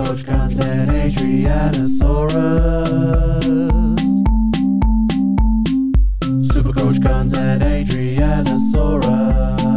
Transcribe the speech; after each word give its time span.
Supercoach 0.00 0.24
Guns 0.24 0.58
and 0.60 0.90
Adrianasaurus. 0.90 3.42
Supercoach 6.46 7.02
Guns 7.02 7.34
and 7.34 7.62
Adrianasaurus. 7.62 9.69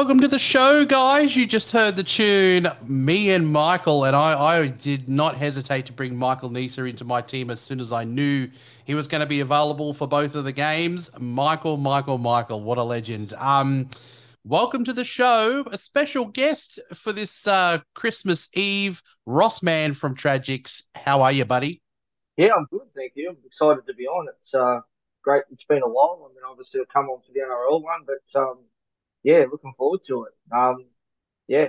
Welcome 0.00 0.20
to 0.20 0.28
the 0.28 0.38
show, 0.38 0.86
guys. 0.86 1.36
You 1.36 1.44
just 1.44 1.72
heard 1.72 1.94
the 1.94 2.02
tune 2.02 2.66
Me 2.86 3.32
and 3.32 3.46
Michael, 3.46 4.04
and 4.04 4.16
I, 4.16 4.32
I 4.40 4.66
did 4.68 5.10
not 5.10 5.36
hesitate 5.36 5.84
to 5.86 5.92
bring 5.92 6.16
Michael 6.16 6.48
Neser 6.48 6.88
into 6.88 7.04
my 7.04 7.20
team 7.20 7.50
as 7.50 7.60
soon 7.60 7.82
as 7.82 7.92
I 7.92 8.04
knew 8.04 8.48
he 8.86 8.94
was 8.94 9.06
going 9.06 9.20
to 9.20 9.26
be 9.26 9.40
available 9.40 9.92
for 9.92 10.08
both 10.08 10.34
of 10.34 10.44
the 10.44 10.52
games. 10.52 11.10
Michael, 11.20 11.76
Michael, 11.76 12.16
Michael, 12.16 12.62
what 12.62 12.78
a 12.78 12.82
legend. 12.82 13.34
Um, 13.34 13.90
welcome 14.42 14.84
to 14.84 14.94
the 14.94 15.04
show. 15.04 15.64
A 15.70 15.76
special 15.76 16.24
guest 16.24 16.80
for 16.94 17.12
this 17.12 17.46
uh, 17.46 17.80
Christmas 17.94 18.48
Eve, 18.54 19.02
Ross 19.26 19.62
Man 19.62 19.92
from 19.92 20.16
Tragics. 20.16 20.82
How 20.94 21.20
are 21.20 21.30
you, 21.30 21.44
buddy? 21.44 21.82
Yeah, 22.38 22.54
I'm 22.56 22.66
good, 22.70 22.88
thank 22.96 23.12
you. 23.16 23.28
I'm 23.28 23.36
excited 23.44 23.86
to 23.86 23.92
be 23.92 24.06
on. 24.06 24.28
It's 24.38 24.54
uh 24.54 24.80
great. 25.22 25.42
It's 25.50 25.64
been 25.64 25.82
a 25.82 25.88
while. 25.88 26.22
I 26.24 26.28
mean, 26.28 26.44
obviously, 26.50 26.80
I've 26.80 26.88
come 26.88 27.10
on 27.10 27.20
for 27.20 27.32
the 27.34 27.40
NRL 27.40 27.82
one, 27.82 28.06
but 28.06 28.40
um, 28.40 28.60
yeah, 29.22 29.44
looking 29.50 29.72
forward 29.76 30.00
to 30.08 30.24
it. 30.24 30.32
Um, 30.56 30.86
yeah, 31.48 31.68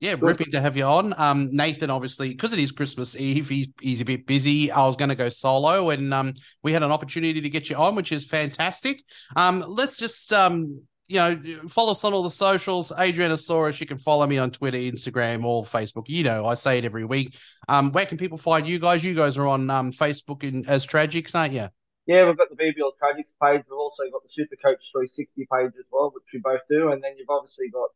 Yeah, 0.00 0.12
Good. 0.14 0.22
ripping 0.22 0.52
to 0.52 0.60
have 0.60 0.76
you 0.76 0.84
on. 0.84 1.14
Um, 1.18 1.48
Nathan, 1.52 1.90
obviously, 1.90 2.30
because 2.30 2.52
it 2.52 2.58
is 2.58 2.72
Christmas 2.72 3.16
Eve, 3.16 3.48
he's, 3.48 3.68
he's 3.80 4.00
a 4.00 4.04
bit 4.04 4.26
busy. 4.26 4.70
I 4.70 4.86
was 4.86 4.96
going 4.96 5.10
to 5.10 5.14
go 5.14 5.28
solo, 5.28 5.90
and 5.90 6.12
um, 6.14 6.34
we 6.62 6.72
had 6.72 6.82
an 6.82 6.92
opportunity 6.92 7.40
to 7.40 7.50
get 7.50 7.68
you 7.68 7.76
on, 7.76 7.94
which 7.94 8.12
is 8.12 8.24
fantastic. 8.24 9.02
Um, 9.36 9.64
let's 9.66 9.96
just 9.96 10.32
um, 10.32 10.82
you 11.08 11.16
know, 11.16 11.40
follow 11.68 11.92
us 11.92 12.04
on 12.04 12.12
all 12.12 12.22
the 12.22 12.30
socials. 12.30 12.92
Adrianasaurus, 12.92 13.80
you 13.80 13.86
can 13.86 13.98
follow 13.98 14.26
me 14.26 14.38
on 14.38 14.50
Twitter, 14.50 14.76
Instagram, 14.76 15.44
or 15.44 15.64
Facebook. 15.64 16.08
You 16.08 16.22
know, 16.22 16.44
I 16.44 16.54
say 16.54 16.78
it 16.78 16.84
every 16.84 17.04
week. 17.04 17.36
Um, 17.66 17.92
where 17.92 18.06
can 18.06 18.18
people 18.18 18.38
find 18.38 18.68
you 18.68 18.78
guys? 18.78 19.02
You 19.02 19.14
guys 19.14 19.38
are 19.38 19.46
on 19.46 19.70
um 19.70 19.92
Facebook 19.92 20.44
in, 20.44 20.66
as 20.68 20.86
Tragics, 20.86 21.34
aren't 21.34 21.54
you? 21.54 21.68
Yeah. 22.08 22.26
We've 22.26 22.36
got 22.36 22.48
the 22.48 22.56
BBL 22.56 22.92
Tragics 22.96 23.36
page. 23.40 23.62
We've 23.68 23.78
also 23.78 24.04
got 24.10 24.22
the 24.24 24.32
Supercoach 24.32 24.90
360 24.90 25.46
page 25.52 25.72
as 25.78 25.84
well, 25.92 26.10
which 26.12 26.24
we 26.32 26.40
both 26.40 26.62
do. 26.68 26.90
And 26.90 27.04
then 27.04 27.12
you've 27.18 27.30
obviously 27.30 27.68
got 27.68 27.90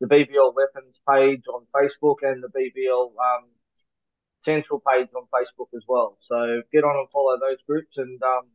the 0.00 0.06
BBL 0.06 0.54
Weapons 0.54 1.00
page 1.10 1.42
on 1.52 1.66
Facebook 1.74 2.16
and 2.22 2.42
the 2.42 2.48
BBL 2.48 3.10
um, 3.10 3.44
Central 4.42 4.80
page 4.80 5.08
on 5.16 5.26
Facebook 5.34 5.68
as 5.76 5.82
well. 5.88 6.16
So 6.22 6.62
get 6.72 6.84
on 6.84 6.96
and 6.96 7.10
follow 7.10 7.36
those 7.40 7.58
groups. 7.66 7.98
And 7.98 8.22
um, 8.22 8.46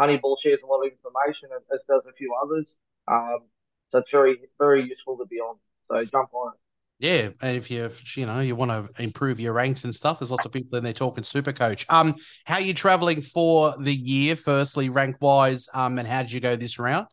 Honeyball 0.00 0.36
shares 0.40 0.62
a 0.62 0.66
lot 0.66 0.84
of 0.84 0.92
information, 0.92 1.50
as 1.72 1.80
does 1.88 2.02
a 2.08 2.12
few 2.12 2.34
others. 2.42 2.66
Um, 3.06 3.46
so 3.90 3.98
it's 3.98 4.10
very, 4.10 4.38
very 4.58 4.84
useful 4.84 5.16
to 5.18 5.26
be 5.26 5.36
on. 5.36 5.56
So 5.88 6.04
jump 6.04 6.34
on 6.34 6.54
it. 6.54 6.60
Yeah, 7.00 7.28
and 7.40 7.56
if 7.56 7.70
you 7.70 7.90
you 8.16 8.26
know 8.26 8.40
you 8.40 8.56
want 8.56 8.72
to 8.72 9.02
improve 9.02 9.38
your 9.38 9.52
ranks 9.52 9.84
and 9.84 9.94
stuff, 9.94 10.18
there's 10.18 10.32
lots 10.32 10.44
of 10.46 10.50
people 10.52 10.76
in 10.78 10.84
there 10.84 10.92
talking 10.92 11.22
super 11.22 11.52
coach. 11.52 11.86
Um, 11.88 12.16
how 12.44 12.56
are 12.56 12.60
you 12.60 12.74
traveling 12.74 13.22
for 13.22 13.74
the 13.78 13.94
year? 13.94 14.34
Firstly, 14.34 14.88
rank 14.88 15.16
wise, 15.20 15.68
um, 15.74 15.98
and 15.98 16.08
how 16.08 16.22
did 16.22 16.32
you 16.32 16.40
go 16.40 16.56
this 16.56 16.78
round? 16.78 17.06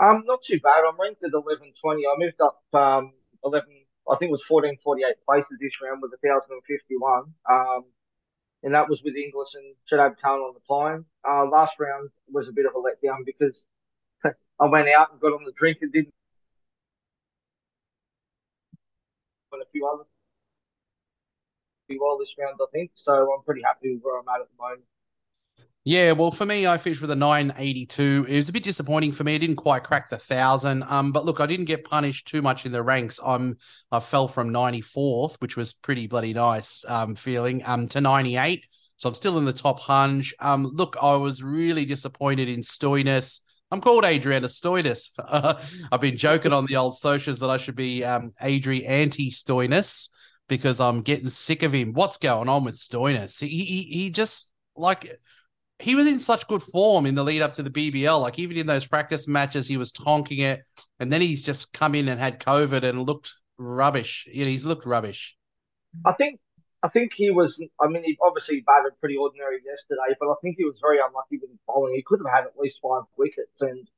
Um, 0.00 0.22
not 0.24 0.42
too 0.44 0.60
bad. 0.60 0.84
I'm 0.88 1.00
ranked 1.00 1.24
at 1.24 1.32
eleven 1.32 1.72
twenty. 1.80 2.04
I 2.06 2.14
moved 2.16 2.40
up 2.40 2.62
um 2.72 3.12
eleven. 3.44 3.70
I 4.08 4.16
think 4.16 4.28
it 4.28 4.32
was 4.32 4.44
fourteen 4.44 4.76
forty 4.84 5.02
eight 5.02 5.16
places 5.26 5.58
this 5.60 5.72
round 5.82 6.00
with 6.00 6.12
thousand 6.24 6.52
and 6.52 6.62
fifty 6.64 6.96
one. 6.96 7.24
Um, 7.50 7.86
and 8.62 8.74
that 8.74 8.88
was 8.88 9.02
with 9.02 9.16
Inglis 9.16 9.54
and 9.54 9.74
Shadab 9.90 10.20
Khan 10.20 10.38
on 10.38 10.54
the 10.54 10.60
climb. 10.66 11.06
Uh, 11.28 11.46
last 11.46 11.78
round 11.80 12.10
was 12.30 12.48
a 12.48 12.52
bit 12.52 12.66
of 12.66 12.72
a 12.74 12.78
letdown 12.78 13.24
because 13.24 13.62
I 14.24 14.66
went 14.66 14.88
out 14.88 15.12
and 15.12 15.20
got 15.20 15.32
on 15.32 15.44
the 15.44 15.52
drink 15.52 15.78
and 15.80 15.92
didn't. 15.92 16.14
And 19.52 19.62
a 19.62 19.66
few 19.66 19.86
others. 19.86 20.06
Well, 21.98 22.18
this 22.18 22.34
round, 22.38 22.58
I 22.60 22.66
think. 22.72 22.90
So 22.94 23.32
I'm 23.32 23.42
pretty 23.44 23.62
happy 23.62 23.94
with 23.94 24.02
where 24.02 24.18
I'm 24.18 24.28
at 24.28 24.42
at 24.42 24.48
the 24.48 24.62
moment. 24.62 24.82
Yeah, 25.84 26.12
well, 26.12 26.30
for 26.30 26.44
me, 26.44 26.66
I 26.66 26.76
finished 26.76 27.00
with 27.00 27.10
a 27.12 27.16
982. 27.16 28.26
It 28.28 28.36
was 28.36 28.50
a 28.50 28.52
bit 28.52 28.62
disappointing 28.62 29.12
for 29.12 29.24
me. 29.24 29.36
I 29.36 29.38
didn't 29.38 29.56
quite 29.56 29.84
crack 29.84 30.10
the 30.10 30.18
thousand. 30.18 30.82
Um, 30.82 31.12
but 31.12 31.24
look, 31.24 31.40
I 31.40 31.46
didn't 31.46 31.64
get 31.64 31.84
punished 31.84 32.28
too 32.28 32.42
much 32.42 32.66
in 32.66 32.72
the 32.72 32.82
ranks. 32.82 33.18
I'm 33.24 33.56
I 33.90 34.00
fell 34.00 34.28
from 34.28 34.50
94th, 34.50 35.36
which 35.40 35.56
was 35.56 35.72
pretty 35.72 36.06
bloody 36.06 36.34
nice 36.34 36.84
um 36.88 37.14
feeling, 37.14 37.62
um, 37.64 37.88
to 37.88 38.02
98. 38.02 38.66
So 38.98 39.08
I'm 39.08 39.14
still 39.14 39.38
in 39.38 39.46
the 39.46 39.52
top 39.52 39.80
hunch. 39.80 40.34
Um, 40.40 40.70
look, 40.74 40.96
I 41.00 41.16
was 41.16 41.42
really 41.42 41.86
disappointed 41.86 42.50
in 42.50 42.60
Stoinis. 42.60 43.40
I'm 43.70 43.80
called 43.80 44.04
Adriana 44.04 44.46
Stoinis. 44.46 45.10
I've 45.92 46.00
been 46.00 46.16
joking 46.16 46.52
on 46.52 46.66
the 46.66 46.76
old 46.76 46.96
socials 46.96 47.40
that 47.40 47.50
I 47.50 47.58
should 47.58 47.76
be 47.76 48.04
um 48.04 48.32
Adri 48.42 48.88
anti 48.88 49.30
Stoinis 49.30 50.08
because 50.48 50.80
I'm 50.80 51.02
getting 51.02 51.28
sick 51.28 51.62
of 51.62 51.72
him. 51.72 51.92
What's 51.92 52.16
going 52.16 52.48
on 52.48 52.64
with 52.64 52.74
Stoinis? 52.74 53.40
He 53.40 53.64
he, 53.64 53.82
he 53.82 54.10
just 54.10 54.52
like 54.76 55.06
he 55.78 55.94
was 55.94 56.06
in 56.06 56.18
such 56.18 56.46
good 56.48 56.62
form 56.62 57.06
in 57.06 57.14
the 57.14 57.22
lead 57.22 57.42
up 57.42 57.52
to 57.54 57.62
the 57.62 57.70
BBL. 57.70 58.20
Like 58.20 58.38
even 58.38 58.56
in 58.56 58.66
those 58.66 58.86
practice 58.86 59.28
matches, 59.28 59.68
he 59.68 59.76
was 59.76 59.92
tonking 59.92 60.40
it, 60.40 60.62
and 60.98 61.12
then 61.12 61.20
he's 61.20 61.42
just 61.42 61.72
come 61.72 61.94
in 61.94 62.08
and 62.08 62.18
had 62.18 62.40
COVID 62.40 62.82
and 62.82 63.02
looked 63.02 63.34
rubbish. 63.58 64.26
You 64.32 64.44
know, 64.44 64.50
he's 64.50 64.64
looked 64.64 64.86
rubbish. 64.86 65.36
I 66.04 66.12
think 66.12 66.40
I 66.82 66.88
think 66.88 67.12
he 67.12 67.30
was. 67.30 67.60
I 67.80 67.88
mean, 67.88 68.04
he 68.04 68.16
obviously 68.22 68.60
batted 68.60 68.98
pretty 69.00 69.16
ordinary 69.16 69.58
yesterday, 69.64 70.14
but 70.20 70.30
I 70.30 70.34
think 70.42 70.56
he 70.58 70.64
was 70.64 70.78
very 70.80 70.98
unlucky 70.98 71.38
with 71.38 71.50
his 71.50 71.58
bowling. 71.66 71.94
He 71.94 72.02
could 72.02 72.20
have 72.24 72.32
had 72.32 72.44
at 72.46 72.58
least 72.58 72.78
five 72.82 73.02
wickets, 73.16 73.60
and 73.60 73.88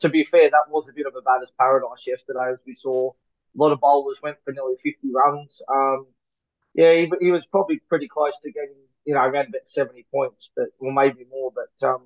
to 0.00 0.08
be 0.08 0.24
fair, 0.24 0.48
that 0.50 0.70
was 0.70 0.88
a 0.88 0.94
bit 0.94 1.06
of 1.06 1.14
a 1.16 1.20
batter's 1.22 1.52
paradise 1.58 2.06
yesterday, 2.06 2.50
as 2.52 2.58
we 2.66 2.74
saw. 2.74 3.10
A 3.10 3.58
lot 3.58 3.72
of 3.72 3.80
bowlers 3.80 4.22
went 4.22 4.38
for 4.44 4.52
nearly 4.52 4.76
fifty 4.82 5.10
runs. 5.12 5.60
Um, 5.68 6.06
yeah, 6.74 6.94
he, 6.94 7.12
he 7.20 7.30
was 7.30 7.44
probably 7.46 7.80
pretty 7.88 8.08
close 8.08 8.32
to 8.42 8.52
getting, 8.52 8.76
you 9.04 9.14
know, 9.14 9.20
around 9.20 9.48
about 9.48 9.68
seventy 9.68 10.06
points, 10.10 10.50
but 10.56 10.68
or 10.78 10.92
maybe 10.92 11.26
more. 11.30 11.52
But 11.54 11.86
um, 11.86 12.04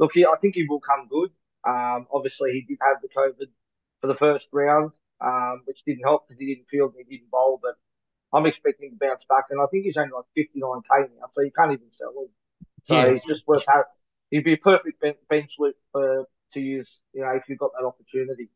look, 0.00 0.12
he, 0.14 0.26
I 0.26 0.34
think 0.40 0.56
he 0.56 0.66
will 0.66 0.80
come 0.80 1.06
good. 1.08 1.30
Um, 1.64 2.08
obviously, 2.12 2.52
he 2.52 2.62
did 2.62 2.78
have 2.82 3.02
the 3.02 3.08
COVID 3.08 3.50
for 4.00 4.06
the 4.08 4.16
first 4.16 4.48
round, 4.52 4.92
um, 5.20 5.62
which 5.66 5.84
didn't 5.84 6.02
help 6.02 6.26
because 6.26 6.40
he 6.40 6.54
didn't 6.54 6.68
field 6.68 6.94
and 6.96 7.06
he 7.08 7.18
didn't 7.18 7.30
bowl, 7.30 7.60
but. 7.62 7.76
I'm 8.32 8.46
expecting 8.46 8.90
to 8.90 8.96
bounce 8.96 9.24
back, 9.28 9.46
and 9.50 9.60
I 9.60 9.66
think 9.66 9.84
he's 9.84 9.96
only 9.96 10.12
like 10.14 10.24
59k 10.34 11.08
now, 11.18 11.26
so 11.32 11.42
you 11.42 11.50
can't 11.52 11.72
even 11.72 11.90
sell 11.90 12.10
him. 12.10 12.28
So 12.84 12.94
Yeah. 12.94 13.12
he's 13.12 13.24
just 13.24 13.46
worth 13.46 13.64
having. 13.66 13.84
He'd 14.30 14.44
be 14.44 14.52
a 14.54 14.58
perfect 14.58 15.02
bench 15.28 15.56
loop 15.58 15.76
for 15.92 16.26
to 16.52 16.60
use, 16.60 17.00
you 17.12 17.22
know, 17.22 17.30
if 17.30 17.48
you've 17.48 17.58
got 17.58 17.72
that 17.78 17.84
opportunity. 17.86 18.48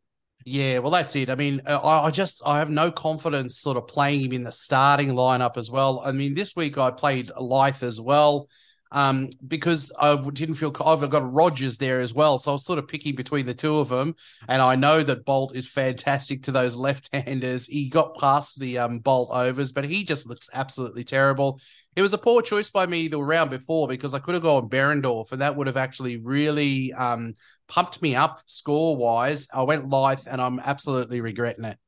Yeah, 0.47 0.81
well, 0.81 0.91
that's 0.91 1.17
it. 1.17 1.31
I 1.31 1.37
mean, 1.37 1.62
uh, 1.67 1.79
I, 1.79 2.07
I 2.07 2.11
just 2.11 2.43
I 2.47 2.59
have 2.59 2.69
no 2.69 2.91
confidence 2.91 3.57
sort 3.57 3.79
of 3.79 3.87
playing 3.87 4.21
him 4.21 4.33
in 4.33 4.45
the 4.45 4.53
starting 4.53 5.11
lineup 5.11 5.57
as 5.57 5.71
well. 5.71 6.01
I 6.01 6.12
mean, 6.12 6.35
this 6.35 6.55
week 6.55 6.77
I 6.77 6.91
played 6.91 7.29
Lyth 7.29 7.83
as 7.83 8.01
well. 8.01 8.49
Um, 8.94 9.28
because 9.49 9.91
I 10.00 10.15
didn't 10.31 10.55
feel 10.55 10.72
I've 10.87 11.10
got 11.10 11.34
Rogers 11.34 11.78
there 11.78 11.99
as 11.99 12.15
well, 12.15 12.38
so 12.38 12.53
I 12.53 12.55
was 12.55 12.65
sort 12.65 12.79
of 12.79 12.87
picking 12.87 13.17
between 13.17 13.44
the 13.44 13.52
two 13.52 13.79
of 13.79 13.88
them. 13.88 14.14
And 14.49 14.62
I 14.62 14.76
know 14.76 15.02
that 15.02 15.26
Boult 15.26 15.55
is 15.55 15.67
fantastic 15.67 16.44
to 16.44 16.52
those 16.52 16.76
left-handers. 16.87 17.67
He 17.67 17.88
got 17.88 18.17
past 18.17 18.58
the 18.61 18.79
um, 18.79 19.00
Boult 19.00 19.31
overs, 19.31 19.73
but 19.73 19.85
he 19.85 20.05
just 20.05 20.29
looks 20.29 20.49
absolutely 20.55 21.02
terrible. 21.02 21.61
It 21.96 22.02
was 22.02 22.12
a 22.12 22.19
poor 22.19 22.41
choice 22.41 22.70
by 22.70 22.87
me 22.87 23.08
the 23.08 23.23
round 23.23 23.50
before 23.50 23.88
because 23.88 24.14
I 24.14 24.20
could 24.20 24.35
have 24.35 24.44
gone 24.44 24.69
Behrendorff, 24.69 25.32
and 25.32 25.43
that 25.43 25.56
would 25.56 25.67
have 25.67 25.76
actually 25.76 26.19
really 26.19 26.93
um, 26.93 27.35
pumped 27.67 28.00
me 28.00 28.14
up 28.14 28.43
score 28.47 28.97
wise. 28.97 29.49
I 29.52 29.62
went 29.62 29.88
Lyth, 29.88 30.29
and 30.29 30.40
I'm 30.40 30.61
absolutely 30.61 31.20
regretting 31.20 31.64
it. 31.64 31.79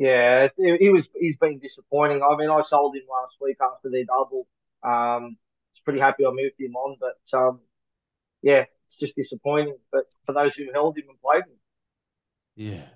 Yeah, 0.00 0.48
he, 0.56 0.88
was. 0.88 1.08
He's 1.14 1.36
been 1.36 1.58
disappointing. 1.58 2.22
I 2.22 2.34
mean, 2.36 2.48
I 2.48 2.62
sold 2.62 2.96
him 2.96 3.02
last 3.10 3.36
week 3.38 3.58
after 3.60 3.90
their 3.90 4.06
double. 4.06 4.48
Um, 4.82 4.90
I 4.92 5.74
was 5.74 5.80
pretty 5.84 6.00
happy 6.00 6.24
I 6.24 6.30
moved 6.30 6.54
him 6.58 6.74
on, 6.74 6.96
but 6.98 7.38
um, 7.38 7.60
yeah, 8.40 8.64
it's 8.88 8.98
just 8.98 9.14
disappointing. 9.14 9.76
But 9.92 10.06
for 10.24 10.32
those 10.32 10.56
who 10.56 10.72
held 10.72 10.96
him 10.96 11.04
and 11.10 11.20
played 11.20 11.44
him, 11.44 11.58
Yeah, 12.56 12.86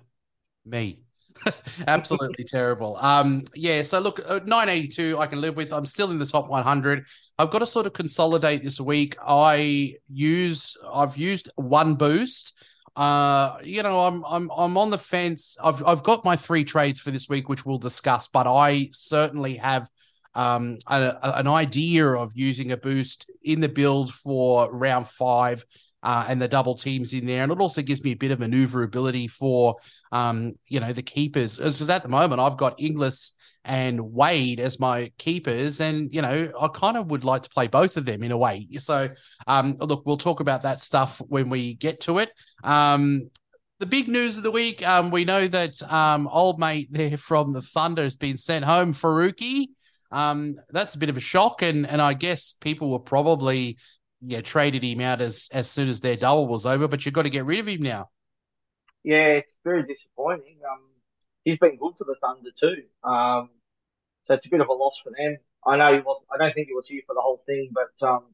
me. 0.65 1.01
Absolutely 1.87 2.43
terrible. 2.47 2.97
Um, 2.97 3.43
yeah. 3.53 3.83
So 3.83 3.99
look, 3.99 4.19
uh, 4.27 4.39
982, 4.45 5.19
I 5.19 5.27
can 5.27 5.41
live 5.41 5.55
with. 5.55 5.73
I'm 5.73 5.85
still 5.85 6.11
in 6.11 6.17
the 6.17 6.25
top 6.25 6.47
100. 6.49 7.05
I've 7.37 7.51
got 7.51 7.59
to 7.59 7.67
sort 7.67 7.85
of 7.85 7.93
consolidate 7.93 8.63
this 8.63 8.79
week. 8.79 9.15
I 9.25 9.95
use, 10.07 10.75
I've 10.91 11.17
used 11.17 11.51
one 11.55 11.95
boost. 11.95 12.57
Uh, 12.95 13.57
you 13.63 13.83
know, 13.83 13.99
I'm 13.99 14.23
I'm 14.25 14.49
I'm 14.55 14.77
on 14.77 14.89
the 14.89 14.97
fence. 14.97 15.57
I've 15.61 15.85
I've 15.85 16.03
got 16.03 16.23
my 16.23 16.35
three 16.35 16.63
trades 16.63 16.99
for 17.01 17.11
this 17.11 17.27
week, 17.27 17.49
which 17.49 17.65
we'll 17.65 17.77
discuss. 17.77 18.27
But 18.27 18.47
I 18.47 18.89
certainly 18.93 19.57
have 19.57 19.89
um 20.33 20.77
a, 20.87 21.01
a- 21.21 21.33
an 21.39 21.47
idea 21.47 22.07
of 22.07 22.31
using 22.35 22.71
a 22.71 22.77
boost 22.77 23.29
in 23.43 23.59
the 23.59 23.69
build 23.69 24.13
for 24.13 24.71
round 24.71 25.07
five. 25.07 25.65
Uh, 26.05 26.23
and 26.29 26.39
the 26.39 26.47
double 26.47 26.75
teams 26.75 27.13
in 27.15 27.25
there, 27.25 27.41
and 27.41 27.51
it 27.51 27.59
also 27.59 27.81
gives 27.81 28.03
me 28.03 28.11
a 28.11 28.15
bit 28.15 28.29
of 28.29 28.39
maneuverability 28.39 29.27
for 29.27 29.75
um, 30.11 30.53
you 30.67 30.79
know, 30.79 30.93
the 30.93 31.01
keepers. 31.01 31.57
Because 31.57 31.89
at 31.89 32.03
the 32.03 32.09
moment, 32.09 32.39
I've 32.39 32.57
got 32.57 32.79
Inglis 32.79 33.33
and 33.63 34.13
Wade 34.13 34.59
as 34.59 34.79
my 34.79 35.11
keepers, 35.17 35.81
and 35.81 36.13
you 36.13 36.21
know, 36.21 36.51
I 36.61 36.67
kind 36.67 36.95
of 36.95 37.09
would 37.09 37.23
like 37.23 37.41
to 37.41 37.49
play 37.49 37.65
both 37.65 37.97
of 37.97 38.05
them 38.05 38.21
in 38.21 38.31
a 38.31 38.37
way. 38.37 38.67
So, 38.77 39.09
um, 39.47 39.77
look, 39.79 40.05
we'll 40.05 40.17
talk 40.17 40.41
about 40.41 40.61
that 40.61 40.79
stuff 40.79 41.19
when 41.27 41.49
we 41.49 41.73
get 41.73 42.01
to 42.01 42.19
it. 42.19 42.31
Um, 42.63 43.31
the 43.79 43.87
big 43.87 44.07
news 44.07 44.37
of 44.37 44.43
the 44.43 44.51
week, 44.51 44.87
um, 44.87 45.09
we 45.09 45.25
know 45.25 45.47
that 45.47 45.81
um, 45.91 46.27
old 46.27 46.59
mate 46.59 46.87
there 46.91 47.17
from 47.17 47.51
the 47.51 47.63
Thunder 47.63 48.03
has 48.03 48.15
been 48.15 48.37
sent 48.37 48.63
home, 48.63 48.93
Farooqi. 48.93 49.69
Um, 50.11 50.57
that's 50.69 50.93
a 50.93 50.99
bit 50.99 51.09
of 51.09 51.17
a 51.17 51.19
shock, 51.21 51.63
and 51.63 51.87
and 51.87 51.99
I 51.99 52.13
guess 52.13 52.53
people 52.53 52.91
were 52.91 52.99
probably 52.99 53.77
yeah 54.25 54.41
traded 54.41 54.83
him 54.83 55.01
out 55.01 55.21
as 55.21 55.49
as 55.51 55.69
soon 55.69 55.87
as 55.87 56.01
their 56.01 56.15
double 56.15 56.47
was 56.47 56.65
over. 56.65 56.87
But 56.87 57.05
you've 57.05 57.13
got 57.13 57.23
to 57.23 57.29
get 57.29 57.45
rid 57.45 57.59
of 57.59 57.67
him 57.67 57.81
now. 57.81 58.09
Yeah, 59.03 59.27
it's 59.39 59.55
very 59.63 59.83
disappointing. 59.83 60.57
Um, 60.69 60.81
he's 61.43 61.59
been 61.59 61.77
good 61.77 61.93
for 61.97 62.05
the 62.05 62.15
Thunder 62.21 62.49
too. 62.59 62.83
Um, 63.07 63.49
so 64.25 64.33
it's 64.33 64.45
a 64.45 64.49
bit 64.49 64.61
of 64.61 64.67
a 64.67 64.73
loss 64.73 64.99
for 65.03 65.11
them. 65.17 65.37
I 65.65 65.77
know 65.77 65.93
he 65.93 65.99
was. 65.99 66.21
I 66.33 66.37
don't 66.37 66.53
think 66.53 66.67
he 66.67 66.73
was 66.73 66.87
here 66.87 67.01
for 67.05 67.13
the 67.13 67.21
whole 67.21 67.43
thing, 67.45 67.71
but 67.71 68.07
um, 68.07 68.25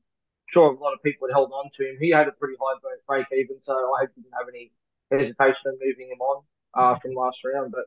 sure 0.48 0.74
a 0.74 0.80
lot 0.80 0.94
of 0.94 1.04
people 1.04 1.28
had 1.28 1.34
held 1.34 1.52
on 1.52 1.70
to 1.76 1.90
him. 1.90 1.98
He 2.00 2.10
had 2.10 2.28
a 2.28 2.32
pretty 2.32 2.56
high 2.60 2.80
break, 2.82 3.28
break 3.28 3.40
even, 3.40 3.58
so 3.62 3.74
I 3.74 4.02
hope 4.02 4.10
he 4.16 4.22
didn't 4.22 4.34
have 4.34 4.48
any 4.50 4.72
hesitation 5.12 5.72
in 5.72 5.80
moving 5.82 6.10
him 6.12 6.22
on 6.22 6.44
uh, 6.74 7.00
from 7.00 7.14
last 7.14 7.40
round. 7.44 7.72
But 7.72 7.86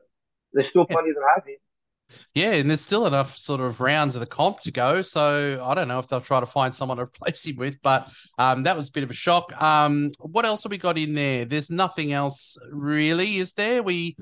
there's 0.53 0.69
still 0.69 0.85
plenty 0.85 1.11
that 1.11 1.33
have 1.35 1.45
him. 1.45 1.57
Yeah, 2.33 2.53
and 2.53 2.69
there's 2.69 2.81
still 2.81 3.07
enough 3.07 3.35
sort 3.35 3.61
of 3.61 3.81
rounds 3.81 4.15
of 4.15 4.19
the 4.19 4.25
comp 4.27 4.59
to 4.61 4.71
go. 4.71 5.01
So 5.01 5.63
I 5.65 5.73
don't 5.73 5.87
know 5.87 5.99
if 5.99 6.07
they'll 6.07 6.21
try 6.21 6.39
to 6.39 6.45
find 6.45 6.73
someone 6.73 6.97
to 6.97 7.03
replace 7.05 7.45
him 7.45 7.55
with, 7.55 7.81
but 7.81 8.09
um, 8.37 8.63
that 8.63 8.75
was 8.75 8.89
a 8.89 8.91
bit 8.91 9.03
of 9.03 9.09
a 9.09 9.13
shock. 9.13 9.59
Um, 9.61 10.11
what 10.19 10.45
else 10.45 10.63
have 10.63 10.71
we 10.71 10.77
got 10.77 10.97
in 10.97 11.13
there? 11.13 11.45
There's 11.45 11.71
nothing 11.71 12.13
else 12.13 12.57
really, 12.71 13.37
is 13.37 13.53
there? 13.53 13.81
We 13.83 14.17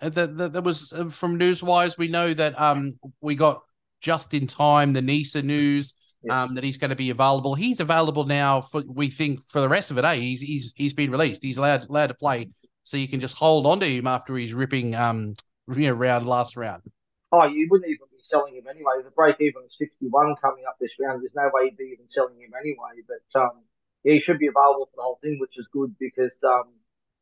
that 0.00 0.36
that 0.36 0.52
there 0.52 0.62
was 0.62 0.92
uh, 0.92 1.08
from 1.10 1.38
Newswise. 1.38 1.98
We 1.98 2.08
know 2.08 2.32
that 2.34 2.58
um 2.60 2.98
we 3.20 3.34
got 3.34 3.62
just 4.00 4.32
in 4.34 4.46
time 4.46 4.92
the 4.92 5.02
Neser 5.02 5.42
news 5.44 5.94
Yeah. 6.22 6.42
um 6.44 6.54
that 6.54 6.64
he's 6.64 6.78
going 6.78 6.90
to 6.90 6.96
be 6.96 7.10
available. 7.10 7.54
He's 7.54 7.80
available 7.80 8.24
now 8.24 8.62
for 8.62 8.82
we 8.88 9.08
think 9.08 9.40
for 9.48 9.60
the 9.60 9.68
rest 9.68 9.90
of 9.90 9.98
it. 9.98 10.04
Eh? 10.04 10.14
He's 10.14 10.40
he's 10.40 10.72
he's 10.76 10.94
been 10.94 11.10
released. 11.10 11.42
He's 11.42 11.58
allowed 11.58 11.88
allowed 11.88 12.06
to 12.08 12.14
play, 12.14 12.50
so 12.82 12.96
you 12.96 13.08
can 13.08 13.20
just 13.20 13.36
hold 13.36 13.66
on 13.66 13.78
to 13.80 13.86
him 13.86 14.06
after 14.06 14.34
he's 14.36 14.54
ripping 14.54 14.94
um 14.94 15.34
you 15.68 15.88
know, 15.88 15.92
round 15.92 16.26
last 16.26 16.56
round. 16.56 16.82
Oh, 17.32 17.46
you 17.46 17.68
wouldn't 17.70 17.88
even 17.88 18.06
be 18.10 18.18
selling 18.22 18.56
him 18.56 18.66
anyway. 18.68 19.02
The 19.04 19.10
break 19.10 19.36
even 19.40 19.62
is 19.64 19.78
61 19.78 20.36
coming 20.42 20.64
up 20.66 20.76
this 20.80 20.92
round. 21.00 21.22
There's 21.22 21.34
no 21.34 21.50
way 21.52 21.66
you'd 21.66 21.76
be 21.76 21.92
even 21.92 22.08
selling 22.08 22.40
him 22.40 22.50
anyway. 22.58 23.02
But 23.06 23.40
um, 23.40 23.62
yeah, 24.02 24.14
he 24.14 24.20
should 24.20 24.38
be 24.38 24.48
available 24.48 24.86
for 24.86 24.96
the 24.96 25.02
whole 25.02 25.18
thing, 25.22 25.38
which 25.38 25.56
is 25.58 25.68
good 25.72 25.94
because 26.00 26.34
um, 26.42 26.72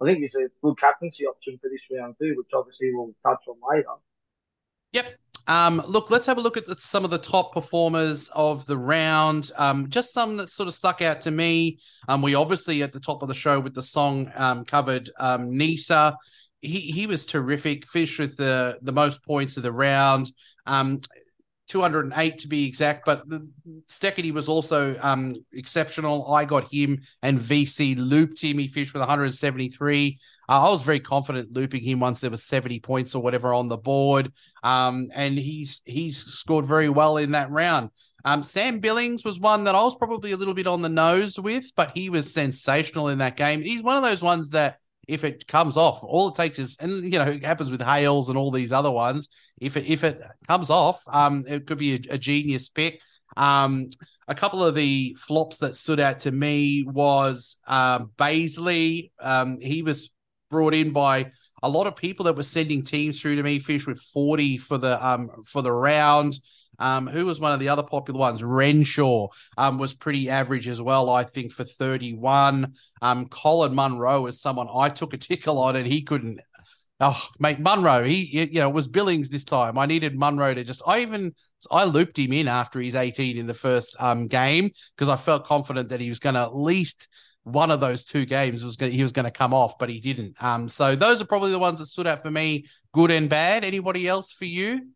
I 0.00 0.06
think 0.06 0.20
he's 0.20 0.34
a 0.34 0.48
good 0.62 0.78
captaincy 0.78 1.26
option 1.26 1.58
for 1.60 1.68
this 1.68 1.82
round 1.90 2.16
too, 2.18 2.34
which 2.36 2.48
obviously 2.54 2.90
we'll 2.92 3.14
touch 3.22 3.42
on 3.48 3.56
later. 3.70 3.88
Yep. 4.92 5.06
Um, 5.46 5.82
look, 5.86 6.10
let's 6.10 6.26
have 6.26 6.36
a 6.36 6.42
look 6.42 6.58
at 6.58 6.66
the, 6.66 6.76
some 6.78 7.04
of 7.04 7.10
the 7.10 7.18
top 7.18 7.54
performers 7.54 8.28
of 8.34 8.66
the 8.66 8.76
round. 8.76 9.50
Um, 9.56 9.88
just 9.88 10.12
some 10.12 10.36
that 10.36 10.50
sort 10.50 10.66
of 10.66 10.74
stuck 10.74 11.00
out 11.00 11.22
to 11.22 11.30
me. 11.30 11.78
Um, 12.06 12.20
we 12.20 12.34
obviously 12.34 12.82
at 12.82 12.92
the 12.92 13.00
top 13.00 13.22
of 13.22 13.28
the 13.28 13.34
show 13.34 13.58
with 13.58 13.74
the 13.74 13.82
song 13.82 14.30
um, 14.36 14.64
covered 14.64 15.10
um, 15.18 15.50
Neser. 15.50 16.14
He 16.60 16.80
he 16.80 17.06
was 17.06 17.26
terrific. 17.26 17.86
Finished 17.88 18.18
with 18.18 18.36
the 18.36 18.78
the 18.82 18.92
most 18.92 19.24
points 19.24 19.56
of 19.56 19.62
the 19.62 19.72
round. 19.72 20.30
Um, 20.66 21.00
208 21.68 22.38
to 22.38 22.48
be 22.48 22.66
exact, 22.66 23.04
but 23.04 23.22
Steketee 23.86 24.32
was 24.32 24.48
also 24.48 24.96
um, 25.02 25.36
exceptional. 25.52 26.32
I 26.32 26.46
got 26.46 26.72
him 26.72 27.02
and 27.22 27.38
VC 27.38 27.94
looped 27.96 28.40
him. 28.40 28.58
He 28.58 28.68
finished 28.68 28.94
with 28.94 29.02
173. 29.02 30.18
Uh, 30.48 30.66
I 30.66 30.70
was 30.70 30.82
very 30.82 30.98
confident 30.98 31.52
looping 31.52 31.84
him 31.84 32.00
once 32.00 32.20
there 32.20 32.30
was 32.30 32.42
70 32.44 32.80
points 32.80 33.14
or 33.14 33.22
whatever 33.22 33.52
on 33.52 33.68
the 33.68 33.76
board. 33.76 34.32
Um, 34.62 35.08
and 35.14 35.38
he's 35.38 35.82
he's 35.84 36.16
scored 36.24 36.66
very 36.66 36.88
well 36.88 37.18
in 37.18 37.32
that 37.32 37.50
round. 37.50 37.90
Um, 38.24 38.42
Sam 38.42 38.80
Billings 38.80 39.24
was 39.24 39.38
one 39.38 39.64
that 39.64 39.74
I 39.74 39.82
was 39.82 39.94
probably 39.94 40.32
a 40.32 40.36
little 40.36 40.54
bit 40.54 40.66
on 40.66 40.82
the 40.82 40.88
nose 40.88 41.38
with, 41.38 41.70
but 41.76 41.92
he 41.94 42.10
was 42.10 42.32
sensational 42.32 43.08
in 43.08 43.18
that 43.18 43.36
game. 43.36 43.62
He's 43.62 43.82
one 43.82 43.96
of 43.96 44.02
those 44.02 44.22
ones 44.22 44.50
that 44.50 44.78
if 45.08 45.24
it 45.24 45.46
comes 45.46 45.76
off, 45.76 46.04
all 46.04 46.28
it 46.28 46.34
takes 46.34 46.58
is, 46.58 46.76
and 46.80 47.02
you 47.10 47.18
know, 47.18 47.24
it 47.24 47.44
happens 47.44 47.70
with 47.70 47.82
Hales 47.82 48.28
and 48.28 48.36
all 48.36 48.50
these 48.50 48.72
other 48.72 48.90
ones. 48.90 49.28
If 49.60 49.76
it 49.76 49.86
if 49.86 50.04
it 50.04 50.22
comes 50.46 50.70
off, 50.70 51.02
um, 51.08 51.44
it 51.48 51.66
could 51.66 51.78
be 51.78 51.94
a, 51.94 52.14
a 52.14 52.18
genius 52.18 52.68
pick. 52.68 53.00
Um, 53.36 53.88
a 54.28 54.34
couple 54.34 54.62
of 54.62 54.74
the 54.74 55.16
flops 55.18 55.58
that 55.58 55.74
stood 55.74 55.98
out 55.98 56.20
to 56.20 56.30
me 56.30 56.84
was 56.86 57.56
um, 57.66 58.10
Bazley. 58.18 59.10
Um, 59.18 59.58
he 59.58 59.82
was 59.82 60.12
brought 60.50 60.74
in 60.74 60.92
by 60.92 61.32
a 61.62 61.68
lot 61.68 61.86
of 61.86 61.96
people 61.96 62.24
that 62.26 62.36
were 62.36 62.42
sending 62.42 62.84
teams 62.84 63.20
through 63.20 63.36
to 63.36 63.42
me. 63.42 63.58
Fish 63.58 63.86
with 63.86 64.00
forty 64.00 64.58
for 64.58 64.76
the 64.76 65.04
um 65.04 65.30
for 65.46 65.62
the 65.62 65.72
round. 65.72 66.38
Um, 66.78 67.06
who 67.06 67.26
was 67.26 67.40
one 67.40 67.52
of 67.52 67.60
the 67.60 67.68
other 67.68 67.82
popular 67.82 68.20
ones? 68.20 68.42
Renshaw 68.42 69.28
um, 69.56 69.78
was 69.78 69.94
pretty 69.94 70.28
average 70.30 70.68
as 70.68 70.80
well, 70.80 71.10
I 71.10 71.24
think, 71.24 71.52
for 71.52 71.64
31. 71.64 72.74
Um, 73.02 73.26
Colin 73.28 73.74
Munro 73.74 74.26
is 74.26 74.40
someone 74.40 74.68
I 74.74 74.88
took 74.88 75.14
a 75.14 75.18
tickle 75.18 75.58
on, 75.58 75.76
and 75.76 75.86
he 75.86 76.02
couldn't. 76.02 76.40
Oh, 77.00 77.28
mate, 77.38 77.60
Munro, 77.60 78.02
he 78.02 78.48
you 78.50 78.58
know 78.58 78.68
was 78.68 78.88
Billings 78.88 79.28
this 79.28 79.44
time. 79.44 79.78
I 79.78 79.86
needed 79.86 80.18
Munro 80.18 80.52
to 80.52 80.64
just. 80.64 80.82
I 80.86 81.00
even 81.00 81.32
I 81.70 81.84
looped 81.84 82.18
him 82.18 82.32
in 82.32 82.48
after 82.48 82.80
he's 82.80 82.96
18 82.96 83.36
in 83.36 83.46
the 83.46 83.54
first 83.54 83.94
um 84.00 84.26
game 84.26 84.70
because 84.96 85.08
I 85.08 85.16
felt 85.16 85.44
confident 85.44 85.90
that 85.90 86.00
he 86.00 86.08
was 86.08 86.18
going 86.18 86.34
to 86.34 86.40
at 86.40 86.56
least 86.56 87.08
one 87.44 87.70
of 87.70 87.80
those 87.80 88.04
two 88.04 88.24
games 88.26 88.64
was 88.64 88.76
going 88.76 88.92
he 88.92 89.02
was 89.02 89.12
going 89.12 89.24
to 89.24 89.30
come 89.30 89.54
off, 89.54 89.78
but 89.78 89.90
he 89.90 90.00
didn't. 90.00 90.36
Um, 90.42 90.68
so 90.68 90.94
those 90.94 91.20
are 91.20 91.26
probably 91.26 91.50
the 91.50 91.58
ones 91.58 91.78
that 91.78 91.86
stood 91.86 92.06
out 92.06 92.22
for 92.22 92.30
me, 92.30 92.66
good 92.92 93.10
and 93.10 93.28
bad. 93.28 93.64
Anybody 93.64 94.06
else 94.06 94.32
for 94.32 94.44
you? 94.44 94.88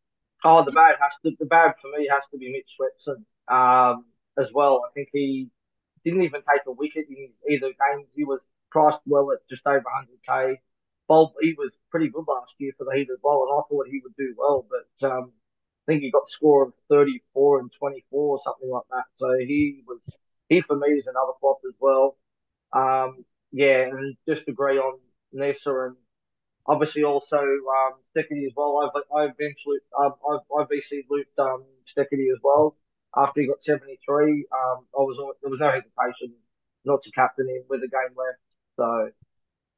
Oh, 0.45 0.65
the 0.65 0.73
bad 0.73 0.97
has 1.01 1.15
to 1.25 1.33
the 1.39 1.47
bad 1.47 1.75
for 1.81 1.91
me 1.97 2.09
has 2.09 2.25
to 2.33 2.39
be 2.39 2.51
Mitch 2.53 2.77
Swepson 2.79 3.25
um, 3.49 4.07
as 4.39 4.53
well. 4.53 4.83
I 4.87 4.91
think 4.95 5.09
he 5.13 5.49
didn't 6.05 6.23
even 6.23 6.43
take 6.43 6.63
a 6.67 6.73
wicket 6.73 7.07
in 7.09 7.31
either 7.49 7.69
games. 7.69 8.09
He 8.15 8.25
was 8.25 8.41
priced 8.71 9.01
well 9.07 9.31
at 9.33 9.39
just 9.49 9.67
over 9.67 9.79
100k. 9.85 10.61
Bob, 11.09 11.33
he 11.41 11.55
was 11.55 11.73
pretty 11.91 12.09
good 12.09 12.25
last 12.29 12.55
year 12.59 12.73
for 12.79 12.85
the 12.85 12.93
Heat 12.97 13.09
as 13.13 13.19
well, 13.23 13.45
and 13.45 13.53
I 13.59 13.63
thought 13.69 13.87
he 13.89 14.01
would 14.03 14.17
do 14.17 14.35
well. 14.37 14.67
But 14.69 15.11
um, 15.11 15.33
I 15.87 15.93
think 15.93 16.03
he 16.03 16.11
got 16.11 16.27
the 16.27 16.31
score 16.33 16.65
of 16.67 16.75
34 16.89 17.61
and 17.61 17.71
24 17.79 18.37
or 18.39 18.41
something 18.45 18.71
like 18.71 18.85
that. 18.91 19.05
So 19.17 19.33
he 19.39 19.83
was 19.87 20.01
he 20.49 20.61
for 20.61 20.77
me 20.77 20.89
is 20.89 21.07
another 21.07 21.33
flop 21.41 21.61
as 21.69 21.75
well. 21.81 22.17
Um, 22.73 23.25
yeah, 23.53 23.83
and 23.89 24.17
just 24.29 24.49
agree 24.49 24.79
on 24.79 24.99
Neser 25.35 25.89
and 25.89 25.97
obviously 26.67 27.05
also 27.05 27.39
um, 27.39 27.95
Steketee 28.17 28.47
as 28.47 28.53
well. 28.57 28.79
I've 28.83 29.03
I 29.15 29.25
eventually 29.25 29.79
um, 29.99 30.15
I've 30.31 30.41
I 30.59 30.65
VC 30.65 31.05
looped 31.11 31.39
um, 31.39 31.65
Steketee 31.87 32.33
as 32.33 32.39
well 32.43 32.77
after 33.17 33.41
he 33.41 33.47
got 33.47 33.63
73. 33.63 34.47
Um, 34.53 34.87
I 34.95 35.01
was 35.01 35.37
there 35.43 35.51
was 35.51 35.61
no 35.61 35.71
hesitation 35.71 36.35
not 36.85 37.03
to 37.03 37.11
captain 37.13 37.49
him 37.49 37.63
with 37.69 37.83
a 37.83 37.89
game 37.89 38.17
left. 38.17 38.39
So 38.77 39.11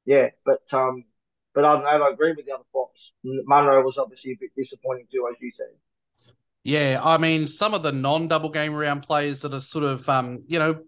yeah, 0.05 0.31
but 0.45 0.63
um, 0.73 1.05
but 1.55 1.65
other 1.65 1.83
than 1.83 1.85
that, 1.85 2.03
I 2.03 2.11
agree 2.11 2.33
with 2.33 2.47
the 2.47 2.53
other 2.53 2.65
flops. 2.73 3.13
Munro 3.23 3.83
was 3.85 3.99
obviously 3.99 4.33
a 4.33 4.37
bit 4.41 4.51
disappointing 4.57 5.07
too, 5.11 5.29
as 5.31 5.37
you 5.41 5.51
said. 5.55 5.67
Yeah, 6.65 7.01
I 7.03 7.19
mean, 7.19 7.47
some 7.47 7.75
of 7.75 7.83
the 7.83 7.93
non-double 7.93 8.49
game 8.49 8.75
round 8.75 9.03
players 9.03 9.43
that 9.43 9.53
are 9.53 9.61
sort 9.61 9.85
of, 9.85 10.09
um, 10.09 10.45
you 10.47 10.59
know, 10.59 10.81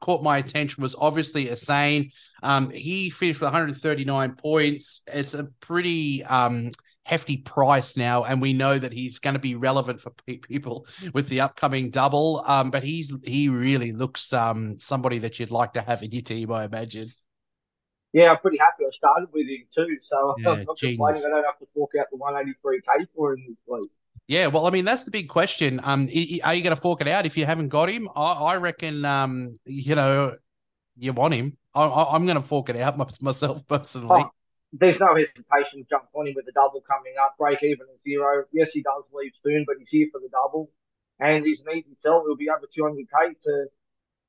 caught 0.00 0.22
my 0.22 0.38
attention 0.38 0.82
was 0.82 0.94
obviously 0.94 1.46
Hasnain. 1.46 2.12
Um, 2.42 2.70
he 2.70 3.10
finished 3.10 3.40
with 3.40 3.46
139 3.48 4.34
points. 4.36 5.02
It's 5.12 5.34
a 5.34 5.44
pretty 5.60 6.24
um 6.24 6.70
hefty 7.04 7.38
price 7.38 7.96
now, 7.96 8.22
and 8.24 8.40
we 8.40 8.52
know 8.52 8.78
that 8.78 8.92
he's 8.92 9.18
going 9.18 9.34
to 9.34 9.40
be 9.40 9.56
relevant 9.56 10.00
for 10.00 10.10
pe- 10.26 10.38
people 10.38 10.86
with 11.12 11.28
the 11.28 11.40
upcoming 11.40 11.90
double. 11.90 12.44
Um, 12.46 12.70
but 12.70 12.82
he's 12.84 13.12
he 13.24 13.48
really 13.48 13.92
looks 13.92 14.32
um 14.32 14.78
somebody 14.78 15.18
that 15.18 15.38
you'd 15.40 15.50
like 15.50 15.72
to 15.74 15.80
have 15.82 16.02
in 16.02 16.12
your 16.12 16.22
team, 16.22 16.52
I 16.52 16.64
imagine. 16.64 17.12
Yeah, 18.12 18.30
I'm 18.32 18.38
pretty 18.38 18.58
happy. 18.58 18.84
I 18.86 18.90
started 18.90 19.28
with 19.32 19.48
him 19.48 19.64
too, 19.74 19.96
so 20.00 20.36
Yeah, 20.38 20.50
I'm 20.52 20.64
not 20.66 20.76
genius. 20.76 20.98
complaining. 20.98 21.24
I 21.26 21.28
don't 21.36 21.46
have 21.46 21.58
to 21.60 21.66
fork 21.74 21.92
out 21.98 22.06
the 22.10 22.18
183k 22.18 23.06
for 23.14 23.32
him 23.32 23.44
this 23.48 23.56
week. 23.66 23.90
Yeah, 24.28 24.46
well, 24.46 24.66
I 24.66 24.70
mean, 24.70 24.84
that's 24.84 25.04
the 25.04 25.10
big 25.10 25.28
question. 25.28 25.80
Um, 25.82 26.08
are 26.44 26.54
you 26.54 26.62
going 26.62 26.74
to 26.74 26.80
fork 26.80 27.00
it 27.00 27.08
out 27.08 27.26
if 27.26 27.36
you 27.36 27.44
haven't 27.44 27.68
got 27.68 27.90
him? 27.90 28.08
I, 28.14 28.32
I 28.32 28.56
reckon, 28.56 29.04
um, 29.04 29.56
you 29.64 29.94
know, 29.94 30.36
you 30.96 31.12
want 31.12 31.34
him. 31.34 31.56
I, 31.74 31.84
I'm 31.84 32.24
going 32.24 32.36
to 32.36 32.42
fork 32.42 32.68
it 32.68 32.76
out 32.76 32.96
myself 33.22 33.66
personally. 33.66 34.22
Oh, 34.24 34.30
there's 34.72 35.00
no 35.00 35.14
hesitation 35.14 35.82
to 35.82 35.88
jump 35.88 36.04
on 36.14 36.26
him 36.26 36.34
with 36.34 36.46
the 36.46 36.52
double 36.52 36.80
coming 36.80 37.14
up, 37.20 37.36
break 37.38 37.62
even 37.62 37.86
at 37.92 38.00
zero. 38.00 38.44
Yes, 38.52 38.72
he 38.72 38.82
does 38.82 39.04
leave 39.12 39.32
soon, 39.42 39.64
but 39.66 39.76
he's 39.78 39.90
here 39.90 40.08
for 40.10 40.20
the 40.20 40.28
double. 40.28 40.70
And 41.20 41.44
he's 41.44 41.62
an 41.62 41.76
easy 41.76 41.96
sell. 42.00 42.24
He'll 42.26 42.36
be 42.36 42.48
over 42.48 42.66
200k 42.66 43.40
to, 43.42 43.66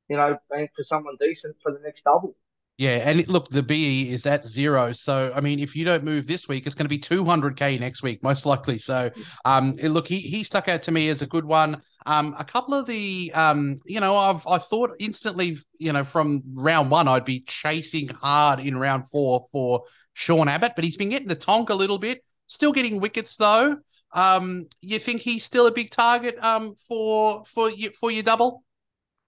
you 0.09 0.17
know, 0.17 0.37
for 0.49 0.83
someone 0.83 1.15
decent 1.19 1.55
for 1.63 1.71
the 1.71 1.79
next 1.79 2.03
double. 2.03 2.35
Yeah, 2.77 3.01
and 3.07 3.19
it- 3.19 3.29
look, 3.29 3.49
the 3.49 3.61
BE 3.61 4.09
is 4.11 4.25
at 4.25 4.45
zero. 4.45 4.93
So 4.93 5.31
I 5.35 5.41
mean, 5.41 5.59
if 5.59 5.75
you 5.75 5.85
don't 5.85 6.03
move 6.03 6.25
this 6.25 6.47
week, 6.47 6.65
it's 6.65 6.73
going 6.75 6.85
to 6.85 6.89
be 6.89 6.97
200k 6.97 7.79
next 7.79 8.01
week, 8.01 8.23
most 8.29 8.45
likely. 8.45 8.79
So, 8.79 9.11
um, 9.45 9.75
it- 9.79 9.89
look, 9.89 10.07
he 10.07 10.17
he 10.17 10.43
stuck 10.43 10.67
out 10.67 10.81
to 10.83 10.91
me 10.91 11.09
as 11.09 11.21
a 11.21 11.27
good 11.27 11.45
one. 11.45 11.81
Um, 12.05 12.35
a 12.37 12.43
couple 12.43 12.73
of 12.73 12.87
the, 12.87 13.31
um, 13.35 13.79
you 13.85 13.99
know, 13.99 14.17
I've 14.17 14.45
I 14.47 14.57
thought 14.57 14.95
instantly, 14.99 15.57
you 15.77 15.93
know, 15.93 16.03
from 16.03 16.41
round 16.53 16.89
one, 16.89 17.07
I'd 17.07 17.25
be 17.25 17.41
chasing 17.41 18.07
hard 18.09 18.59
in 18.59 18.77
round 18.77 19.07
four 19.09 19.45
for 19.51 19.83
Sean 20.13 20.47
Abbott, 20.47 20.73
but 20.75 20.83
he's 20.83 20.97
been 20.97 21.09
getting 21.09 21.27
the 21.27 21.35
tonk 21.35 21.69
a 21.69 21.75
little 21.75 21.99
bit, 21.99 22.23
still 22.47 22.71
getting 22.71 22.99
wickets 22.99 23.35
though. 23.37 23.77
Um, 24.15 24.67
you 24.81 24.99
think 24.99 25.21
he's 25.21 25.43
still 25.43 25.65
a 25.67 25.71
big 25.71 25.89
target, 25.91 26.43
um, 26.43 26.75
for 26.87 27.43
for 27.45 27.69
you 27.69 27.91
for 27.91 28.09
your 28.11 28.23
double? 28.23 28.63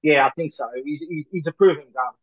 Yeah, 0.02 0.28
I 0.28 0.30
think 0.32 0.54
so. 0.54 0.68
He's, 0.84 1.02
he's, 1.32 1.48
a 1.48 1.52
proven 1.52 1.86
gun. 1.92 2.14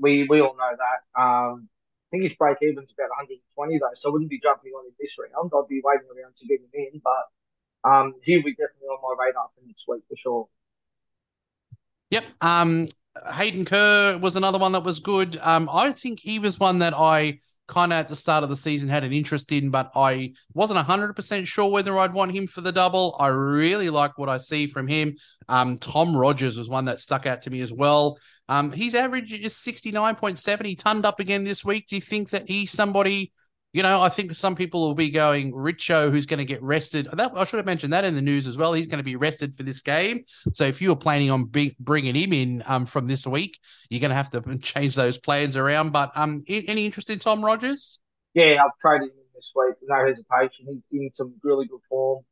We 0.00 0.26
we 0.28 0.40
all 0.40 0.56
know 0.56 0.72
that. 0.76 1.20
Um, 1.20 1.68
I 1.68 2.16
think 2.16 2.24
his 2.24 2.34
break 2.34 2.58
even's 2.60 2.92
about 2.92 3.08
120 3.10 3.78
though, 3.78 3.86
so 3.98 4.08
I 4.08 4.12
wouldn't 4.12 4.30
be 4.30 4.38
jumping 4.40 4.72
on 4.72 4.86
him 4.86 4.92
this 5.00 5.16
round. 5.18 5.50
I'd 5.54 5.68
be 5.68 5.80
waiting 5.82 6.06
around 6.08 6.36
to 6.36 6.46
get 6.46 6.60
him 6.60 6.68
in, 6.74 7.00
but 7.02 7.90
um, 7.90 8.14
he'll 8.22 8.42
be 8.42 8.52
definitely 8.52 8.88
on 8.88 8.98
my 9.02 9.24
radar 9.24 9.48
for 9.54 9.66
next 9.66 9.86
week 9.88 10.02
for 10.08 10.16
sure. 10.16 10.48
Yep. 12.10 12.24
Um, 12.42 12.88
Hayden 13.34 13.64
Kerr 13.64 14.18
was 14.18 14.36
another 14.36 14.58
one 14.58 14.72
that 14.72 14.84
was 14.84 15.00
good. 15.00 15.38
Um, 15.40 15.68
I 15.72 15.92
think 15.92 16.20
he 16.20 16.38
was 16.38 16.60
one 16.60 16.80
that 16.80 16.94
I 16.94 17.40
kind 17.68 17.92
of 17.92 17.98
at 17.98 18.08
the 18.08 18.16
start 18.16 18.44
of 18.44 18.50
the 18.50 18.56
season 18.56 18.88
had 18.88 19.04
an 19.04 19.12
interest 19.12 19.52
in, 19.52 19.70
but 19.70 19.90
I 19.94 20.34
wasn't 20.52 20.80
hundred 20.80 21.14
percent 21.14 21.46
sure 21.46 21.70
whether 21.70 21.98
I'd 21.98 22.12
want 22.12 22.32
him 22.32 22.46
for 22.46 22.60
the 22.60 22.72
double. 22.72 23.16
I 23.18 23.28
really 23.28 23.88
like 23.88 24.18
what 24.18 24.28
I 24.28 24.38
see 24.38 24.66
from 24.66 24.88
him. 24.88 25.16
Um, 25.48 25.78
Tom 25.78 26.16
Rogers 26.16 26.58
was 26.58 26.68
one 26.68 26.86
that 26.86 27.00
stuck 27.00 27.26
out 27.26 27.42
to 27.42 27.50
me 27.50 27.60
as 27.60 27.72
well. 27.72 28.18
Um, 28.48 28.72
his 28.72 28.94
average 28.94 29.32
is 29.32 29.56
sixty 29.56 29.92
nine 29.92 30.16
point 30.16 30.38
seven. 30.38 30.66
He 30.66 30.76
turned 30.76 31.06
up 31.06 31.20
again 31.20 31.44
this 31.44 31.64
week. 31.64 31.86
Do 31.88 31.96
you 31.96 32.02
think 32.02 32.30
that 32.30 32.48
he's 32.48 32.70
somebody? 32.70 33.32
You 33.72 33.82
know, 33.82 34.02
I 34.02 34.10
think 34.10 34.34
some 34.34 34.54
people 34.54 34.82
will 34.82 34.94
be 34.94 35.08
going 35.08 35.52
Richo, 35.52 36.10
who's 36.10 36.26
going 36.26 36.38
to 36.38 36.44
get 36.44 36.62
rested. 36.62 37.08
That, 37.10 37.32
I 37.34 37.44
should 37.44 37.56
have 37.56 37.66
mentioned 37.66 37.92
that 37.94 38.04
in 38.04 38.14
the 38.14 38.20
news 38.20 38.46
as 38.46 38.58
well. 38.58 38.74
He's 38.74 38.86
going 38.86 38.98
to 38.98 39.04
be 39.04 39.16
rested 39.16 39.54
for 39.54 39.62
this 39.62 39.80
game. 39.80 40.24
So 40.52 40.64
if 40.64 40.82
you're 40.82 40.94
planning 40.94 41.30
on 41.30 41.46
be, 41.46 41.74
bringing 41.80 42.14
him 42.14 42.34
in 42.34 42.62
um, 42.66 42.84
from 42.84 43.08
this 43.08 43.26
week, 43.26 43.58
you're 43.88 44.00
going 44.00 44.10
to 44.10 44.16
have 44.16 44.30
to 44.30 44.58
change 44.62 44.94
those 44.94 45.16
plans 45.16 45.56
around. 45.56 45.90
But 45.90 46.12
um, 46.14 46.44
any 46.46 46.84
interest 46.84 47.08
in 47.08 47.18
Tom 47.18 47.42
Rogers? 47.42 47.98
Yeah, 48.34 48.62
I've 48.62 48.78
traded 48.80 49.08
him 49.08 49.24
this 49.34 49.52
week, 49.56 49.76
no 49.88 50.06
hesitation. 50.06 50.82
He's 50.90 51.00
in 51.00 51.10
some 51.14 51.34
really 51.42 51.66
good 51.66 51.80
form. 51.88 52.24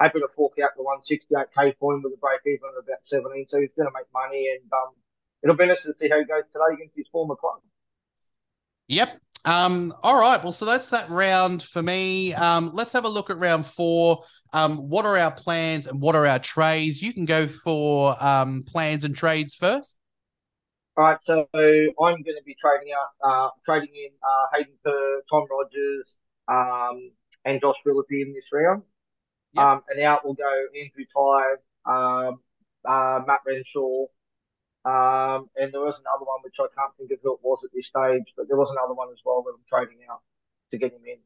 Happy 0.00 0.20
to 0.20 0.28
fork 0.34 0.54
out 0.62 0.70
the 0.76 0.82
168k 0.82 1.78
point 1.78 2.02
with 2.04 2.12
a 2.12 2.18
break 2.20 2.40
even 2.46 2.68
of 2.76 2.84
about 2.84 2.98
17, 3.02 3.46
so 3.48 3.60
he's 3.60 3.70
going 3.76 3.88
to 3.88 3.94
make 3.94 4.04
money, 4.12 4.48
and 4.52 4.70
um, 4.72 4.92
it'll 5.42 5.56
be 5.56 5.64
interesting 5.64 5.92
to 5.92 5.98
see 5.98 6.10
how 6.10 6.18
he 6.18 6.26
goes 6.26 6.44
today 6.52 6.74
against 6.74 6.96
his 6.96 7.06
former 7.10 7.34
club. 7.34 7.60
Yep. 8.88 9.18
Um, 9.46 9.94
all 10.02 10.18
right. 10.18 10.42
Well, 10.42 10.52
so 10.52 10.64
that's 10.64 10.88
that 10.90 11.08
round 11.08 11.62
for 11.62 11.80
me. 11.80 12.34
Um, 12.34 12.72
let's 12.74 12.92
have 12.92 13.04
a 13.04 13.08
look 13.08 13.30
at 13.30 13.38
round 13.38 13.64
four. 13.64 14.24
Um, 14.52 14.88
what 14.88 15.06
are 15.06 15.16
our 15.16 15.30
plans 15.30 15.86
and 15.86 16.00
what 16.00 16.16
are 16.16 16.26
our 16.26 16.40
trades? 16.40 17.00
You 17.00 17.12
can 17.14 17.26
go 17.26 17.46
for 17.46 18.16
um, 18.22 18.64
plans 18.66 19.04
and 19.04 19.14
trades 19.14 19.54
first. 19.54 19.96
All 20.96 21.04
right, 21.04 21.18
so 21.22 21.46
I'm 21.54 21.94
going 21.96 22.24
to 22.24 22.42
be 22.44 22.56
trading 22.58 22.88
out, 22.92 23.08
uh, 23.22 23.50
trading 23.64 23.94
in 23.94 24.10
uh, 24.22 24.56
Hayden 24.56 24.74
Kerr, 24.84 25.22
Tom 25.30 25.44
Rogers, 25.50 26.16
um, 26.48 27.10
and 27.44 27.60
Josh 27.60 27.76
Willoughby 27.84 28.22
in 28.22 28.32
this 28.32 28.46
round. 28.52 28.82
Yep. 29.52 29.64
Um, 29.64 29.82
and 29.90 30.00
out 30.02 30.26
will 30.26 30.34
go 30.34 30.66
Andrew 30.74 31.04
Tye, 31.14 31.54
um, 31.84 32.40
uh, 32.84 33.20
Matt 33.26 33.40
Renshaw, 33.46 34.06
um, 34.86 35.50
and 35.56 35.74
there 35.74 35.80
was 35.80 35.98
another 35.98 36.24
one 36.24 36.38
which 36.44 36.54
I 36.60 36.66
can't 36.78 36.92
think 36.96 37.10
of 37.10 37.18
who 37.20 37.34
it 37.34 37.40
was 37.42 37.58
at 37.64 37.70
this 37.74 37.88
stage, 37.88 38.32
but 38.36 38.46
there 38.46 38.56
was 38.56 38.70
another 38.70 38.94
one 38.94 39.08
as 39.12 39.20
well 39.24 39.42
that 39.42 39.50
I'm 39.50 39.64
trading 39.68 39.98
out 40.08 40.20
to 40.70 40.78
get 40.78 40.92
him 40.92 41.00
in. 41.04 41.18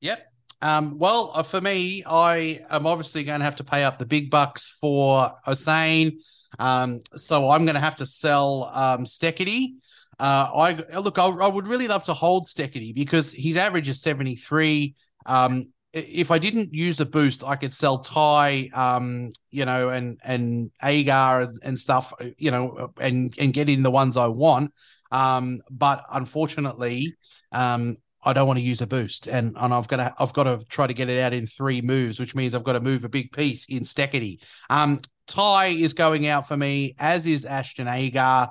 Yep. 0.00 0.26
Um, 0.60 0.98
well, 0.98 1.30
uh, 1.34 1.42
for 1.44 1.62
me, 1.62 2.04
I 2.06 2.60
am 2.68 2.86
obviously 2.86 3.24
going 3.24 3.38
to 3.38 3.44
have 3.46 3.56
to 3.56 3.64
pay 3.64 3.84
up 3.84 3.96
the 3.96 4.04
big 4.04 4.30
bucks 4.30 4.76
for 4.82 5.32
Hasnain. 5.46 6.18
Um, 6.58 7.00
so 7.14 7.48
I'm 7.48 7.64
going 7.64 7.76
to 7.76 7.80
have 7.80 7.96
to 7.96 8.06
sell 8.06 8.64
um, 8.74 9.06
Steketee. 9.06 9.76
Uh, 10.18 10.50
I 10.54 10.98
look, 10.98 11.18
I, 11.18 11.26
I 11.26 11.48
would 11.48 11.68
really 11.68 11.88
love 11.88 12.02
to 12.04 12.14
hold 12.14 12.44
Steketee 12.44 12.94
because 12.94 13.32
his 13.32 13.56
average 13.56 13.88
is 13.88 14.02
73. 14.02 14.94
Um, 15.24 15.72
if 15.98 16.30
I 16.30 16.38
didn't 16.38 16.74
use 16.74 17.00
a 17.00 17.06
boost, 17.06 17.44
I 17.44 17.56
could 17.56 17.72
sell 17.72 17.98
Tye, 17.98 18.70
um, 18.74 19.30
you 19.50 19.64
know, 19.64 19.88
and 19.90 20.18
and 20.22 20.70
Agar 20.82 21.48
and, 21.62 21.78
stuff, 21.78 22.12
you 22.36 22.50
know, 22.50 22.92
and 23.00 23.34
and 23.38 23.52
get 23.52 23.68
in 23.68 23.82
the 23.82 23.90
ones 23.90 24.16
I 24.16 24.26
want. 24.26 24.72
Um, 25.10 25.60
but 25.70 26.04
unfortunately, 26.12 27.14
um, 27.52 27.96
I 28.24 28.32
don't 28.32 28.46
want 28.46 28.58
to 28.58 28.64
use 28.64 28.80
a 28.80 28.86
boost, 28.86 29.26
and 29.26 29.56
and 29.58 29.72
I've 29.72 29.88
got 29.88 29.96
to 29.96 30.14
I've 30.18 30.32
got 30.32 30.44
to 30.44 30.64
try 30.68 30.86
to 30.86 30.94
get 30.94 31.08
it 31.08 31.18
out 31.20 31.32
in 31.32 31.46
three 31.46 31.80
moves, 31.80 32.18
which 32.18 32.34
means 32.34 32.54
I've 32.54 32.64
got 32.64 32.74
to 32.74 32.80
move 32.80 33.04
a 33.04 33.08
big 33.08 33.32
piece 33.32 33.66
in 33.66 33.82
Steketee. 33.82 34.42
Um, 34.68 35.00
Tye 35.26 35.68
is 35.68 35.92
going 35.94 36.26
out 36.26 36.48
for 36.48 36.56
me, 36.56 36.94
as 36.98 37.26
is 37.26 37.44
Ashton 37.44 37.88
Agar. 37.88 38.50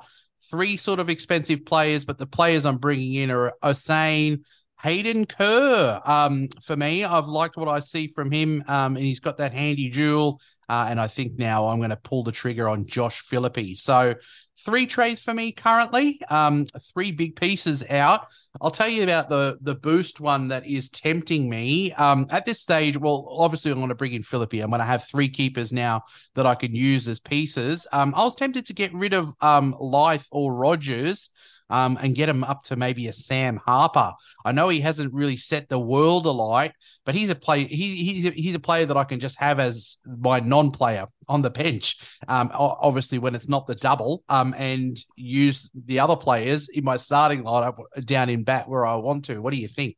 Three 0.49 0.77
sort 0.77 0.99
of 0.99 1.09
expensive 1.09 1.65
players, 1.65 2.05
but 2.05 2.17
the 2.17 2.27
players 2.27 2.65
I'm 2.65 2.77
bringing 2.77 3.15
in 3.15 3.31
are 3.31 3.53
Hasnain, 3.61 4.45
Hayden 4.81 5.25
Kerr. 5.25 6.01
Um, 6.05 6.49
for 6.63 6.75
me, 6.75 7.03
I've 7.03 7.27
liked 7.27 7.57
what 7.57 7.67
I 7.67 7.79
see 7.79 8.07
from 8.07 8.31
him, 8.31 8.63
um, 8.67 8.95
and 8.95 9.05
he's 9.05 9.19
got 9.19 9.37
that 9.37 9.53
handy 9.53 9.89
jewel. 9.89 10.39
Uh, 10.69 10.87
and 10.89 10.99
I 10.99 11.07
think 11.07 11.37
now 11.37 11.67
I'm 11.67 11.77
going 11.77 11.91
to 11.91 11.95
pull 11.95 12.23
the 12.23 12.31
trigger 12.31 12.67
on 12.67 12.85
Josh 12.85 13.21
Philippe. 13.21 13.75
So 13.75 14.15
three 14.59 14.85
trades 14.85 15.21
for 15.21 15.33
me 15.33 15.51
currently, 15.53 16.19
um, 16.29 16.65
three 16.93 17.11
big 17.11 17.37
pieces 17.37 17.87
out. 17.89 18.27
I'll 18.59 18.71
tell 18.71 18.89
you 18.89 19.03
about 19.03 19.29
the 19.29 19.57
the 19.61 19.75
boost 19.75 20.19
one 20.19 20.49
that 20.49 20.67
is 20.67 20.89
tempting 20.89 21.49
me. 21.49 21.93
Um, 21.93 22.25
at 22.31 22.45
this 22.45 22.61
stage, 22.61 22.97
well, 22.97 23.27
obviously 23.31 23.71
I'm 23.71 23.77
going 23.77 23.89
to 23.89 23.95
bring 23.95 24.13
in 24.13 24.23
Philippe. 24.23 24.59
I'm 24.59 24.69
going 24.69 24.79
to 24.79 24.85
have 24.85 25.07
three 25.07 25.29
keepers 25.29 25.71
now 25.71 26.01
that 26.35 26.45
I 26.45 26.55
can 26.55 26.75
use 26.75 27.07
as 27.07 27.19
pieces. 27.19 27.87
Um, 27.93 28.13
I 28.15 28.23
was 28.23 28.35
tempted 28.35 28.65
to 28.65 28.73
get 28.73 28.93
rid 28.93 29.13
of 29.13 29.33
um 29.41 29.73
Lyth 29.79 30.27
or 30.31 30.53
Rogers. 30.53 31.29
Um, 31.69 31.97
and 32.01 32.15
get 32.15 32.29
him 32.29 32.43
up 32.43 32.63
to 32.63 32.75
maybe 32.75 33.07
a 33.07 33.13
Sam 33.13 33.57
Harper. 33.57 34.13
I 34.45 34.51
know 34.53 34.69
he 34.69 34.79
hasn't 34.79 35.13
really 35.13 35.35
set 35.35 35.67
the 35.67 35.79
world 35.79 36.25
alight, 36.25 36.71
but 37.05 37.13
he's 37.13 37.29
a 37.29 37.35
play. 37.35 37.65
He, 37.65 37.95
he's 37.95 38.33
he's 38.33 38.55
a 38.55 38.59
player 38.59 38.85
that 38.85 38.95
I 38.95 39.03
can 39.03 39.19
just 39.19 39.37
have 39.39 39.59
as 39.59 39.97
my 40.05 40.39
non-player 40.39 41.05
on 41.27 41.41
the 41.41 41.49
bench. 41.49 41.97
Um, 42.27 42.49
obviously 42.53 43.19
when 43.19 43.35
it's 43.35 43.49
not 43.49 43.67
the 43.67 43.75
double. 43.75 44.23
Um, 44.29 44.53
and 44.57 44.97
use 45.15 45.69
the 45.73 45.99
other 45.99 46.15
players 46.15 46.69
in 46.69 46.83
my 46.83 46.97
starting 46.97 47.43
lineup 47.43 47.77
down 48.05 48.29
in 48.29 48.43
bat 48.43 48.67
where 48.67 48.85
I 48.85 48.95
want 48.95 49.25
to. 49.25 49.41
What 49.41 49.53
do 49.53 49.59
you 49.59 49.67
think? 49.67 49.97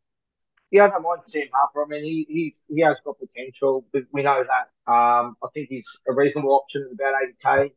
Yeah, 0.71 0.85
I 0.85 0.89
don't 0.89 1.01
mind 1.01 1.21
Sam 1.25 1.47
Harper. 1.51 1.83
I 1.83 1.87
mean, 1.87 2.03
he 2.03 2.25
he's, 2.29 2.59
he 2.67 2.81
has 2.81 2.99
got 3.03 3.17
potential. 3.17 3.85
We 4.11 4.21
know 4.21 4.43
that. 4.43 4.91
Um, 4.91 5.35
I 5.43 5.47
think 5.53 5.69
he's 5.69 5.87
a 6.07 6.13
reasonable 6.13 6.53
option 6.53 6.87
at 6.87 6.93
about 6.93 7.15
80k. 7.43 7.71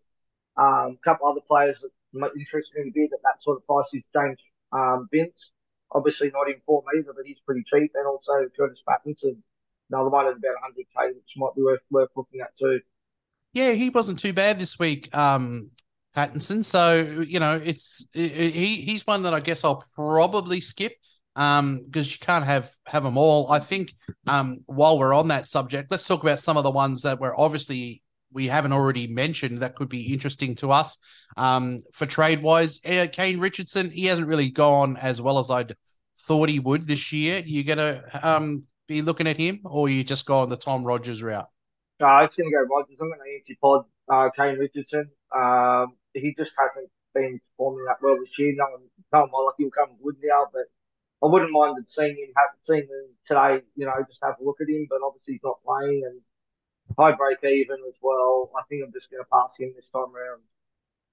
Um, 0.54 0.99
a 1.00 1.04
couple 1.04 1.26
other 1.28 1.40
players 1.40 1.80
that 1.80 1.90
might 2.12 2.33
interest 2.38 2.73
me 2.75 2.88
a 2.88 2.92
bit 2.92 3.11
that 3.11 3.42
sort 3.42 3.59
of 3.59 3.66
price 3.66 3.88
is 3.95 4.02
James 4.14 4.38
um, 4.73 5.09
Vince. 5.12 5.52
Obviously 5.92 6.31
not 6.31 6.49
in 6.49 6.61
form 6.66 6.85
either, 6.97 7.12
but 7.14 7.26
he's 7.26 7.40
pretty 7.45 7.62
cheap. 7.66 7.92
And 7.95 8.07
also 8.07 8.33
Curtis 8.57 8.83
Patterson, 8.88 9.42
another 9.90 10.09
one 10.09 10.26
at 10.26 10.33
about 10.33 10.57
100k, 10.62 11.09
which 11.14 11.33
might 11.37 11.54
be 11.54 11.62
worth 11.62 11.81
worth 11.90 12.11
looking 12.16 12.40
at 12.40 12.57
too. 12.59 12.81
Yeah, 13.52 13.73
he 13.73 13.90
wasn't 13.90 14.19
too 14.19 14.33
bad 14.33 14.59
this 14.59 14.78
week, 14.78 15.14
um, 15.14 15.71
Patterson. 16.14 16.62
So 16.64 17.25
you 17.26 17.40
know, 17.40 17.61
it's 17.62 18.09
i 18.16 18.21
i- 18.21 18.25
he 18.25 18.76
he's 18.83 19.07
one 19.07 19.23
that 19.23 19.35
I 19.35 19.40
guess 19.40 19.64
I'll 19.64 19.85
probably 19.95 20.61
skip 20.61 20.92
um 21.35 21.83
because 21.87 22.12
you 22.12 22.19
can't 22.19 22.45
have 22.45 22.71
have 22.87 23.02
them 23.02 23.16
all. 23.16 23.50
I 23.50 23.59
think 23.59 23.95
um 24.26 24.61
while 24.66 24.99
we're 24.99 25.14
on 25.14 25.28
that 25.28 25.47
subject, 25.47 25.90
let's 25.90 26.07
talk 26.07 26.23
about 26.23 26.40
some 26.40 26.57
of 26.57 26.64
the 26.64 26.71
ones 26.71 27.02
that 27.02 27.21
were 27.21 27.38
obviously 27.38 28.01
we 28.32 28.46
haven't 28.46 28.72
already 28.72 29.06
mentioned 29.06 29.58
that 29.58 29.76
could 29.76 29.88
be 29.88 30.12
interesting 30.12 30.54
to 30.56 30.72
us. 30.72 30.98
Um, 31.36 31.78
for 31.92 32.06
trade 32.06 32.42
wise, 32.42 32.80
uh, 32.84 33.06
Kane 33.10 33.38
Richardson, 33.38 33.90
he 33.90 34.06
hasn't 34.06 34.28
really 34.28 34.50
gone 34.50 34.96
as 34.96 35.20
well 35.20 35.38
as 35.38 35.50
I'd 35.50 35.76
thought 36.18 36.48
he 36.48 36.60
would 36.60 36.86
this 36.86 37.12
year. 37.12 37.42
You're 37.44 37.74
gonna 37.74 38.04
um 38.22 38.64
be 38.88 39.02
looking 39.02 39.26
at 39.26 39.36
him, 39.36 39.60
or 39.64 39.88
you 39.88 40.04
just 40.04 40.26
go 40.26 40.40
on 40.40 40.48
the 40.48 40.56
Tom 40.56 40.84
Rogers 40.84 41.22
route? 41.22 41.48
Uh, 42.00 42.22
it's 42.24 42.36
going 42.36 42.50
to 42.50 42.56
go 42.56 42.62
Rogers. 42.62 42.98
I'm 43.00 43.08
going 43.08 43.20
to 43.20 43.34
anti-pod 43.34 43.84
uh, 44.08 44.30
Kane 44.36 44.58
Richardson. 44.58 45.08
Um, 45.34 45.96
he 46.14 46.34
just 46.36 46.52
hasn't 46.58 46.90
been 47.14 47.40
performing 47.50 47.84
that 47.86 48.02
well 48.02 48.18
this 48.18 48.38
year. 48.38 48.54
No 48.56 48.64
one, 48.64 48.82
no 49.12 49.20
one 49.30 49.46
like 49.46 49.54
he'll 49.58 49.70
come 49.70 49.96
good 50.02 50.16
now, 50.22 50.48
but 50.52 50.64
I 51.22 51.30
wouldn't 51.30 51.52
mind 51.52 51.76
seeing 51.86 52.16
him, 52.16 52.32
have, 52.36 52.50
seeing 52.64 52.82
him 52.82 53.14
today, 53.24 53.62
you 53.76 53.86
know, 53.86 53.94
just 54.08 54.20
have 54.22 54.34
a 54.40 54.44
look 54.44 54.60
at 54.60 54.68
him, 54.68 54.86
but 54.90 55.00
obviously 55.04 55.34
he's 55.34 55.44
not 55.44 55.62
playing 55.64 56.02
and 56.04 56.20
high 56.99 57.12
break 57.12 57.38
even 57.44 57.78
as 57.88 57.94
well. 58.00 58.50
I 58.56 58.62
think 58.68 58.82
I'm 58.84 58.92
just 58.92 59.11
going 59.11 59.22
to 59.22 59.28
pass 59.30 59.54
him 59.58 59.72
this 59.75 59.87
time 59.92 60.14
around. 60.14 60.42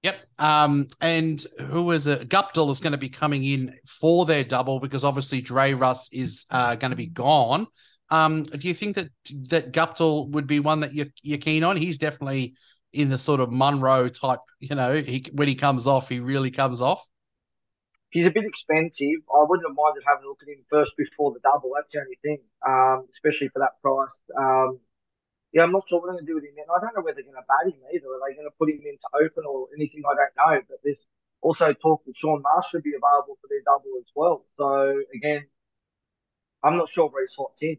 Yep. 0.02 0.16
Um, 0.38 0.88
and 1.00 1.44
who 1.66 1.90
is 1.90 2.06
it? 2.06 2.28
Guptill 2.28 2.70
is 2.70 2.80
going 2.80 2.92
to 2.92 2.98
be 2.98 3.10
coming 3.10 3.44
in 3.44 3.74
for 3.86 4.24
their 4.24 4.44
double 4.44 4.80
because 4.80 5.04
obviously 5.04 5.42
Dre 5.42 5.74
Russ 5.74 6.10
is 6.12 6.46
uh, 6.50 6.74
going 6.76 6.90
to 6.90 6.96
be 6.96 7.06
gone. 7.06 7.66
Um, 8.08 8.44
do 8.44 8.66
you 8.66 8.74
think 8.74 8.96
that 8.96 9.10
that 9.50 9.72
Guptill 9.72 10.30
would 10.30 10.46
be 10.46 10.58
one 10.58 10.80
that 10.80 10.94
you're, 10.94 11.06
you're 11.22 11.38
keen 11.38 11.62
on? 11.62 11.76
He's 11.76 11.98
definitely 11.98 12.54
in 12.92 13.08
the 13.08 13.18
sort 13.18 13.40
of 13.40 13.52
Munro 13.52 14.08
type. 14.08 14.40
You 14.58 14.74
know, 14.74 14.94
he 14.94 15.26
when 15.32 15.48
he 15.48 15.54
comes 15.54 15.86
off, 15.86 16.08
he 16.08 16.18
really 16.18 16.50
comes 16.50 16.80
off. 16.80 17.06
He's 18.08 18.26
a 18.26 18.30
bit 18.30 18.44
expensive. 18.44 19.22
I 19.32 19.44
wouldn't 19.46 19.68
have 19.68 19.76
minded 19.76 20.02
having 20.04 20.24
a 20.24 20.28
look 20.28 20.40
at 20.42 20.48
him 20.48 20.64
first 20.68 20.96
before 20.96 21.32
the 21.32 21.38
double. 21.40 21.70
That's 21.76 21.92
the 21.92 22.00
only 22.00 22.18
thing, 22.22 22.38
um, 22.66 23.06
especially 23.12 23.48
for 23.48 23.60
that 23.60 23.80
price. 23.80 24.18
Um, 24.36 24.80
yeah, 25.52 25.62
I'm 25.62 25.72
not 25.72 25.88
sure 25.88 26.00
what 26.00 26.06
they're 26.06 26.14
going 26.14 26.26
to 26.26 26.30
do 26.30 26.34
with 26.36 26.44
him. 26.44 26.54
And 26.56 26.70
I 26.70 26.80
don't 26.80 26.94
know 26.94 27.02
whether 27.02 27.16
they're 27.16 27.24
going 27.24 27.42
to 27.42 27.48
bat 27.48 27.66
him 27.66 27.80
either. 27.92 28.06
Are 28.06 28.20
they 28.22 28.34
going 28.34 28.46
to 28.46 28.56
put 28.58 28.70
him 28.70 28.80
into 28.84 29.08
open 29.14 29.44
or 29.48 29.66
anything? 29.76 30.02
I 30.06 30.14
don't 30.14 30.36
know. 30.36 30.62
But 30.68 30.78
there's 30.84 31.04
also 31.42 31.72
talk 31.72 32.04
that 32.06 32.16
Shaun 32.16 32.42
Marsh 32.42 32.70
should 32.70 32.82
be 32.82 32.94
available 32.94 33.38
for 33.40 33.48
their 33.48 33.62
double 33.64 33.98
as 33.98 34.10
well. 34.14 34.44
So 34.56 35.02
again, 35.14 35.46
I'm 36.62 36.76
not 36.76 36.88
sure 36.88 37.08
where 37.08 37.24
he 37.24 37.28
slots 37.28 37.62
in. 37.62 37.78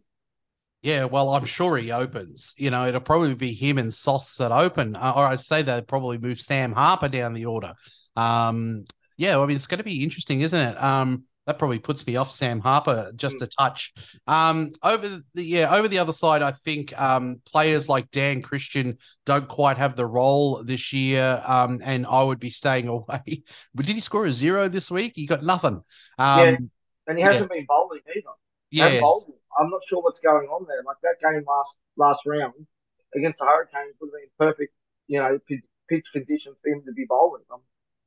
Yeah, 0.82 1.06
well, 1.06 1.30
I'm 1.30 1.46
sure 1.46 1.78
he 1.78 1.92
opens. 1.92 2.56
You 2.58 2.72
know, 2.72 2.86
it'll 2.86 3.02
probably 3.02 3.36
be 3.36 3.54
him 3.54 3.78
and 3.78 3.94
Sauce 3.94 4.38
that 4.38 4.52
open, 4.52 4.96
uh, 4.96 5.14
or 5.16 5.28
I'd 5.28 5.40
say 5.40 5.62
they'd 5.62 5.88
probably 5.88 6.18
move 6.18 6.42
Sam 6.42 6.72
Harper 6.72 7.08
down 7.08 7.34
the 7.34 7.46
order. 7.46 7.76
Um, 8.16 8.86
yeah, 9.18 9.40
I 9.40 9.46
mean, 9.46 9.56
it's 9.56 9.68
going 9.68 9.78
to 9.78 9.84
be 9.84 10.04
interesting, 10.04 10.42
isn't 10.42 10.60
it? 10.60 10.82
Um, 10.82 11.26
that 11.48 11.58
probably 11.58 11.80
puts 11.80 12.06
me 12.06 12.16
off 12.16 12.32
Sam 12.32 12.60
Harper 12.60 13.12
just 13.16 13.42
a 13.42 13.48
touch. 13.48 13.94
Um, 14.28 14.72
over 14.84 15.08
the 15.34 15.44
yeah, 15.44 15.74
over 15.74 15.88
the 15.88 15.98
other 16.00 16.14
side, 16.14 16.42
I 16.42 16.52
think 16.52 17.00
um, 17.00 17.42
players 17.46 17.90
like 17.90 18.12
Dan 18.12 18.42
Christian 18.42 18.98
don't 19.26 19.48
quite 19.48 19.78
have 19.78 19.96
the 19.96 20.06
role 20.06 20.64
this 20.64 20.94
year, 20.94 21.42
um, 21.46 21.82
and 21.84 22.06
I 22.06 22.24
would 22.24 22.40
be 22.40 22.50
staying 22.52 22.88
away. 22.88 23.44
But 23.74 23.86
did 23.86 23.96
he 23.96 24.02
score 24.02 24.26
a 24.26 24.32
zero 24.32 24.68
this 24.68 24.92
week? 24.92 25.14
He 25.16 25.26
got 25.26 25.44
nothing. 25.44 25.82
Um, 26.18 26.40
Yeah. 26.40 26.58
And 27.08 27.18
he 27.18 27.24
hasn't 27.24 27.50
been 27.50 27.66
bowling 27.68 28.02
either. 28.16 28.30
yeah, 28.70 29.02
bowling. 29.02 29.34
I'm 29.60 29.70
not 29.70 29.82
sure 29.88 30.02
what's 30.02 30.20
going 30.20 30.48
on 30.48 30.66
there. 30.68 30.84
Like 30.86 30.98
that 31.04 31.16
game 31.22 31.44
last 31.48 31.74
last 31.98 32.22
round 32.26 32.54
against 33.16 33.40
the 33.40 33.46
Hurricanes 33.46 33.96
would 34.00 34.12
have 34.14 34.22
been 34.22 34.48
perfect, 34.48 34.74
you 35.08 35.20
know, 35.20 35.40
pitch, 35.48 35.64
pitch 35.90 36.08
conditions 36.14 36.56
for 36.62 36.70
him 36.70 36.84
to 36.86 36.94
be 36.94 37.06
bowling. 37.10 37.42
I'm 37.52 37.60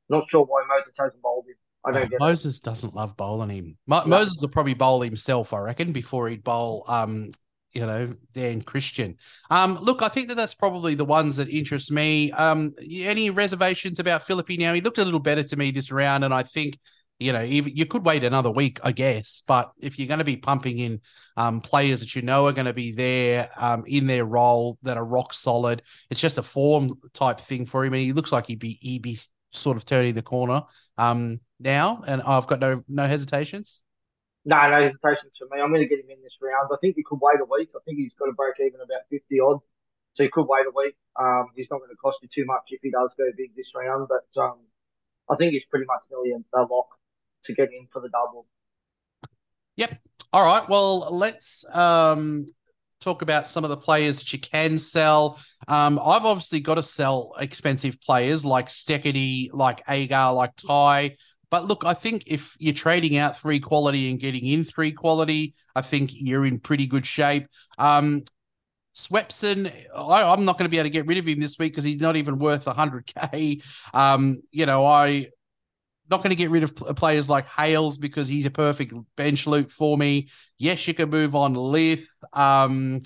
not 0.09 0.29
sure 0.29 0.45
why 0.45 0.63
Moses 0.67 0.95
hasn't 0.97 1.21
bowled 1.21 1.45
him. 1.45 1.55
I 1.85 1.91
don't 1.91 2.03
get 2.03 2.13
it. 2.13 2.19
Moses 2.19 2.59
doesn't 2.59 2.95
love 2.95 3.15
bowling 3.15 3.49
him. 3.49 3.77
Mo- 3.87 4.01
No. 4.01 4.07
Moses 4.17 4.37
will 4.41 4.49
probably 4.49 4.73
bowl 4.73 5.01
himself, 5.01 5.53
I 5.53 5.59
reckon, 5.59 5.91
before 5.91 6.27
he'd 6.29 6.43
bowl, 6.43 6.83
um, 6.87 7.29
you 7.73 7.85
know, 7.85 8.13
Dan 8.33 8.61
Christian. 8.61 9.17
Um, 9.51 9.77
look, 9.81 10.01
I 10.01 10.07
think 10.07 10.29
that 10.29 10.35
that's 10.35 10.53
probably 10.53 10.95
the 10.95 11.05
ones 11.05 11.35
that 11.35 11.49
interest 11.49 11.91
me. 11.91 12.31
Um, 12.31 12.73
any 12.91 13.29
reservations 13.29 13.99
about 13.99 14.23
Philippe 14.23 14.55
now? 14.57 14.73
He 14.73 14.81
looked 14.81 14.97
a 14.97 15.05
little 15.05 15.19
better 15.19 15.43
to 15.43 15.57
me 15.57 15.71
this 15.71 15.91
round, 15.91 16.23
and 16.23 16.33
I 16.33 16.43
think. 16.43 16.77
You 17.17 17.31
know, 17.31 17.39
you 17.39 17.85
could 17.85 18.05
wait 18.05 18.25
another 18.25 18.51
week, 18.51 18.77
I 18.83 18.91
guess. 18.91 19.41
But 19.47 19.71
if 19.79 19.97
you're 19.97 20.09
going 20.09 20.19
to 20.19 20.25
be 20.25 20.35
pumping 20.35 20.79
in 20.79 20.99
um, 21.37 21.61
players 21.61 22.01
that 22.01 22.13
you 22.13 22.21
know 22.21 22.45
are 22.47 22.51
going 22.51 22.65
to 22.65 22.73
be 22.73 22.91
there 22.91 23.49
um, 23.55 23.85
in 23.87 24.05
their 24.05 24.25
role 24.25 24.77
that 24.83 24.97
are 24.97 25.05
rock 25.05 25.31
solid, 25.31 25.81
it's 26.09 26.19
just 26.19 26.37
a 26.37 26.43
form 26.43 26.91
type 27.13 27.39
thing 27.39 27.67
for 27.67 27.85
him, 27.85 27.93
and 27.93 28.01
he 28.01 28.11
looks 28.11 28.33
like 28.33 28.47
he'd 28.47 28.59
be 28.59 28.77
he'd 28.81 29.01
be 29.01 29.17
sort 29.55 29.77
of 29.77 29.85
turning 29.85 30.13
the 30.13 30.21
corner 30.21 30.63
um, 30.97 31.39
now, 31.59 32.03
and 32.07 32.21
I've 32.21 32.47
got 32.47 32.59
no 32.59 32.83
no 32.87 33.07
hesitations. 33.07 33.83
No, 34.45 34.69
no 34.69 34.81
hesitations 34.81 35.33
for 35.39 35.47
me. 35.53 35.61
I'm 35.61 35.69
going 35.69 35.81
to 35.81 35.87
get 35.87 35.99
him 35.99 36.11
in 36.11 36.21
this 36.21 36.37
round. 36.41 36.69
I 36.71 36.77
think 36.79 36.95
he 36.95 37.03
could 37.03 37.19
wait 37.21 37.39
a 37.41 37.45
week. 37.45 37.69
I 37.75 37.79
think 37.83 37.97
he's 37.97 38.13
got 38.13 38.25
to 38.27 38.33
break 38.33 38.55
even 38.59 38.79
about 38.79 39.01
50 39.09 39.39
odd. 39.39 39.59
So 40.13 40.23
he 40.23 40.29
could 40.29 40.45
wait 40.47 40.65
a 40.67 40.71
week. 40.75 40.95
Um, 41.19 41.47
he's 41.55 41.67
not 41.71 41.79
going 41.79 41.89
to 41.89 41.95
cost 41.95 42.19
you 42.21 42.29
too 42.31 42.45
much 42.45 42.63
if 42.69 42.79
he 42.83 42.91
does 42.91 43.09
go 43.17 43.25
big 43.35 43.55
this 43.55 43.71
round. 43.75 44.07
But 44.07 44.39
um, 44.39 44.59
I 45.29 45.35
think 45.35 45.53
he's 45.53 45.65
pretty 45.65 45.85
much 45.85 46.03
nearly 46.11 46.31
a, 46.31 46.59
a 46.59 46.61
lock 46.61 46.87
to 47.45 47.53
get 47.53 47.69
in 47.73 47.87
for 47.91 48.01
the 48.01 48.09
double. 48.09 48.45
Yep. 49.77 49.91
All 50.31 50.43
right, 50.43 50.67
well, 50.67 51.15
let's 51.15 51.65
um, 51.73 52.45
talk 53.05 53.21
about 53.21 53.47
some 53.47 53.63
of 53.63 53.69
the 53.69 53.77
players 53.77 54.19
that 54.19 54.33
you 54.33 54.39
can 54.39 54.77
sell. 54.79 55.39
Um, 55.67 55.99
I've 55.99 56.25
obviously 56.25 56.59
got 56.59 56.75
to 56.75 56.83
sell 56.83 57.33
expensive 57.39 58.01
players 58.01 58.43
like 58.43 58.67
Steketee, 58.67 59.51
like 59.53 59.81
Agar, 59.87 60.33
like 60.33 60.55
Tye. 60.55 61.15
But 61.51 61.65
look, 61.65 61.85
I 61.85 61.93
think 61.93 62.23
if 62.25 62.55
you're 62.59 62.73
trading 62.73 63.17
out 63.17 63.39
three 63.39 63.59
quality 63.59 64.09
and 64.09 64.19
getting 64.19 64.45
in 64.45 64.63
three 64.63 64.91
quality, 64.91 65.53
I 65.75 65.81
think 65.81 66.09
you're 66.13 66.45
in 66.45 66.59
pretty 66.59 66.87
good 66.87 67.05
shape. 67.05 67.47
Um, 67.77 68.23
Swepson, 68.95 69.71
I, 69.95 70.23
I'm 70.23 70.45
not 70.45 70.57
going 70.57 70.65
to 70.65 70.69
be 70.69 70.77
able 70.77 70.85
to 70.85 70.89
get 70.89 71.05
rid 71.05 71.17
of 71.17 71.27
him 71.27 71.39
this 71.39 71.59
week 71.59 71.73
because 71.73 71.83
he's 71.83 72.01
not 72.01 72.15
even 72.15 72.39
worth 72.39 72.65
100k. 72.65 73.61
Um, 73.93 74.41
you 74.51 74.65
know, 74.65 74.85
I 74.85 75.27
not 76.09 76.17
going 76.17 76.29
to 76.29 76.35
get 76.35 76.49
rid 76.49 76.63
of 76.63 76.75
players 76.75 77.27
like 77.27 77.47
Hales 77.47 77.97
because 77.97 78.27
he's 78.27 78.45
a 78.45 78.51
perfect 78.51 78.93
bench 79.15 79.47
loop 79.47 79.71
for 79.71 79.97
me. 79.97 80.27
Yes, 80.57 80.87
you 80.87 80.93
can 80.93 81.09
move 81.09 81.35
on 81.35 81.55
Lyth. 81.55 82.05
Um, 82.33 83.01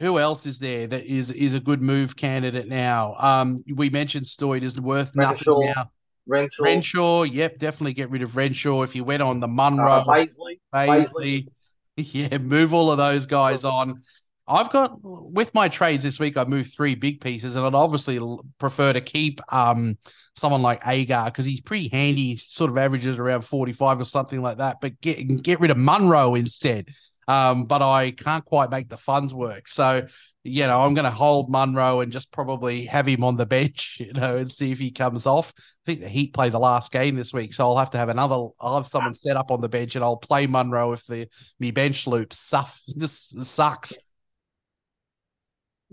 who 0.00 0.18
else 0.18 0.44
is 0.46 0.58
there 0.58 0.86
that 0.86 1.04
is 1.04 1.30
is 1.30 1.54
a 1.54 1.60
good 1.60 1.80
move 1.80 2.16
candidate 2.16 2.68
now? 2.68 3.14
Um, 3.18 3.62
we 3.72 3.90
mentioned 3.90 4.26
Stoyd 4.26 4.62
is 4.62 4.80
worth 4.80 5.14
nothing 5.14 5.38
Renshaw. 5.46 5.60
now. 5.60 5.90
Renshaw, 6.26 6.64
Renshaw, 6.64 7.22
yep, 7.22 7.58
definitely 7.58 7.92
get 7.92 8.10
rid 8.10 8.22
of 8.22 8.36
Renshaw. 8.36 8.82
If 8.82 8.96
you 8.96 9.04
went 9.04 9.22
on 9.22 9.40
the 9.40 9.46
uh, 9.46 9.50
Munro, 9.50 10.04
Bazley. 10.04 10.60
Paisley. 10.72 11.48
Yeah, 11.96 12.38
move 12.38 12.74
all 12.74 12.90
of 12.90 12.98
those 12.98 13.24
guys 13.24 13.64
on. 13.64 14.02
I've 14.46 14.70
got 14.70 14.98
with 15.02 15.54
my 15.54 15.68
trades 15.68 16.04
this 16.04 16.20
week. 16.20 16.36
I 16.36 16.44
moved 16.44 16.74
three 16.74 16.94
big 16.94 17.20
pieces, 17.20 17.56
and 17.56 17.64
I'd 17.64 17.74
obviously 17.74 18.20
prefer 18.58 18.92
to 18.92 19.00
keep 19.00 19.40
um 19.52 19.98
someone 20.34 20.62
like 20.62 20.86
Agar 20.86 21.26
because 21.26 21.46
he's 21.46 21.60
pretty 21.60 21.88
handy. 21.88 22.36
Sort 22.36 22.70
of 22.70 22.76
averages 22.76 23.18
around 23.18 23.42
forty 23.42 23.72
five 23.72 24.00
or 24.00 24.04
something 24.04 24.42
like 24.42 24.58
that. 24.58 24.78
But 24.80 25.00
get 25.00 25.42
get 25.42 25.60
rid 25.60 25.70
of 25.70 25.78
Munro 25.78 26.34
instead. 26.34 26.88
Um, 27.26 27.64
but 27.64 27.80
I 27.80 28.10
can't 28.10 28.44
quite 28.44 28.70
make 28.70 28.90
the 28.90 28.98
funds 28.98 29.32
work. 29.32 29.66
So 29.66 30.06
you 30.46 30.66
know, 30.66 30.82
I'm 30.82 30.92
going 30.92 31.06
to 31.06 31.10
hold 31.10 31.50
Munro 31.50 32.00
and 32.00 32.12
just 32.12 32.30
probably 32.30 32.84
have 32.84 33.06
him 33.06 33.24
on 33.24 33.38
the 33.38 33.46
bench, 33.56 33.96
you 33.98 34.12
know, 34.12 34.36
and 34.36 34.52
see 34.52 34.72
if 34.72 34.78
he 34.78 34.90
comes 34.90 35.26
off. 35.26 35.54
I 35.56 35.62
think 35.86 36.00
the 36.00 36.08
Heat 36.08 36.34
play 36.34 36.50
the 36.50 36.58
last 36.58 36.92
game 36.92 37.16
this 37.16 37.32
week, 37.32 37.54
so 37.54 37.64
I'll 37.64 37.78
have 37.78 37.90
to 37.92 37.98
have 37.98 38.10
another. 38.10 38.48
I'll 38.60 38.76
have 38.76 38.86
someone 38.86 39.14
set 39.14 39.36
up 39.36 39.50
on 39.50 39.62
the 39.62 39.68
bench, 39.68 39.96
and 39.96 40.04
I'll 40.04 40.18
play 40.18 40.46
Munro 40.46 40.92
if 40.92 41.06
the 41.06 41.28
me 41.58 41.70
bench 41.70 42.06
loop 42.06 42.32
suff 42.32 42.78
sucks. 42.98 43.96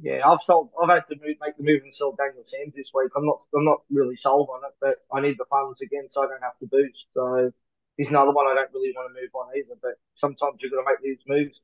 Yeah, 0.01 0.27
I've 0.27 0.41
sold. 0.41 0.71
I've 0.81 0.89
had 0.89 1.07
to 1.09 1.15
move, 1.15 1.37
make 1.39 1.57
the 1.57 1.63
move 1.63 1.83
and 1.83 1.95
sell 1.95 2.15
Daniel 2.17 2.43
Sams 2.47 2.73
this 2.75 2.91
week. 2.93 3.11
I'm 3.15 3.25
not. 3.25 3.41
I'm 3.55 3.65
not 3.65 3.81
really 3.91 4.15
sold 4.15 4.49
on 4.49 4.61
it, 4.65 4.75
but 4.81 4.97
I 5.13 5.21
need 5.21 5.37
the 5.37 5.45
funds 5.45 5.81
again, 5.81 6.07
so 6.09 6.23
I 6.23 6.27
don't 6.27 6.41
have 6.41 6.57
to 6.59 6.65
boost. 6.65 7.05
So 7.13 7.51
he's 7.97 8.09
another 8.09 8.31
one 8.31 8.47
I 8.47 8.55
don't 8.55 8.73
really 8.73 8.93
want 8.95 9.13
to 9.13 9.21
move 9.21 9.29
on 9.35 9.55
either. 9.55 9.75
But 9.81 9.99
sometimes 10.15 10.57
you've 10.59 10.71
got 10.71 10.79
to 10.79 10.89
make 10.89 11.01
these 11.03 11.23
moves 11.27 11.61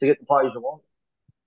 to 0.00 0.06
get 0.06 0.20
the 0.20 0.26
players 0.26 0.52
you 0.54 0.60
want. 0.60 0.82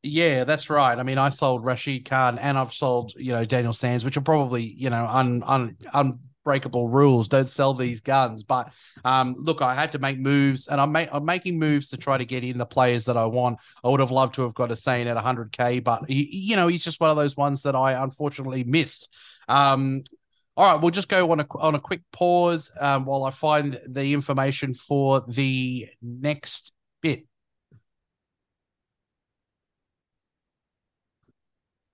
Yeah, 0.01 0.43
that's 0.43 0.69
right. 0.69 0.97
I 0.97 1.03
mean, 1.03 1.17
I 1.17 1.29
sold 1.29 1.63
Rashid 1.63 2.05
Khan 2.05 2.37
and 2.37 2.57
I've 2.57 2.73
sold, 2.73 3.13
you 3.15 3.31
know, 3.31 3.45
Daniel 3.45 3.71
Sams, 3.71 4.03
which 4.03 4.17
are 4.17 4.21
probably, 4.21 4.63
you 4.63 4.89
know, 4.89 5.07
un, 5.07 5.43
un, 5.45 5.77
un, 5.93 6.19
unbreakable 6.43 6.89
rules. 6.89 7.27
Don't 7.27 7.47
sell 7.47 7.73
these 7.73 8.01
guns. 8.01 8.43
But 8.43 8.71
um, 9.05 9.35
look, 9.37 9.61
I 9.61 9.73
had 9.73 9.91
to 9.93 9.99
make 9.99 10.19
moves 10.19 10.67
and 10.67 10.79
I'm, 10.79 10.95
I'm 10.95 11.25
making 11.25 11.57
moves 11.59 11.89
to 11.89 11.97
try 11.97 12.17
to 12.17 12.25
get 12.25 12.43
in 12.43 12.57
the 12.57 12.65
players 12.65 13.05
that 13.05 13.17
I 13.17 13.25
want. 13.25 13.59
I 13.83 13.89
would 13.89 13.99
have 13.99 14.11
loved 14.11 14.35
to 14.35 14.43
have 14.43 14.53
got 14.53 14.71
a 14.71 14.75
Sane 14.75 15.07
at 15.07 15.17
100K, 15.17 15.83
but, 15.83 16.07
he, 16.07 16.27
you 16.31 16.55
know, 16.55 16.67
he's 16.67 16.83
just 16.83 16.99
one 16.99 17.09
of 17.09 17.17
those 17.17 17.37
ones 17.37 17.63
that 17.63 17.75
I 17.75 18.03
unfortunately 18.03 18.63
missed. 18.63 19.13
Um, 19.47 20.03
all 20.55 20.71
right, 20.71 20.79
we'll 20.79 20.91
just 20.91 21.09
go 21.09 21.31
on 21.31 21.39
a 21.39 21.47
on 21.57 21.73
a 21.73 21.79
quick 21.79 22.03
pause 22.11 22.71
um, 22.79 23.05
while 23.05 23.23
I 23.23 23.31
find 23.31 23.75
the 23.87 24.13
information 24.13 24.75
for 24.75 25.23
the 25.27 25.87
next 25.99 26.73
bit. 27.01 27.25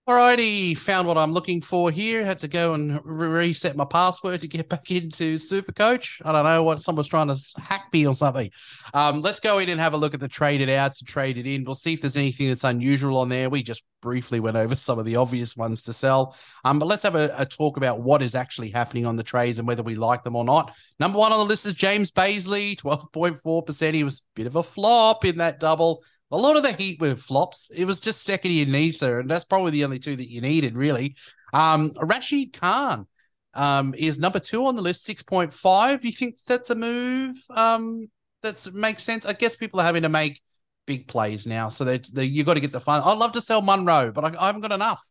Alrighty, 0.10 0.76
found 0.76 1.08
what 1.08 1.19
I'm 1.19 1.34
looking 1.34 1.62
for 1.62 1.91
here. 1.91 2.26
Had 2.26 2.39
to 2.39 2.48
go 2.48 2.74
and 2.74 3.00
reset 3.06 3.76
my 3.76 3.86
password 3.86 4.41
to 4.41 4.48
get 4.48 4.67
back 4.67 4.89
into 4.89 5.36
Supercoach. 5.36 6.19
I 6.26 6.32
don't 6.32 6.45
know 6.45 6.63
what 6.63 6.82
someone's 6.82 7.08
trying 7.08 7.28
to 7.28 7.39
hack 7.62 7.89
me 7.93 8.08
or 8.08 8.15
something. 8.15 8.50
Um, 8.95 9.22
let's 9.22 9.39
go 9.39 9.60
in 9.60 9.69
and 9.69 9.80
have 9.80 9.93
a 9.93 9.98
look 9.98 10.15
at 10.15 10.19
the 10.19 10.28
traded 10.28 10.67
outs 10.67 11.00
and 11.00 11.08
traded 11.08 11.45
in. 11.45 11.63
We'll 11.63 11.76
see 11.76 11.93
if 11.93 12.02
there's 12.02 12.17
anything 12.17 12.48
that's 12.48 12.63
unusual 12.63 13.17
on 13.17 13.30
there. 13.30 13.52
We 13.52 13.62
just 13.62 13.84
briefly 14.02 14.39
went 14.39 14.58
over 14.58 14.76
some 14.76 14.98
of 14.98 15.06
the 15.06 15.15
obvious 15.15 15.56
ones 15.56 15.84
to 15.84 15.93
sell. 15.93 16.36
Um, 16.65 16.80
but 16.80 16.88
let's 16.88 17.04
have 17.04 17.13
a, 17.13 17.30
a 17.38 17.45
talk 17.45 17.78
about 17.78 18.02
what 18.02 18.24
is 18.24 18.34
actually 18.34 18.69
happening 18.69 19.06
on 19.06 19.15
the 19.15 19.22
trades 19.22 19.60
and 19.60 19.67
whether 19.67 19.84
we 19.84 19.93
like 19.93 20.24
them 20.24 20.36
or 20.36 20.43
not. 20.43 20.74
Number 21.00 21.19
one 21.19 21.32
on 21.32 21.38
the 21.38 21.45
list 21.45 21.67
is 21.67 21.76
James 21.76 22.12
Bazley, 22.12 22.76
12.4%. 22.78 23.93
He 23.93 24.04
was 24.04 24.22
a 24.22 24.24
bit 24.34 24.48
of 24.48 24.56
a 24.56 24.63
flop 24.63 25.24
in 25.24 25.38
that 25.38 25.60
double. 25.60 26.02
A 26.31 26.37
lot 26.37 26.55
of 26.55 26.63
the 26.63 26.73
heat 26.73 26.99
were 26.99 27.15
flops. 27.15 27.71
It 27.75 27.85
was 27.85 27.99
just 27.99 28.25
Steketee 28.27 28.61
and 28.61 28.71
Neser, 28.71 29.19
and 29.19 29.29
that's 29.29 29.45
probably 29.45 29.71
the 29.71 29.83
only 29.83 29.99
two 29.99 30.15
that 30.15 30.29
you 30.29 30.41
needed, 30.41 30.75
really. 30.75 31.15
Um, 31.53 31.91
Rashid 31.99 32.53
Khan 32.53 33.07
um, 33.55 33.95
is 33.97 34.19
number 34.19 34.39
two 34.39 34.65
on 34.67 34.75
the 34.75 34.81
list, 34.81 35.07
6.5. 35.07 36.03
You 36.03 36.11
think 36.11 36.35
that's 36.45 36.69
a 36.69 36.75
move 36.75 37.35
um, 37.55 38.09
that 38.43 38.67
makes 38.73 39.03
sense? 39.03 39.25
I 39.25 39.33
guess 39.33 39.55
people 39.55 39.79
are 39.79 39.85
having 39.85 40.03
to 40.03 40.09
make 40.09 40.39
big 40.85 41.07
plays 41.07 41.47
now, 41.47 41.69
so 41.69 41.83
they, 41.83 41.99
they 42.13 42.25
you 42.25 42.43
got 42.43 42.55
to 42.55 42.59
get 42.59 42.71
the 42.71 42.79
fun. 42.79 43.01
I'd 43.03 43.17
love 43.17 43.31
to 43.33 43.41
sell 43.41 43.61
Munro, 43.61 44.11
but 44.11 44.23
I, 44.23 44.43
I 44.43 44.47
haven't 44.47 44.61
got 44.61 44.71
enough. 44.71 45.01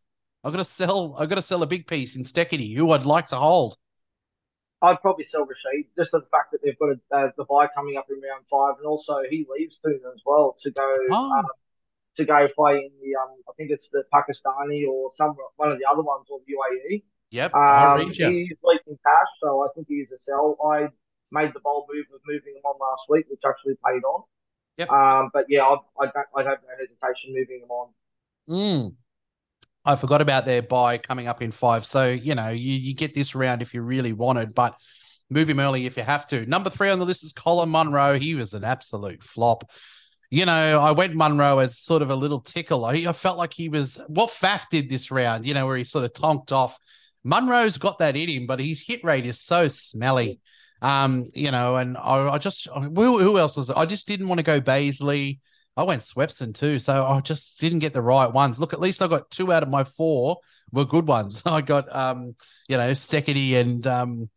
I've 0.43 0.53
got 0.53 0.59
to 0.59 0.63
sell. 0.63 1.15
I've 1.19 1.27
got 1.27 1.35
to 1.35 1.41
sell 1.41 1.63
a 1.63 1.67
big 1.67 1.85
piece 1.85 2.15
in 2.15 2.23
Steketee, 2.23 2.75
who 2.75 2.91
I'd 2.91 3.05
like 3.05 3.27
to 3.27 3.35
hold. 3.35 3.75
I'd 4.81 5.01
probably 5.01 5.25
sell 5.25 5.45
Rashid 5.45 5.85
just 5.97 6.11
for 6.11 6.19
the 6.21 6.27
fact 6.27 6.51
that 6.51 6.59
they've 6.63 6.77
got 6.79 6.89
a, 6.89 6.99
uh, 7.11 7.31
the 7.37 7.45
buy 7.45 7.67
coming 7.67 7.97
up 7.97 8.07
in 8.09 8.15
round 8.21 8.45
five, 8.49 8.77
and 8.77 8.85
also 8.87 9.19
he 9.29 9.45
leaves 9.53 9.79
soon 9.83 9.99
as 10.13 10.21
well 10.25 10.55
to 10.61 10.71
go 10.71 10.97
Oh. 11.11 11.39
uh, 11.39 11.43
to 12.15 12.25
go 12.25 12.47
play 12.55 12.77
in 12.77 12.91
the 13.01 13.15
um 13.15 13.35
I 13.47 13.51
think 13.57 13.71
it's 13.71 13.89
the 13.89 14.03
Pakistani 14.13 14.87
or 14.87 15.11
some 15.15 15.35
one 15.57 15.71
of 15.71 15.79
the 15.79 15.85
other 15.85 16.01
ones 16.01 16.27
or 16.29 16.39
the 16.45 16.53
UAE. 16.53 17.03
Yep, 17.31 17.53
Um, 17.53 17.99
he's 18.09 18.53
leaking 18.63 18.97
cash, 19.05 19.27
so 19.41 19.63
I 19.63 19.67
think 19.75 19.87
he's 19.87 20.11
a 20.11 20.19
sell. 20.19 20.57
I 20.65 20.87
made 21.31 21.53
the 21.53 21.59
bold 21.59 21.87
move 21.93 22.05
of 22.13 22.21
moving 22.25 22.55
him 22.55 22.63
on 22.65 22.79
last 22.79 23.05
week, 23.07 23.25
which 23.29 23.41
actually 23.47 23.75
paid 23.85 24.03
on. 24.03 24.23
Yep. 24.77 24.89
Um, 24.89 25.29
but 25.33 25.45
yeah, 25.47 25.67
I'd, 25.67 25.77
I'd, 25.99 26.11
I'd 26.35 26.45
have 26.47 26.59
no 26.63 26.69
hesitation 26.79 27.33
moving 27.33 27.61
him 27.61 27.69
on. 27.69 27.89
Mm. 28.49 28.95
I 29.85 29.95
forgot 29.95 30.21
about 30.21 30.45
their 30.45 30.61
buy 30.61 30.97
coming 30.97 31.27
up 31.27 31.41
in 31.41 31.51
five. 31.51 31.85
So, 31.85 32.09
you 32.09 32.35
know, 32.35 32.49
you, 32.49 32.73
you 32.73 32.95
get 32.95 33.15
this 33.15 33.33
round 33.35 33.61
if 33.61 33.73
you 33.73 33.81
really 33.81 34.13
wanted, 34.13 34.53
but 34.53 34.75
move 35.29 35.49
him 35.49 35.59
early 35.59 35.85
if 35.85 35.97
you 35.97 36.03
have 36.03 36.27
to. 36.27 36.45
Number 36.45 36.69
three 36.69 36.89
on 36.89 36.99
the 36.99 37.05
list 37.05 37.23
is 37.23 37.33
Colin 37.33 37.69
Munro. 37.69 38.15
He 38.15 38.35
was 38.35 38.53
an 38.53 38.63
absolute 38.63 39.23
flop. 39.23 39.69
You 40.31 40.45
know, 40.45 40.79
I 40.79 40.91
went 40.91 41.15
Munro 41.15 41.57
as 41.59 41.79
sort 41.79 42.01
of 42.01 42.11
a 42.11 42.15
little 42.15 42.41
tickle. 42.41 42.85
I, 42.85 42.93
I 43.07 43.13
felt 43.13 43.37
like 43.37 43.53
he 43.53 43.69
was 43.69 43.99
what 44.07 44.29
Faf 44.29 44.69
did 44.69 44.89
this 44.89 45.09
round, 45.09 45.45
you 45.45 45.53
know, 45.53 45.65
where 45.65 45.77
he 45.77 45.83
sort 45.83 46.05
of 46.05 46.13
tonked 46.13 46.51
off. 46.51 46.77
Munro's 47.23 47.77
got 47.77 47.99
that 47.99 48.15
in 48.15 48.29
him, 48.29 48.45
but 48.45 48.59
his 48.59 48.81
hit 48.85 49.03
rate 49.03 49.25
is 49.25 49.39
so 49.39 49.67
smelly. 49.67 50.39
Um, 50.81 51.25
you 51.33 51.51
know, 51.51 51.75
and 51.75 51.97
I, 51.97 52.29
I 52.29 52.37
just 52.37 52.67
who, 52.67 53.19
who 53.19 53.37
else 53.37 53.57
was? 53.57 53.69
I 53.69 53.85
just 53.85 54.07
didn't 54.07 54.27
want 54.27 54.39
to 54.39 54.45
go 54.45 54.61
Bazley. 54.61 55.39
I 55.79 55.83
went 55.83 56.01
Swepson 56.01 56.53
too, 56.53 56.77
so 56.77 57.05
I 57.05 57.21
just 57.21 57.57
didn't 57.57 57.79
get 57.79 57.93
the 57.93 58.01
right 58.01 58.29
ones. 58.29 58.59
Look, 58.59 58.73
at 58.73 58.81
least 58.81 59.01
I 59.01 59.07
got 59.07 59.31
two 59.31 59.53
out 59.53 59.63
of 59.63 59.69
my 59.69 59.85
four 59.85 60.37
were 60.73 60.83
good 60.83 61.07
ones. 61.07 61.41
I 61.45 61.61
got 61.61 61.93
um, 61.95 62.35
you 62.67 62.75
know, 62.75 62.91
Steketee 62.91 63.55
and 63.55 63.87
um 63.87 64.29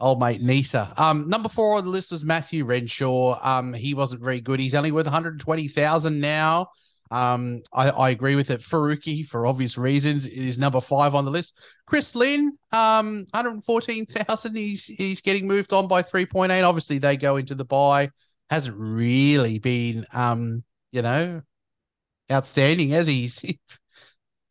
old 0.00 0.18
mate 0.18 0.40
Neser. 0.40 0.98
Um, 0.98 1.28
number 1.28 1.50
four 1.50 1.76
on 1.76 1.84
the 1.84 1.90
list 1.90 2.10
was 2.10 2.24
Matthew 2.24 2.64
Renshaw. 2.64 3.38
Um, 3.42 3.74
he 3.74 3.92
wasn't 3.92 4.22
very 4.22 4.40
good. 4.40 4.60
He's 4.60 4.74
only 4.74 4.90
worth 4.90 5.04
120,000 5.04 6.20
now. 6.20 6.68
Um, 7.10 7.60
I, 7.72 7.90
I 7.90 8.10
agree 8.10 8.34
with 8.34 8.50
it. 8.50 8.60
Farooqi, 8.60 9.26
for 9.26 9.46
obvious 9.46 9.76
reasons, 9.76 10.26
is 10.26 10.58
number 10.58 10.80
five 10.80 11.14
on 11.14 11.26
the 11.26 11.30
list. 11.30 11.58
Chris 11.86 12.14
Lynn, 12.14 12.56
um, 12.72 13.26
114,000. 13.32 14.56
He's 14.56 14.84
he's 14.84 15.20
getting 15.20 15.46
moved 15.46 15.74
on 15.74 15.86
by 15.86 16.02
3.8. 16.02 16.64
Obviously, 16.64 16.98
they 16.98 17.18
go 17.18 17.36
into 17.36 17.54
the 17.54 17.64
buy. 17.64 18.10
Hasn't 18.48 18.76
really 18.78 19.58
been 19.58 20.06
um, 20.14 20.64
you 20.92 21.02
know, 21.02 21.42
outstanding 22.30 22.94
as 22.94 23.06
he's 23.06 23.42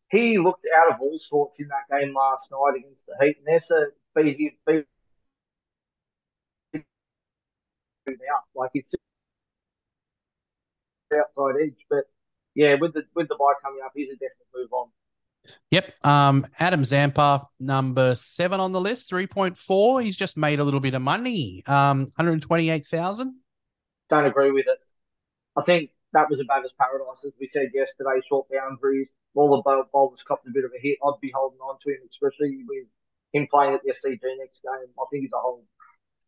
He 0.09 0.37
looked 0.37 0.65
out 0.75 0.93
of 0.93 1.01
all 1.01 1.19
sorts 1.19 1.59
in 1.59 1.67
that 1.67 1.99
game 1.99 2.13
last 2.15 2.49
night 2.49 2.79
against 2.79 3.07
the 3.07 3.25
Heat. 3.25 3.37
Neser 3.45 3.87
beat 4.15 4.39
him, 4.39 4.51
beat 4.65 4.85
him 8.05 8.17
out 8.33 8.43
like 8.55 8.71
he's 8.73 8.89
outside 11.13 11.55
edge. 11.61 11.85
But 11.89 12.05
yeah, 12.55 12.75
with 12.75 12.93
the 12.93 13.05
with 13.15 13.27
the 13.27 13.35
buy 13.35 13.53
coming 13.61 13.79
up, 13.83 13.91
he's 13.95 14.09
a 14.09 14.13
definite 14.13 14.47
move 14.55 14.71
on. 14.71 14.89
Yep. 15.71 16.05
Um, 16.05 16.45
Adam 16.59 16.83
Zampa, 16.83 17.47
number 17.59 18.15
seven 18.15 18.59
on 18.59 18.73
the 18.73 18.81
list, 18.81 19.09
3.4. 19.09 20.03
He's 20.03 20.17
just 20.17 20.35
made 20.35 20.59
a 20.59 20.63
little 20.63 20.81
bit 20.81 20.93
of 20.93 21.01
money. 21.01 21.63
Um, 21.67 21.99
128,000. 22.17 23.35
Don't 24.09 24.25
agree 24.25 24.51
with 24.51 24.67
it. 24.67 24.77
I 25.55 25.61
think 25.61 25.91
that 26.13 26.29
was 26.29 26.39
about 26.39 26.63
as 26.65 26.71
paradise 26.79 27.25
as 27.25 27.33
we 27.39 27.47
said 27.47 27.69
yesterday. 27.73 28.21
Short 28.27 28.47
boundaries, 28.51 29.09
all 29.35 29.55
the 29.55 29.61
bowl- 29.61 29.85
bowlers 29.93 30.23
copped 30.27 30.47
a 30.47 30.51
bit 30.53 30.65
of 30.65 30.71
a 30.77 30.81
hit. 30.81 30.97
I'd 31.03 31.21
be 31.21 31.31
holding 31.33 31.59
on 31.59 31.77
to 31.83 31.89
him, 31.89 31.99
especially 32.09 32.63
with 32.67 32.87
him 33.33 33.47
playing 33.51 33.73
at 33.73 33.81
the 33.83 33.91
SCG 33.91 34.19
next 34.39 34.61
game. 34.63 34.89
I 34.99 35.03
think 35.11 35.23
he's 35.23 35.33
a 35.33 35.37
hold. 35.37 35.63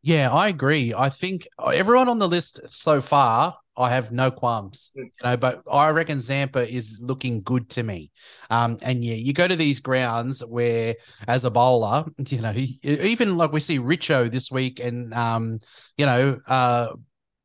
Yeah, 0.02 0.32
I 0.32 0.48
agree. 0.48 0.94
I 0.94 1.10
think 1.10 1.48
everyone 1.74 2.08
on 2.08 2.20
the 2.20 2.28
list 2.28 2.62
so 2.70 3.02
far, 3.02 3.58
I 3.76 3.89
have 3.92 4.12
no 4.12 4.32
qualms, 4.32 4.92
Mm. 4.98 5.04
you 5.04 5.12
know, 5.24 5.38
but 5.38 5.63
I 5.70 5.89
reckon 5.89 6.20
Zampa 6.20 6.70
is 6.70 7.00
looking 7.02 7.42
good 7.42 7.70
to 7.72 7.84
me. 7.84 8.12
Um, 8.50 8.78
and 8.82 9.04
yeah, 9.04 9.15
you 9.15 9.34
go 9.34 9.48
to 9.48 9.56
these 9.56 9.80
grounds 9.80 10.44
where, 10.46 10.96
as 11.28 11.44
a 11.46 11.52
bowler, 11.52 12.06
you 12.28 12.42
know, 12.42 12.54
even 12.54 13.38
like 13.38 13.52
we 13.52 13.62
see 13.62 13.80
Richo 13.80 14.32
this 14.32 14.52
week 14.52 14.80
and, 14.80 15.13
um, 15.13 15.60
you 15.98 16.06
know, 16.06 16.39
uh, 16.48 16.89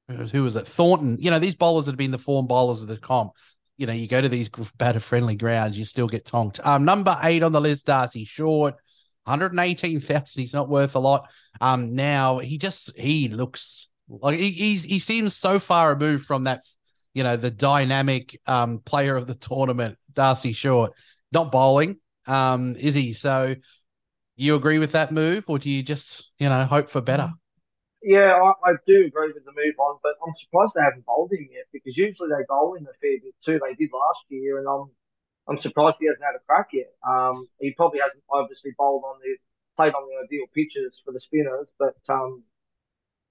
who 0.09 0.43
was 0.43 0.57
it? 0.57 0.67
Thornton. 0.67 1.17
You 1.21 1.31
know, 1.31 1.39
these 1.39 1.55
bowlers 1.55 1.87
that 1.87 1.93
have 1.93 1.99
been 1.99 2.11
the 2.11 2.19
form 2.19 2.47
bowlers 2.47 2.83
of 2.83 2.89
the 2.89 2.97
comp. 2.97 3.33
You 3.77 3.87
know, 3.87 3.93
you 3.93 4.07
go 4.07 4.21
to 4.21 4.29
these 4.29 4.49
batter 4.77 5.01
friendly 5.01 5.35
grounds, 5.35 5.77
you 5.77 5.85
still 5.85 6.07
get 6.07 6.25
tonked. 6.25 6.61
Um, 6.65 6.85
number 6.85 7.17
eight 7.23 7.43
on 7.43 7.51
the 7.51 7.61
list, 7.61 7.87
Darcy 7.87 8.25
Short, 8.25 8.75
118,000. 9.25 10.41
He's 10.41 10.55
not 10.55 10.69
worth 10.69 10.95
a 10.95 11.01
lot. 11.01 11.29
Um, 11.61 11.95
now 11.95 12.39
he 12.39 12.57
just 12.57 12.97
he 12.97 13.29
looks 13.29 13.89
like 14.09 14.39
he, 14.39 14.51
he's 14.51 14.85
he 14.85 14.99
seems 15.01 15.35
so 15.35 15.59
far 15.59 15.93
removed 15.93 16.25
from 16.25 16.45
that, 16.45 16.63
you 17.15 17.25
know, 17.25 17.37
the 17.37 17.51
dynamic 17.51 18.39
um 18.47 18.79
player 18.79 19.17
of 19.17 19.27
the 19.27 19.35
tournament, 19.35 19.99
Darcy 20.13 20.53
Short, 20.53 20.93
not 21.33 21.51
bowling. 21.51 21.99
Um, 22.27 22.77
is 22.77 22.95
he? 22.95 23.13
So 23.13 23.57
you 24.37 24.55
agree 24.55 24.79
with 24.79 24.93
that 24.93 25.13
move, 25.13 25.45
or 25.49 25.59
do 25.59 25.69
you 25.69 25.83
just, 25.83 26.31
you 26.39 26.49
know, 26.49 26.65
hope 26.65 26.91
for 26.91 27.01
better? 27.01 27.33
Yeah, 28.05 28.37
I, 28.37 28.71
I 28.71 28.73
do 28.87 29.07
agree 29.07 29.33
with 29.33 29.47
the 29.47 29.57
move 29.57 29.75
on, 29.79 29.99
but 30.03 30.13
I'm 30.21 30.35
surprised 30.37 30.75
they 30.77 30.85
haven't 30.85 31.07
bowled 31.07 31.33
him 31.33 31.49
yet 31.51 31.65
because 31.73 31.97
usually 31.97 32.29
they 32.29 32.45
bowl 32.47 32.75
him 32.77 32.85
a 32.85 32.93
fair 33.01 33.17
bit 33.25 33.35
too. 33.43 33.59
They 33.59 33.75
did 33.75 33.91
last 33.95 34.25
year, 34.29 34.59
and 34.59 34.69
I'm 34.69 34.91
I'm 35.49 35.59
surprised 35.59 35.97
he 36.01 36.07
hasn't 36.07 36.23
had 36.23 36.37
a 36.37 36.45
crack 36.47 36.69
yet. 36.75 36.93
Um, 37.01 37.49
he 37.59 37.73
probably 37.73 38.01
hasn't 38.01 38.23
obviously 38.31 38.73
bowled 38.77 39.05
on 39.05 39.21
the 39.25 39.37
played 39.77 39.95
on 39.95 40.05
the 40.07 40.23
ideal 40.23 40.47
pitches 40.55 41.01
for 41.03 41.13
the 41.13 41.21
spinners, 41.21 41.67
but 41.79 41.97
um, 42.11 42.45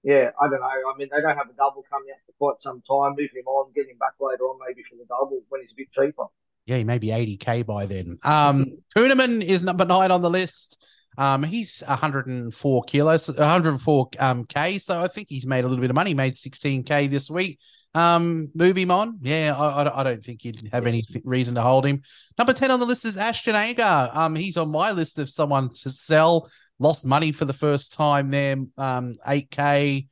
yeah, 0.02 0.30
I 0.40 0.48
don't 0.48 0.60
know. 0.60 0.66
I 0.66 0.96
mean, 0.98 1.08
they 1.14 1.22
don't 1.22 1.38
have 1.38 1.48
a 1.48 1.54
double 1.56 1.84
coming 1.88 2.10
up 2.10 2.18
for 2.26 2.32
quite 2.38 2.60
some 2.60 2.82
time. 2.82 3.14
Move 3.16 3.30
him 3.32 3.46
on, 3.46 3.72
get 3.74 3.86
him 3.86 3.96
back 3.98 4.14
later 4.20 4.42
on, 4.42 4.58
maybe 4.66 4.82
for 4.90 4.96
the 4.96 5.06
double 5.06 5.40
when 5.50 5.62
he's 5.62 5.72
a 5.72 5.76
bit 5.76 5.92
cheaper. 5.92 6.26
Yeah, 6.66 6.78
he 6.78 6.84
may 6.84 6.98
be 6.98 7.08
80k 7.08 7.64
by 7.64 7.86
then. 7.86 8.18
Um, 8.24 8.78
Kuhnemann 8.96 9.42
is 9.42 9.62
number 9.62 9.84
nine 9.84 10.10
on 10.10 10.22
the 10.22 10.30
list. 10.30 10.82
Um, 11.16 11.42
he's 11.42 11.82
104 11.86 12.82
kilos, 12.84 13.28
104 13.28 14.08
um 14.18 14.44
k. 14.44 14.78
So 14.78 15.00
I 15.00 15.08
think 15.08 15.28
he's 15.30 15.46
made 15.46 15.64
a 15.64 15.68
little 15.68 15.80
bit 15.80 15.90
of 15.90 15.96
money. 15.96 16.10
He 16.10 16.14
made 16.14 16.34
16k 16.34 17.10
this 17.10 17.30
week. 17.30 17.58
Um, 17.94 18.50
move 18.54 18.76
him 18.76 18.90
on. 18.90 19.18
Yeah, 19.22 19.54
I, 19.56 19.84
I, 19.84 20.00
I 20.00 20.02
don't 20.02 20.24
think 20.24 20.44
you'd 20.44 20.68
have 20.72 20.86
any 20.86 21.02
th- 21.02 21.24
reason 21.24 21.54
to 21.54 21.62
hold 21.62 21.86
him. 21.86 22.02
Number 22.36 22.52
10 22.52 22.72
on 22.72 22.80
the 22.80 22.86
list 22.86 23.04
is 23.04 23.16
Ashton 23.16 23.54
Agar. 23.54 24.10
Um, 24.12 24.34
he's 24.34 24.56
on 24.56 24.70
my 24.70 24.90
list 24.90 25.18
of 25.20 25.30
someone 25.30 25.68
to 25.68 25.90
sell. 25.90 26.50
Lost 26.80 27.06
money 27.06 27.30
for 27.30 27.44
the 27.44 27.52
first 27.52 27.92
time 27.92 28.30
there. 28.30 28.56
Um, 28.76 29.14
8k, 29.26 30.08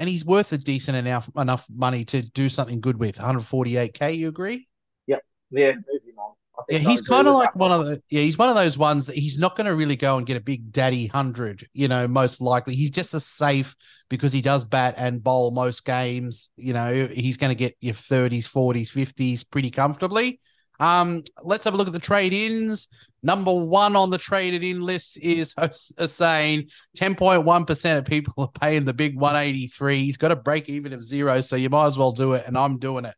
and 0.00 0.08
he's 0.08 0.24
worth 0.24 0.52
a 0.52 0.58
decent 0.58 0.96
enough 0.96 1.30
enough 1.36 1.64
money 1.72 2.04
to 2.06 2.22
do 2.22 2.48
something 2.48 2.80
good 2.80 2.98
with. 2.98 3.16
148k. 3.16 4.16
You 4.16 4.28
agree? 4.28 4.66
Yep. 5.06 5.22
Yeah, 5.52 5.72
move 5.74 6.02
him 6.04 6.18
on. 6.18 6.34
I 6.58 6.59
Yeah, 6.70 6.78
he's 6.78 7.02
kind 7.02 7.26
of 7.26 7.34
like 7.34 7.54
one 7.56 7.72
of 7.72 7.86
the 7.86 8.00
yeah, 8.10 8.22
he's 8.22 8.38
one 8.38 8.48
of 8.48 8.54
those 8.54 8.78
ones 8.78 9.06
that 9.06 9.16
he's 9.16 9.38
not 9.38 9.56
going 9.56 9.66
to 9.66 9.74
really 9.74 9.96
go 9.96 10.16
and 10.16 10.26
get 10.26 10.36
a 10.36 10.40
big 10.40 10.70
daddy 10.70 11.08
hundred, 11.08 11.68
you 11.72 11.88
know, 11.88 12.06
most 12.06 12.40
likely. 12.40 12.76
He's 12.76 12.90
just 12.90 13.12
a 13.12 13.20
safe 13.20 13.74
because 14.08 14.32
he 14.32 14.40
does 14.40 14.64
bat 14.64 14.94
and 14.96 15.22
bowl 15.22 15.50
most 15.50 15.84
games. 15.84 16.50
You 16.56 16.72
know, 16.72 17.06
he's 17.06 17.36
going 17.36 17.50
to 17.50 17.56
get 17.56 17.76
your 17.80 17.94
30s, 17.94 18.48
40s, 18.48 18.92
50s 18.92 19.50
pretty 19.50 19.70
comfortably. 19.70 20.40
Um, 20.78 21.24
let's 21.42 21.64
have 21.64 21.74
a 21.74 21.76
look 21.76 21.88
at 21.88 21.92
the 21.92 21.98
trade 21.98 22.32
ins. 22.32 22.88
Number 23.22 23.52
one 23.52 23.96
on 23.96 24.10
the 24.10 24.16
traded 24.16 24.64
in 24.64 24.80
list 24.80 25.18
is 25.20 25.54
Hasnain. 25.58 26.70
10.1% 26.96 27.98
of 27.98 28.04
people 28.06 28.34
are 28.38 28.60
paying 28.60 28.84
the 28.84 28.94
big 28.94 29.16
183. 29.16 30.02
He's 30.02 30.16
got 30.16 30.32
a 30.32 30.36
break 30.36 30.68
even 30.68 30.92
of 30.92 31.04
zero, 31.04 31.40
so 31.42 31.56
you 31.56 31.68
might 31.68 31.86
as 31.86 31.98
well 31.98 32.12
do 32.12 32.32
it, 32.32 32.44
and 32.46 32.56
I'm 32.56 32.78
doing 32.78 33.04
it. 33.04 33.14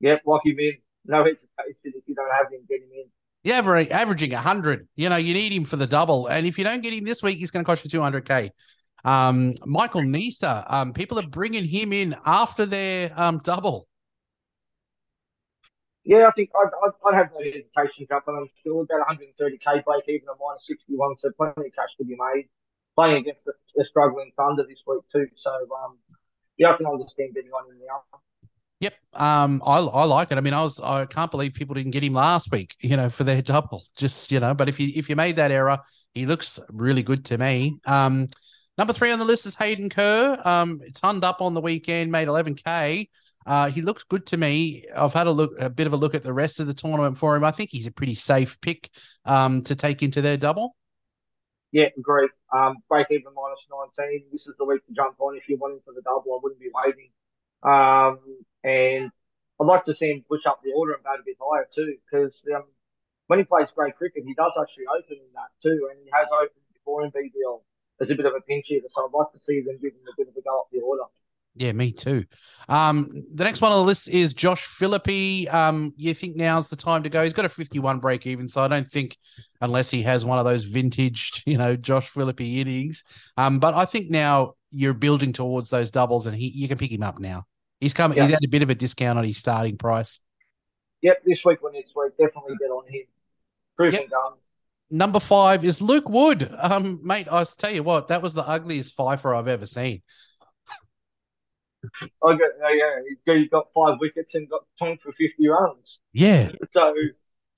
Yep, 0.00 0.22
lock 0.26 0.44
him 0.44 0.58
in. 0.58 0.81
No 1.04 1.24
hesitation 1.24 1.48
if 1.84 2.04
you 2.06 2.14
don't 2.14 2.30
have 2.30 2.52
him, 2.52 2.60
get 2.68 2.82
him 2.82 2.88
in. 2.94 3.04
Yeah, 3.44 3.58
aver- 3.58 3.92
averaging 3.92 4.32
100. 4.32 4.88
You 4.94 5.08
know, 5.08 5.16
you 5.16 5.34
need 5.34 5.52
him 5.52 5.64
for 5.64 5.76
the 5.76 5.86
double. 5.86 6.28
And 6.28 6.46
if 6.46 6.58
you 6.58 6.64
don't 6.64 6.80
get 6.80 6.92
him 6.92 7.04
this 7.04 7.22
week, 7.22 7.38
he's 7.38 7.50
going 7.50 7.64
to 7.64 7.66
cost 7.66 7.84
you 7.84 8.00
200K. 8.00 8.50
Um, 9.04 9.54
Michael 9.66 10.02
Neser, 10.02 10.64
um, 10.68 10.92
people 10.92 11.18
are 11.18 11.26
bringing 11.26 11.64
him 11.64 11.92
in 11.92 12.14
after 12.24 12.66
their 12.66 13.10
um, 13.16 13.40
double. 13.42 13.88
Yeah, 16.04 16.26
I 16.26 16.30
think 16.32 16.50
I'd, 16.54 16.70
I'd, 16.84 16.92
I'd 17.06 17.14
have 17.16 17.30
no 17.32 17.44
hesitation 17.44 18.06
on 18.10 18.38
him 18.38 18.48
still. 18.60 18.82
About 18.82 19.06
130k 19.08 19.84
break 19.84 20.04
even 20.08 20.28
a 20.28 20.34
minus 20.38 20.66
61, 20.66 21.18
so 21.18 21.30
plenty 21.36 21.68
of 21.68 21.74
cash 21.74 21.94
to 21.98 22.04
be 22.04 22.16
made. 22.18 22.48
Playing 22.96 23.22
against 23.22 23.44
the, 23.44 23.52
the 23.74 23.84
struggling 23.84 24.32
Thunder 24.36 24.64
this 24.68 24.82
week 24.86 25.00
too, 25.10 25.26
so 25.34 25.50
um, 25.50 25.96
yeah, 26.58 26.72
I 26.72 26.76
can 26.76 26.86
understand 26.86 27.34
getting 27.34 27.50
on 27.52 27.72
in 27.72 27.78
the 27.78 27.86
Yep. 27.86 28.20
Um, 29.14 29.62
I, 29.64 29.78
I 29.78 30.04
like 30.04 30.32
it. 30.32 30.38
I 30.38 30.40
mean, 30.40 30.54
I 30.54 30.62
was 30.62 30.80
I 30.80 31.04
can't 31.06 31.30
believe 31.30 31.54
people 31.54 31.74
didn't 31.74 31.92
get 31.92 32.02
him 32.02 32.14
last 32.14 32.50
week, 32.50 32.76
you 32.80 32.96
know, 32.96 33.10
for 33.10 33.24
their 33.24 33.42
double. 33.42 33.84
Just, 33.96 34.32
you 34.32 34.40
know, 34.40 34.54
but 34.54 34.68
if 34.68 34.80
you 34.80 34.90
if 34.94 35.08
you 35.08 35.16
made 35.16 35.36
that 35.36 35.50
error, 35.50 35.78
he 36.14 36.26
looks 36.26 36.58
really 36.68 37.02
good 37.02 37.24
to 37.26 37.38
me. 37.38 37.78
Um, 37.86 38.28
number 38.78 38.92
three 38.92 39.10
on 39.10 39.18
the 39.18 39.24
list 39.24 39.46
is 39.46 39.54
Hayden 39.54 39.90
Kerr. 39.90 40.40
Um, 40.44 40.80
turned 40.94 41.24
up 41.24 41.40
on 41.40 41.54
the 41.54 41.60
weekend, 41.60 42.10
made 42.10 42.28
11k. 42.28 43.08
Uh, 43.44 43.68
he 43.68 43.82
looks 43.82 44.04
good 44.04 44.24
to 44.26 44.36
me. 44.36 44.84
I've 44.96 45.12
had 45.12 45.26
a 45.26 45.32
look, 45.32 45.52
a 45.60 45.68
bit 45.68 45.86
of 45.86 45.92
a 45.92 45.96
look 45.96 46.14
at 46.14 46.22
the 46.22 46.32
rest 46.32 46.60
of 46.60 46.66
the 46.66 46.74
tournament 46.74 47.18
for 47.18 47.34
him. 47.34 47.44
I 47.44 47.50
think 47.50 47.70
he's 47.70 47.86
a 47.86 47.92
pretty 47.92 48.14
safe 48.14 48.60
pick 48.60 48.88
um, 49.24 49.62
to 49.62 49.74
take 49.74 50.02
into 50.02 50.22
their 50.22 50.36
double. 50.36 50.76
Yeah, 51.72 51.88
agree. 51.98 52.28
Um, 52.54 52.76
break 52.88 53.06
even 53.10 53.32
minus 53.34 53.66
19. 53.98 54.24
This 54.30 54.46
is 54.46 54.54
the 54.58 54.64
week 54.64 54.86
to 54.86 54.92
jump 54.92 55.16
on 55.18 55.36
if 55.36 55.48
you're 55.48 55.58
wanting 55.58 55.80
for 55.84 55.94
the 55.94 56.02
double. 56.02 56.34
I 56.34 56.38
wouldn't 56.42 56.60
be 56.60 56.70
waiting. 56.72 57.10
Um, 57.62 58.18
and 58.64 59.10
I'd 59.60 59.66
like 59.66 59.84
to 59.84 59.94
see 59.94 60.10
him 60.10 60.24
push 60.28 60.46
up 60.46 60.60
the 60.62 60.72
order 60.72 60.94
and 60.94 61.04
go 61.04 61.14
a 61.14 61.22
bit 61.24 61.36
higher 61.40 61.68
too, 61.72 61.96
because 62.04 62.40
um, 62.54 62.64
when 63.26 63.38
he 63.38 63.44
plays 63.44 63.70
great 63.74 63.96
cricket, 63.96 64.24
he 64.26 64.34
does 64.34 64.52
actually 64.60 64.86
open 64.86 65.16
in 65.18 65.32
that 65.34 65.50
too, 65.62 65.88
and 65.90 65.98
he 66.02 66.10
has 66.12 66.28
opened 66.32 66.66
before 66.74 67.04
in 67.04 67.10
BBL. 67.10 67.62
There's 67.98 68.10
a 68.10 68.14
bit 68.14 68.26
of 68.26 68.34
a 68.34 68.40
pinch 68.40 68.66
hitter, 68.68 68.88
so 68.90 69.06
I'd 69.06 69.16
like 69.16 69.32
to 69.32 69.40
see 69.40 69.60
them 69.60 69.78
give 69.80 69.92
him 69.92 70.06
a 70.08 70.16
bit 70.16 70.28
of 70.28 70.36
a 70.36 70.42
go 70.42 70.60
up 70.60 70.68
the 70.72 70.80
order. 70.80 71.04
Yeah, 71.54 71.72
me 71.72 71.92
too. 71.92 72.24
Um, 72.68 73.10
the 73.34 73.44
next 73.44 73.60
one 73.60 73.72
on 73.72 73.78
the 73.78 73.84
list 73.84 74.08
is 74.08 74.32
Josh 74.32 74.64
Philippe. 74.64 75.46
Um, 75.48 75.92
you 75.96 76.14
think 76.14 76.34
now's 76.34 76.70
the 76.70 76.76
time 76.76 77.02
to 77.02 77.10
go? 77.10 77.22
He's 77.22 77.34
got 77.34 77.44
a 77.44 77.50
51 77.50 78.00
break 78.00 78.26
even, 78.26 78.48
so 78.48 78.62
I 78.62 78.68
don't 78.68 78.90
think 78.90 79.18
unless 79.60 79.90
he 79.90 80.02
has 80.02 80.24
one 80.24 80.38
of 80.38 80.46
those 80.46 80.64
vintage, 80.64 81.42
you 81.46 81.58
know, 81.58 81.76
Josh 81.76 82.08
Philippe 82.08 82.60
innings. 82.60 83.04
Um, 83.36 83.58
but 83.58 83.74
I 83.74 83.84
think 83.84 84.10
now 84.10 84.54
you're 84.70 84.94
building 84.94 85.32
towards 85.34 85.68
those 85.68 85.90
doubles, 85.90 86.26
and 86.26 86.34
he 86.34 86.48
you 86.48 86.68
can 86.68 86.78
pick 86.78 86.90
him 86.90 87.02
up 87.02 87.18
now. 87.18 87.44
He's 87.82 87.94
come. 87.94 88.12
Yeah. 88.12 88.22
He's 88.22 88.30
had 88.30 88.44
a 88.44 88.48
bit 88.48 88.62
of 88.62 88.70
a 88.70 88.76
discount 88.76 89.18
on 89.18 89.24
his 89.24 89.38
starting 89.38 89.76
price. 89.76 90.20
Yep, 91.00 91.24
this 91.26 91.44
week 91.44 91.64
or 91.64 91.72
next 91.72 91.96
week, 91.96 92.12
definitely 92.16 92.54
get 92.60 92.70
on 92.70 92.86
him. 92.86 93.02
Proof 93.76 93.94
Yep. 93.94 94.02
and 94.02 94.10
done. 94.10 94.32
Number 94.88 95.18
five 95.18 95.64
is 95.64 95.82
Luke 95.82 96.08
Wood. 96.08 96.48
Um, 96.60 97.00
mate, 97.02 97.26
I 97.28 97.42
tell 97.42 97.72
you 97.72 97.82
what, 97.82 98.06
that 98.06 98.22
was 98.22 98.34
the 98.34 98.46
ugliest 98.48 98.94
fifer 98.94 99.34
I've 99.34 99.48
ever 99.48 99.66
seen. 99.66 100.02
I 101.84 102.36
got, 102.36 102.50
uh, 102.64 102.68
yeah, 102.68 103.00
he 103.34 103.48
got 103.48 103.66
five 103.74 103.98
wickets 103.98 104.36
and 104.36 104.48
got 104.48 104.62
tongue 104.78 104.98
for 105.02 105.10
50 105.10 105.48
runs. 105.48 105.98
Yeah, 106.12 106.52
So, 106.72 106.94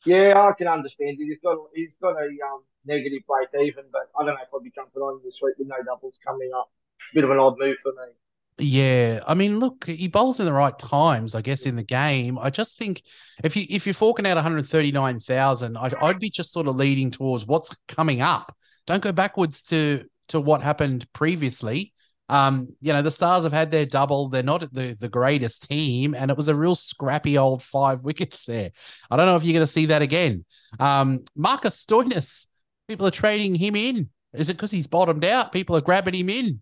yeah, 0.07 0.41
I 0.41 0.53
can 0.57 0.69
understand 0.69 1.19
it. 1.21 1.25
He's 1.25 1.39
got 1.45 1.59
he's 1.75 1.93
got 2.01 2.17
a 2.17 2.25
um, 2.25 2.63
negative 2.87 3.21
break 3.29 3.49
even, 3.63 3.85
but 3.93 4.09
I 4.19 4.25
don't 4.25 4.37
know 4.37 4.43
if 4.43 4.49
I'll 4.55 4.61
be 4.61 4.73
jumping 4.75 5.03
on 5.03 5.17
him 5.17 5.21
this 5.23 5.41
week 5.43 5.57
with 5.59 5.69
no 5.69 5.77
doubles 5.85 6.19
coming 6.27 6.51
up. 6.57 6.71
Bit 7.13 7.25
of 7.25 7.31
an 7.31 7.39
odd 7.39 7.59
move 7.59 7.77
for 7.83 7.93
me. 7.93 8.13
Yeah, 8.59 9.21
I 9.27 9.35
mean, 9.35 9.59
look, 9.59 9.85
he 9.87 10.07
bowls 10.07 10.39
in 10.39 10.47
the 10.47 10.53
right 10.53 10.79
times, 10.79 11.35
I 11.35 11.43
guess, 11.43 11.67
in 11.67 11.75
the 11.75 11.83
game. 11.83 12.39
I 12.39 12.51
just 12.51 12.79
think 12.79 13.03
if 13.43 13.57
you 13.57 13.67
if 13.69 13.85
you're 13.85 13.95
forking 13.95 14.27
out 14.27 14.37
139,000, 14.37 15.77
I'd, 15.77 15.95
I'd 15.95 16.21
be 16.21 16.31
just 16.31 16.53
sort 16.53 16.69
of 16.69 16.77
leading 16.77 17.11
towards 17.11 17.47
what's 17.47 17.75
coming 17.89 18.21
up. 18.21 18.57
Don't 18.87 19.03
go 19.03 19.11
backwards 19.11 19.65
to 19.65 20.05
to 20.29 20.41
what 20.41 20.63
happened 20.63 21.13
previously. 21.13 21.93
Um, 22.29 22.69
you 22.81 22.93
know, 22.93 23.03
the 23.03 23.11
Stars 23.11 23.43
have 23.43 23.53
had 23.53 23.73
their 23.73 23.87
double. 23.87 24.29
They're 24.29 24.45
not 24.45 24.73
the 24.73 24.97
the 25.01 25.09
greatest 25.09 25.69
team, 25.69 26.15
and 26.15 26.31
it 26.31 26.37
was 26.37 26.47
a 26.47 26.55
real 26.55 26.77
scrappy 26.77 27.37
old 27.37 27.61
five 27.61 28.03
wickets 28.03 28.45
there. 28.45 28.71
I 29.11 29.17
don't 29.17 29.27
know 29.27 29.35
if 29.35 29.43
you're 29.43 29.53
going 29.53 29.67
to 29.67 29.73
see 29.73 29.87
that 29.87 30.01
again. 30.01 30.45
Um, 30.79 31.25
Marcus 31.35 31.85
Stoinis, 31.85 32.47
people 32.87 33.09
are 33.09 33.11
trading 33.11 33.57
him 33.57 33.75
in. 33.75 34.11
Is 34.33 34.49
it 34.49 34.55
because 34.55 34.71
he's 34.71 34.87
bottomed 34.87 35.25
out? 35.25 35.51
People 35.51 35.77
are 35.77 35.81
grabbing 35.81 36.15
him 36.15 36.31
in 36.31 36.61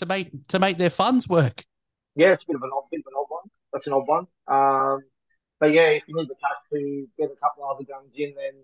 to 0.00 0.06
make 0.06 0.30
to 0.48 0.58
make 0.58 0.78
their 0.78 0.90
funds 0.90 1.28
work. 1.28 1.64
Yeah, 2.16 2.32
it's 2.32 2.42
a 2.42 2.46
bit 2.46 2.56
of 2.56 2.62
an 2.62 2.70
odd, 2.74 2.90
bit 2.90 3.00
of 3.00 3.06
an 3.06 3.14
odd 3.16 3.26
one. 3.28 3.50
That's 3.72 3.86
an 3.86 3.92
odd 3.92 4.08
one. 4.08 4.26
Um, 4.48 5.04
but 5.60 5.72
yeah, 5.72 5.90
if 5.90 6.02
you 6.08 6.16
need 6.16 6.28
the 6.28 6.34
cash 6.34 6.58
to 6.72 7.06
get 7.18 7.30
a 7.30 7.36
couple 7.36 7.64
of 7.64 7.76
other 7.76 7.84
guns 7.84 8.10
in, 8.16 8.34
then 8.34 8.62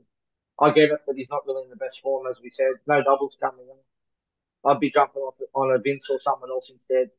I 0.58 0.70
get 0.72 0.90
it. 0.90 1.00
But 1.06 1.16
he's 1.16 1.30
not 1.30 1.46
really 1.46 1.64
in 1.64 1.70
the 1.70 1.76
best 1.76 2.00
form, 2.00 2.26
as 2.28 2.38
we 2.42 2.50
said. 2.50 2.72
No 2.86 3.02
doubles 3.02 3.36
coming 3.40 3.66
in. 3.70 4.70
I'd 4.70 4.80
be 4.80 4.90
jumping 4.90 5.22
off 5.22 5.34
on 5.54 5.74
a 5.74 5.78
Vince 5.78 6.08
or 6.10 6.18
someone 6.20 6.50
else 6.50 6.70
instead. 6.70 7.10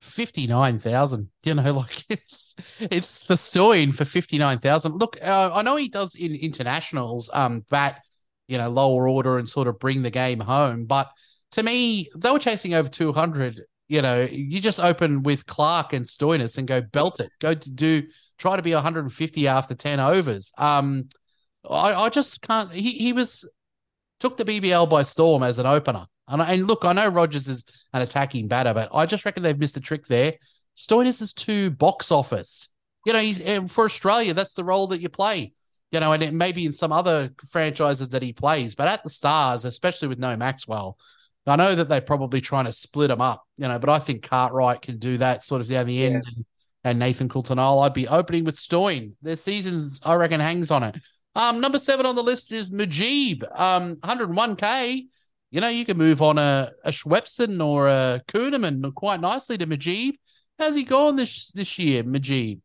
Fifty 0.00 0.46
nine 0.46 0.78
thousand, 0.78 1.30
you 1.44 1.54
know, 1.54 1.72
like 1.76 2.04
it's 2.08 2.54
it's 2.80 3.22
for 3.22 3.36
Stoin 3.36 3.92
for 3.92 4.04
fifty 4.04 4.38
nine 4.38 4.58
thousand. 4.58 4.94
Look, 4.94 5.18
uh, 5.22 5.50
I 5.52 5.62
know 5.62 5.76
he 5.76 5.88
does 5.88 6.14
in 6.14 6.34
internationals, 6.34 7.28
um, 7.32 7.64
bat, 7.70 8.02
you 8.46 8.58
know, 8.58 8.70
lower 8.70 9.08
order 9.08 9.38
and 9.38 9.48
sort 9.48 9.68
of 9.68 9.78
bring 9.78 10.02
the 10.02 10.10
game 10.10 10.40
home. 10.40 10.86
But 10.86 11.10
to 11.54 11.62
me, 11.62 12.08
they 12.16 12.30
were 12.30 12.38
chasing 12.40 12.74
over 12.74 12.88
two 12.88 13.12
hundred. 13.12 13.62
You 13.86 14.02
know, 14.02 14.22
you 14.22 14.60
just 14.60 14.80
open 14.80 15.22
with 15.22 15.46
Clarke 15.46 15.92
and 15.92 16.04
Stoinis 16.04 16.58
and 16.58 16.66
go 16.66 16.80
belt 16.80 17.20
it. 17.20 17.30
Go 17.40 17.54
to 17.54 17.70
do 17.70 18.02
try 18.38 18.56
to 18.56 18.62
be 18.62 18.74
one 18.74 18.82
hundred 18.82 19.04
and 19.04 19.12
fifty 19.12 19.46
after 19.46 19.74
ten 19.74 20.00
overs. 20.00 20.52
Um, 20.58 21.08
I, 21.68 21.94
I 21.94 22.08
just 22.08 22.42
can't. 22.42 22.72
He 22.72 22.90
he 22.90 23.12
was 23.12 23.48
took 24.18 24.36
the 24.36 24.44
BBL 24.44 24.90
by 24.90 25.02
storm 25.02 25.44
as 25.44 25.60
an 25.60 25.66
opener. 25.66 26.06
And, 26.26 26.42
and 26.42 26.66
look, 26.66 26.84
I 26.84 26.92
know 26.92 27.08
Rogers 27.08 27.46
is 27.46 27.64
an 27.92 28.02
attacking 28.02 28.48
batter, 28.48 28.74
but 28.74 28.88
I 28.92 29.06
just 29.06 29.24
reckon 29.24 29.42
they've 29.42 29.58
missed 29.58 29.76
a 29.76 29.80
trick 29.80 30.06
there. 30.06 30.34
Stoinis 30.74 31.22
is 31.22 31.32
too 31.32 31.70
box 31.70 32.10
office. 32.10 32.68
You 33.06 33.12
know, 33.12 33.20
he's 33.20 33.40
for 33.70 33.84
Australia. 33.84 34.34
That's 34.34 34.54
the 34.54 34.64
role 34.64 34.88
that 34.88 35.00
you 35.00 35.08
play. 35.08 35.52
You 35.92 36.00
know, 36.00 36.12
and 36.12 36.22
it 36.24 36.34
maybe 36.34 36.66
in 36.66 36.72
some 36.72 36.90
other 36.90 37.30
franchises 37.48 38.08
that 38.08 38.22
he 38.22 38.32
plays, 38.32 38.74
but 38.74 38.88
at 38.88 39.04
the 39.04 39.10
Stars, 39.10 39.64
especially 39.64 40.08
with 40.08 40.18
no 40.18 40.34
Maxwell, 40.36 40.98
I 41.46 41.56
know 41.56 41.74
that 41.74 41.88
they're 41.88 42.00
probably 42.00 42.40
trying 42.40 42.64
to 42.64 42.72
split 42.72 43.10
him 43.10 43.20
up. 43.20 43.44
You 43.58 43.68
know, 43.68 43.78
but 43.78 43.90
I 43.90 43.98
think 43.98 44.22
Cartwright 44.28 44.82
can 44.82 44.98
do 44.98 45.18
that 45.18 45.42
sort 45.42 45.60
of 45.60 45.68
down 45.68 45.86
the 45.86 46.04
end, 46.04 46.24
and, 46.36 46.44
and 46.84 46.98
Nathan 46.98 47.28
Coulter-Nile. 47.28 47.80
I'd 47.80 47.94
be 47.94 48.08
opening 48.08 48.44
with 48.44 48.56
Stoin. 48.56 49.12
Their 49.22 49.36
seasons, 49.36 50.00
I 50.04 50.14
reckon, 50.14 50.40
hangs 50.40 50.70
on 50.70 50.82
it. 50.82 50.96
Um, 51.34 51.60
number 51.60 51.78
seven 51.78 52.06
on 52.06 52.14
the 52.14 52.22
list 52.22 52.52
is 52.52 52.70
Mujeeb. 52.70 53.42
Um, 53.58 53.96
101k. 53.96 55.02
You 55.50 55.60
know, 55.60 55.68
you 55.68 55.84
can 55.84 55.96
move 55.98 56.22
on 56.22 56.38
a, 56.38 56.72
a 56.84 56.90
Swepson 56.90 57.64
or 57.64 57.88
a 57.88 58.22
Kuhnemann 58.28 58.92
quite 58.94 59.20
nicely 59.20 59.56
to 59.58 59.66
Mujeeb. 59.66 60.14
How's 60.58 60.74
he 60.74 60.84
gone 60.84 61.16
this 61.16 61.52
this 61.52 61.78
year, 61.78 62.02
Mujeeb? 62.04 62.60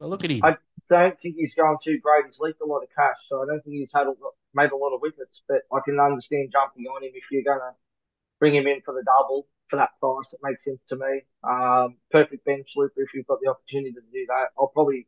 Well, 0.00 0.10
look 0.10 0.24
at 0.24 0.30
him. 0.30 0.40
I- 0.42 0.56
Don't 0.88 1.18
think 1.20 1.36
he's 1.38 1.54
going 1.54 1.76
too 1.82 1.98
great. 2.00 2.26
He's 2.26 2.38
leaked 2.40 2.60
a 2.60 2.66
lot 2.66 2.80
of 2.80 2.88
cash, 2.94 3.16
so 3.28 3.42
I 3.42 3.46
don't 3.46 3.62
think 3.64 3.76
he's 3.76 3.90
had 3.94 4.06
a, 4.06 4.12
made 4.52 4.70
a 4.70 4.76
lot 4.76 4.94
of 4.94 5.00
wickets. 5.00 5.42
But 5.48 5.62
I 5.72 5.80
can 5.84 5.98
understand 5.98 6.50
jumping 6.52 6.84
on 6.86 7.02
him 7.02 7.12
if 7.14 7.24
you're 7.30 7.42
going 7.42 7.60
to 7.60 7.72
bring 8.44 8.54
him 8.54 8.66
in 8.66 8.82
for 8.84 8.92
the 8.92 9.02
double 9.06 9.46
for 9.68 9.76
that 9.76 9.88
price. 10.00 10.26
It 10.34 10.40
makes 10.42 10.62
sense 10.64 10.80
to 10.90 10.96
me. 10.96 11.22
Um, 11.44 11.96
perfect 12.10 12.44
bench 12.44 12.74
sleeper 12.74 12.92
if 13.00 13.14
you've 13.14 13.26
got 13.26 13.38
the 13.42 13.48
opportunity 13.48 13.92
to 13.92 14.00
do 14.12 14.26
that. 14.28 14.48
I'll 14.58 14.66
probably, 14.66 15.06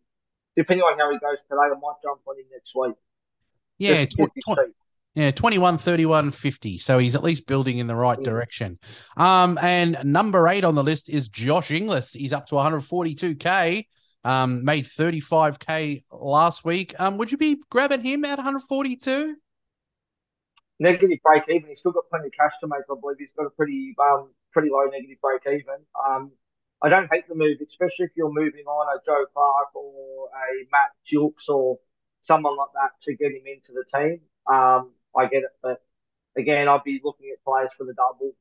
depending 0.57 0.85
on 0.85 0.99
how 0.99 1.11
he 1.13 1.19
goes 1.19 1.37
today, 1.43 1.57
I 1.61 1.69
might 1.69 2.01
jump 2.03 2.21
on 2.27 2.39
him 2.39 2.47
next 2.51 2.73
week. 2.75 2.95
yeah, 3.79 4.07
Just 4.07 4.17
tw- 4.17 4.55
tw- 4.55 4.75
Yeah, 5.15 5.31
21, 5.33 5.77
31, 5.77 6.31
50. 6.31 6.79
So 6.79 6.97
he's 6.99 7.15
at 7.15 7.23
least 7.23 7.47
building 7.47 7.77
in 7.77 7.87
the 7.89 7.95
right 7.97 8.19
Yeah. 8.19 8.25
direction. 8.25 8.79
Um, 9.19 9.59
and 9.61 9.99
number 10.05 10.49
eight 10.49 10.65
on 10.65 10.75
the 10.75 10.83
list 10.85 11.11
is 11.11 11.29
Josh 11.29 11.71
Inglis. 11.71 12.15
He's 12.15 12.33
up 12.33 12.47
to 12.47 12.55
142k. 12.55 13.85
Um, 14.25 14.65
made 14.65 14.87
35k 14.87 16.05
last 16.11 16.65
week. 16.65 16.95
Um, 16.99 17.19
would 17.19 17.31
you 17.31 17.37
be 17.39 17.59
grabbing 17.71 18.01
him 18.01 18.25
at 18.25 18.39
142? 18.39 19.37
Negative 20.79 21.19
break 21.23 21.45
even. 21.49 21.69
He's 21.69 21.79
still 21.79 21.93
got 21.93 22.09
plenty 22.11 22.27
of 22.27 22.33
cash 22.39 22.53
to 22.61 22.67
make. 22.67 22.81
I 22.91 22.95
believe 23.01 23.17
he's 23.19 23.29
got 23.37 23.47
a 23.47 23.51
pretty 23.51 23.95
um 23.99 24.31
pretty 24.53 24.69
low 24.71 24.85
negative 24.85 25.19
break 25.23 25.43
even. 25.47 25.85
Um, 26.07 26.33
I 26.83 26.89
don't 26.89 27.13
hate 27.13 27.29
the 27.29 27.35
move, 27.35 27.59
especially 27.67 28.07
if 28.07 28.11
you're 28.17 28.33
moving 28.33 28.65
on 28.67 28.97
a 28.97 29.01
Joe 29.05 29.25
Clarke 29.33 29.75
or 29.75 30.29
a 30.29 30.67
Matt 30.71 30.91
Jukes 31.05 31.49
or 31.49 31.79
someone 32.23 32.57
like 32.57 32.69
that 32.75 32.91
to 33.03 33.17
get 33.17 33.33
him 33.33 33.43
into 33.47 33.73
the 33.73 33.85
team. 33.93 34.21
Um, 34.47 34.93
I 35.17 35.27
get 35.27 35.45
it, 35.45 35.51
but 35.63 35.83
again, 36.37 36.69
I'd 36.69 36.85
be 36.85 37.01
looking 37.03 37.31
at 37.33 37.43
players 37.45 37.71
for 37.77 37.85
the 37.85 37.95
double. 37.95 38.33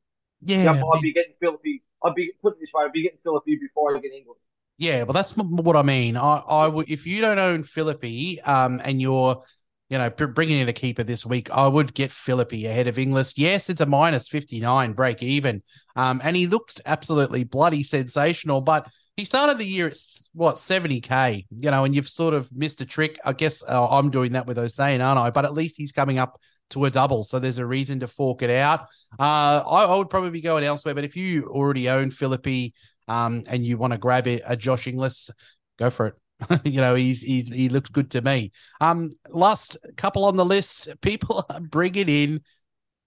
Yeah, 0.42 0.72
I 0.72 0.98
I'd 0.98 1.02
be 1.02 1.14
getting 1.14 1.34
Philippe. 1.40 1.82
I'd 2.04 2.16
be 2.16 2.32
put 2.42 2.54
it 2.54 2.60
this 2.60 2.72
way. 2.74 2.84
I'd 2.84 2.92
be 2.92 3.04
getting 3.04 3.20
Philippe 3.24 3.56
before 3.56 3.96
I 3.96 4.00
get 4.00 4.12
England. 4.12 4.40
Yeah, 4.78 5.04
well, 5.04 5.14
that's 5.14 5.32
what 5.38 5.78
I 5.78 5.84
mean. 5.84 6.18
I, 6.18 6.38
I 6.38 6.68
would 6.68 6.90
if 6.90 7.08
you 7.08 7.22
don't 7.22 7.40
own 7.40 7.64
Philippe, 7.64 8.40
um, 8.42 8.82
and 8.84 9.02
you're, 9.02 9.42
you 9.90 9.98
know, 10.00 10.10
bringing 10.10 10.58
in 10.58 10.68
a 10.68 10.74
keeper 10.74 11.04
this 11.04 11.26
week, 11.26 11.50
I 11.52 11.68
would 11.68 11.94
get 11.94 12.12
Philippe 12.12 12.66
ahead 12.66 12.88
of 12.88 12.98
Inglis. 12.98 13.38
Yes, 13.38 13.70
it's 13.70 13.82
a 13.82 13.86
minus 13.86 14.28
fifty 14.28 14.60
nine 14.60 14.94
break 14.94 15.22
even, 15.22 15.62
um, 15.96 16.22
and 16.24 16.36
he 16.36 16.48
looked 16.48 16.82
absolutely 16.86 17.44
bloody 17.44 17.84
sensational. 17.84 18.62
But 18.62 18.88
he 19.16 19.26
started 19.26 19.58
the 19.58 19.66
year 19.66 19.88
at 19.88 19.98
what 20.34 20.58
seventy 20.58 21.02
k, 21.02 21.46
you 21.60 21.70
know, 21.70 21.84
and 21.84 21.96
you've 21.96 22.10
sort 22.10 22.34
of 22.34 22.50
missed 22.52 22.82
a 22.82 22.86
trick. 22.86 23.20
I 23.24 23.34
guess 23.34 23.64
uh, 23.64 23.88
I'm 23.88 24.10
doing 24.10 24.32
that 24.32 24.48
with 24.48 24.58
Hasnain, 24.58 25.06
aren't 25.06 25.20
I? 25.20 25.30
But 25.30 25.46
at 25.46 25.54
least 25.54 25.76
he's 25.78 25.92
coming 25.92 26.18
up 26.18 26.42
to 26.72 26.86
a 26.86 26.90
double, 26.90 27.24
so 27.24 27.38
there's 27.38 27.60
a 27.60 27.66
reason 27.66 28.00
to 28.00 28.08
fork 28.08 28.42
it 28.42 28.50
out. 28.50 28.88
Uh, 29.20 29.62
I, 29.68 29.86
I 29.86 29.96
would 29.96 30.10
probably 30.10 30.32
be 30.32 30.42
going 30.42 30.64
elsewhere, 30.64 30.96
but 30.96 31.04
if 31.04 31.16
you 31.16 31.46
already 31.46 31.90
own 31.90 32.10
Philippe 32.10 32.72
um, 33.08 33.44
and 33.48 33.64
you 33.64 33.78
want 33.78 33.94
to 33.94 34.00
grab 34.00 34.26
it, 34.26 34.42
a 34.48 34.58
Josh 34.58 34.88
Inglis, 34.88 35.30
go 35.78 35.92
for 35.92 36.08
it. 36.08 36.16
you 36.64 36.82
know, 36.82 36.96
he's, 36.96 37.22
he's 37.22 37.48
he 37.48 37.70
looks 37.70 37.90
good 37.90 38.12
to 38.12 38.22
me. 38.22 38.52
Um, 38.82 39.12
last 39.30 39.78
couple 39.96 40.26
on 40.26 40.36
the 40.36 40.46
list, 40.46 40.90
people 41.02 41.46
are 41.50 41.60
bringing 41.62 42.10
in 42.10 42.42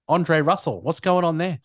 Andre 0.09 0.41
Russell. 0.41 0.81
What's 0.83 1.01
going 1.01 1.25
on 1.25 1.39
there? 1.39 1.61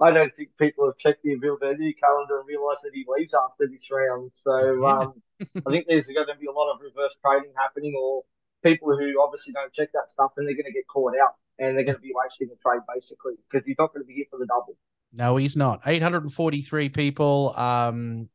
I 0.00 0.10
don't 0.10 0.34
think 0.34 0.50
people 0.58 0.86
have 0.86 0.98
checked 0.98 1.22
the 1.22 1.32
availability 1.34 1.94
calendar 1.94 2.40
and 2.40 2.48
realised 2.48 2.80
that 2.82 2.90
he 2.92 3.06
leaves 3.08 3.34
after 3.34 3.68
this 3.68 3.88
round. 3.90 4.32
So 4.34 4.84
um, 4.86 5.22
I 5.64 5.70
think 5.70 5.86
there's 5.88 6.08
going 6.08 6.26
to 6.26 6.36
be 6.40 6.46
a 6.46 6.52
lot 6.52 6.72
of 6.72 6.80
reverse 6.80 7.14
trading 7.24 7.52
happening, 7.56 7.94
or 7.96 8.22
people 8.64 8.96
who 8.96 9.22
obviously 9.22 9.52
don't 9.52 9.72
check 9.72 9.90
that 9.92 10.10
stuff, 10.10 10.32
and 10.36 10.46
they're 10.46 10.56
going 10.56 10.66
to 10.66 10.72
get 10.72 10.88
caught 10.88 11.14
out, 11.22 11.34
and 11.58 11.76
they're 11.76 11.84
going 11.84 11.96
to 11.96 12.02
be 12.02 12.12
wasting 12.14 12.48
the 12.48 12.56
trade 12.56 12.82
basically 12.92 13.34
because 13.48 13.64
he's 13.64 13.76
not 13.78 13.94
going 13.94 14.02
to 14.02 14.06
be 14.06 14.14
here 14.14 14.26
for 14.28 14.38
the 14.38 14.46
double. 14.46 14.76
No, 15.12 15.36
he's 15.36 15.56
not. 15.56 15.80
843 15.86 16.88
people. 16.88 17.54
Um, 17.56 18.28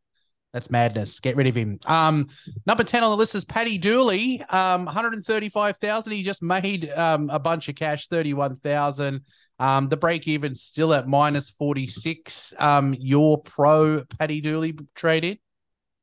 that's 0.54 0.72
madness. 0.72 1.20
Get 1.20 1.36
rid 1.36 1.48
of 1.48 1.56
him. 1.56 1.80
Um, 1.86 2.30
number 2.66 2.84
10 2.84 3.04
on 3.04 3.12
the 3.12 3.18
list 3.18 3.36
is 3.36 3.46
Paddy 3.46 3.78
Dooley. 3.78 4.42
Um, 4.44 4.86
135,000. 4.86 6.14
He 6.14 6.24
just 6.24 6.42
made 6.42 6.90
um 6.92 7.30
a 7.30 7.40
bunch 7.40 7.70
of 7.70 7.76
cash, 7.76 8.08
31,000. 8.08 9.22
Um, 9.60 9.90
the 9.90 9.98
break 9.98 10.28
even 10.28 10.56
still 10.56 10.94
at 10.94 11.08
minus 11.08 11.50
46. 11.50 12.54
Um, 12.60 12.96
your 12.98 13.40
pro 13.40 14.04
Paddy 14.18 14.42
Dooley 14.42 14.76
trade 14.96 15.26
in. 15.26 15.38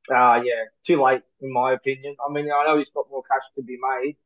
Uh, 0.09 0.39
yeah, 0.43 0.65
too 0.85 1.01
late 1.01 1.23
in 1.41 1.51
my 1.51 1.73
opinion. 1.73 2.15
I 2.25 2.31
mean, 2.31 2.45
I 2.45 2.65
know 2.65 2.77
he's 2.77 2.91
got 2.91 3.09
more 3.09 3.23
cash 3.23 3.43
to 3.55 3.63
be 3.63 3.77
made. 3.81 4.17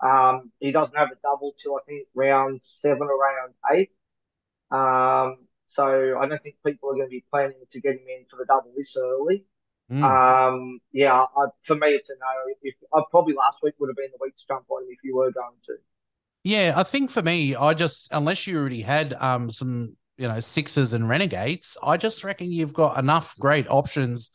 Um, 0.00 0.52
he 0.60 0.72
doesn't 0.72 0.96
have 0.96 1.10
a 1.10 1.16
double 1.22 1.54
till 1.62 1.76
I 1.76 1.80
think 1.86 2.06
round 2.14 2.60
seven 2.62 3.02
or 3.02 3.18
round 3.18 3.54
eight. 3.72 3.90
Um, 4.70 5.46
so 5.68 6.18
I 6.18 6.26
don't 6.26 6.42
think 6.42 6.56
people 6.64 6.90
are 6.90 6.94
going 6.94 7.06
to 7.06 7.10
be 7.10 7.24
planning 7.30 7.56
to 7.70 7.80
get 7.80 7.92
him 7.92 8.06
in 8.08 8.24
for 8.30 8.36
the 8.36 8.46
double 8.46 8.72
this 8.76 8.96
early. 8.96 9.44
Mm. 9.90 10.02
Um, 10.02 10.80
yeah, 10.92 11.14
I, 11.14 11.46
for 11.62 11.76
me 11.76 11.88
it's 11.90 12.10
a 12.10 12.14
no. 12.14 12.54
If 12.62 12.74
I 12.92 13.02
probably 13.10 13.34
last 13.34 13.58
week 13.62 13.74
would 13.78 13.88
have 13.88 13.96
been 13.96 14.10
the 14.10 14.18
week 14.20 14.36
to 14.36 14.42
jump 14.48 14.64
on 14.68 14.82
him 14.82 14.88
if 14.90 14.98
you 15.04 15.16
were 15.16 15.30
going 15.30 15.54
to. 15.66 15.74
Yeah, 16.42 16.74
I 16.76 16.82
think 16.82 17.10
for 17.10 17.22
me, 17.22 17.54
I 17.54 17.74
just 17.74 18.12
unless 18.12 18.46
you 18.46 18.58
already 18.58 18.82
had 18.82 19.14
um 19.14 19.50
some 19.50 19.96
you 20.16 20.26
know 20.26 20.40
sixes 20.40 20.92
and 20.92 21.08
renegades, 21.08 21.76
I 21.82 21.96
just 21.96 22.24
reckon 22.24 22.50
you've 22.50 22.72
got 22.72 22.98
enough 22.98 23.34
great 23.38 23.68
options. 23.68 24.30